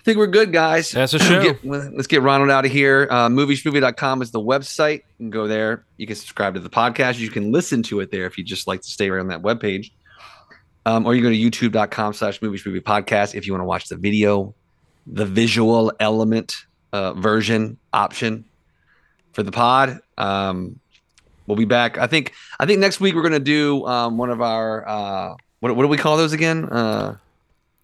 think 0.08 0.18
we're 0.18 0.28
good, 0.28 0.54
guys. 0.54 0.90
That's 0.92 1.14
a 1.14 1.20
show. 1.28 1.44
Get- 1.44 1.66
let's 1.66 2.08
get 2.08 2.22
Ronald 2.22 2.50
out 2.50 2.66
of 2.66 2.72
here. 2.72 3.10
Uh, 3.12 3.28
movieschmovie.com 3.28 4.22
is 4.22 4.32
the 4.32 4.40
website. 4.40 5.00
You 5.00 5.26
can 5.26 5.30
go 5.30 5.48
there. 5.48 5.84
You 5.98 6.08
can 6.08 6.16
subscribe 6.16 6.54
to 6.54 6.62
the 6.62 6.70
podcast. 6.70 7.20
You 7.20 7.30
can 7.30 7.52
listen 7.52 7.84
to 7.84 8.00
it 8.00 8.10
there 8.10 8.26
if 8.26 8.38
you 8.38 8.46
just 8.46 8.68
like 8.68 8.82
to 8.84 8.90
stay 8.90 9.10
right 9.10 9.20
on 9.20 9.28
that 9.28 9.42
webpage. 9.42 9.92
Um, 10.86 11.06
or 11.06 11.14
you 11.14 11.22
go 11.22 11.30
to 11.30 11.36
youtube.com 11.36 12.14
slash 12.14 12.42
movie 12.42 12.58
schmovie 12.58 12.80
podcast 12.82 13.36
if 13.36 13.46
you 13.46 13.52
want 13.52 13.62
to 13.64 13.66
watch 13.66 13.90
the 13.90 13.98
video, 13.98 14.56
the 15.06 15.26
visual 15.26 15.92
element 16.00 16.56
uh, 16.94 17.12
version 17.14 17.78
option 17.92 18.46
for 19.34 19.44
the 19.44 19.52
pod. 19.52 20.00
Um, 20.18 20.80
we'll 21.48 21.58
be 21.58 21.66
back. 21.66 21.98
I 21.98 22.08
think 22.08 22.32
I 22.62 22.66
think 22.66 22.80
next 22.80 23.02
week 23.02 23.14
we're 23.16 23.24
gonna 23.24 23.40
do 23.40 23.86
um, 23.86 24.18
one 24.18 24.30
of 24.30 24.42
our 24.42 24.88
uh, 24.88 25.36
what, 25.60 25.76
what 25.76 25.84
do 25.84 25.90
we 25.90 25.98
call 25.98 26.16
those 26.16 26.32
again? 26.32 26.64
Uh, 26.70 27.18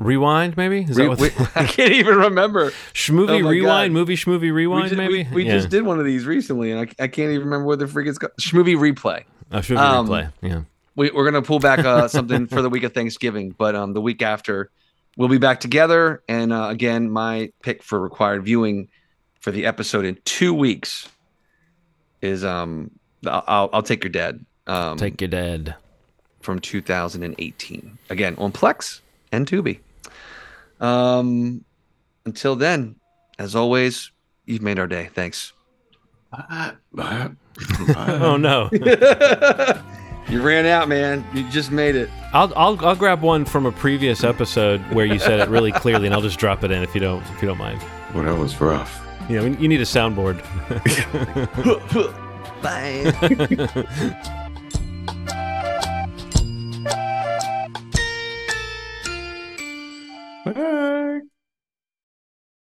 rewind, 0.03 0.55
maybe 0.57 0.81
is 0.81 0.97
re- 0.97 1.03
that 1.07 1.09
what 1.09 1.19
we- 1.19 1.45
I 1.55 1.65
can't 1.65 1.91
even 1.93 2.15
remember. 2.17 2.71
Schmovie 2.93 3.43
Oh 3.43 3.49
rewind, 3.49 3.91
God. 3.93 3.99
movie 3.99 4.15
schmovie 4.15 4.53
rewind, 4.53 4.83
we 4.83 4.89
just, 4.89 4.97
maybe 4.97 5.23
we, 5.29 5.35
we 5.35 5.45
yeah. 5.45 5.53
just 5.57 5.69
did 5.69 5.83
one 5.83 5.99
of 5.99 6.05
these 6.05 6.25
recently, 6.25 6.71
and 6.71 6.79
I, 6.81 7.03
I 7.03 7.07
can't 7.07 7.31
even 7.31 7.45
remember 7.45 7.65
what 7.65 7.79
the 7.79 7.87
freak 7.87 8.07
it's 8.07 8.17
called. 8.17 8.33
Schmovie 8.39 8.75
replay. 8.77 9.23
Oh, 9.51 9.57
um, 9.77 10.07
replay. 10.07 10.31
Yeah, 10.41 10.61
We, 10.95 11.11
we're 11.11 11.25
gonna 11.25 11.41
pull 11.41 11.59
back 11.59 11.79
uh, 11.79 12.07
something 12.07 12.47
for 12.47 12.61
the 12.61 12.69
week 12.69 12.83
of 12.83 12.93
Thanksgiving, 12.93 13.53
but 13.57 13.75
um, 13.75 13.93
the 13.93 14.01
week 14.01 14.21
after 14.21 14.69
we'll 15.17 15.29
be 15.29 15.37
back 15.37 15.59
together. 15.59 16.23
And 16.27 16.51
uh, 16.53 16.67
again, 16.69 17.09
my 17.11 17.51
pick 17.61 17.83
for 17.83 17.99
required 17.99 18.43
viewing 18.43 18.87
for 19.39 19.51
the 19.51 19.65
episode 19.65 20.05
in 20.05 20.17
two 20.25 20.53
weeks 20.53 21.07
is 22.21 22.43
um, 22.43 22.89
I'll, 23.27 23.43
I'll, 23.47 23.69
I'll 23.73 23.83
take 23.83 24.03
your 24.03 24.11
dead. 24.11 24.45
Um, 24.65 24.97
take 24.97 25.19
your 25.21 25.27
dead. 25.27 25.75
from 26.41 26.59
2018. 26.59 27.97
Again, 28.09 28.35
on 28.37 28.51
Plex 28.51 29.01
and 29.31 29.45
Tubi. 29.45 29.79
Um, 30.83 31.63
until 32.25 32.55
then, 32.55 32.95
as 33.39 33.55
always, 33.55 34.11
you've 34.45 34.61
made 34.61 34.77
our 34.79 34.87
day. 34.87 35.09
Thanks. 35.13 35.53
Bye. 36.31 36.73
Bye. 36.93 37.29
Oh 38.07 38.35
no, 38.37 38.69
you 40.27 40.41
ran 40.41 40.65
out, 40.65 40.89
man. 40.89 41.25
You 41.33 41.47
just 41.49 41.71
made 41.71 41.95
it. 41.95 42.09
I'll, 42.33 42.51
I'll 42.55 42.85
I'll 42.85 42.95
grab 42.95 43.21
one 43.21 43.45
from 43.45 43.65
a 43.65 43.71
previous 43.71 44.23
episode 44.23 44.81
where 44.91 45.05
you 45.05 45.19
said 45.19 45.39
it 45.39 45.49
really 45.49 45.71
clearly, 45.71 46.07
and 46.07 46.15
I'll 46.15 46.21
just 46.21 46.39
drop 46.39 46.63
it 46.63 46.71
in 46.71 46.81
if 46.81 46.95
you 46.95 47.01
don't 47.01 47.21
if 47.31 47.41
you 47.41 47.47
don't 47.47 47.57
mind. 47.57 47.81
Well, 48.13 48.23
that 48.23 48.37
was 48.37 48.59
rough. 48.59 48.99
You 49.29 49.39
know, 49.39 49.57
you 49.59 49.67
need 49.67 49.79
a 49.79 49.85
soundboard. 49.85 50.41
Bye. 52.63 54.39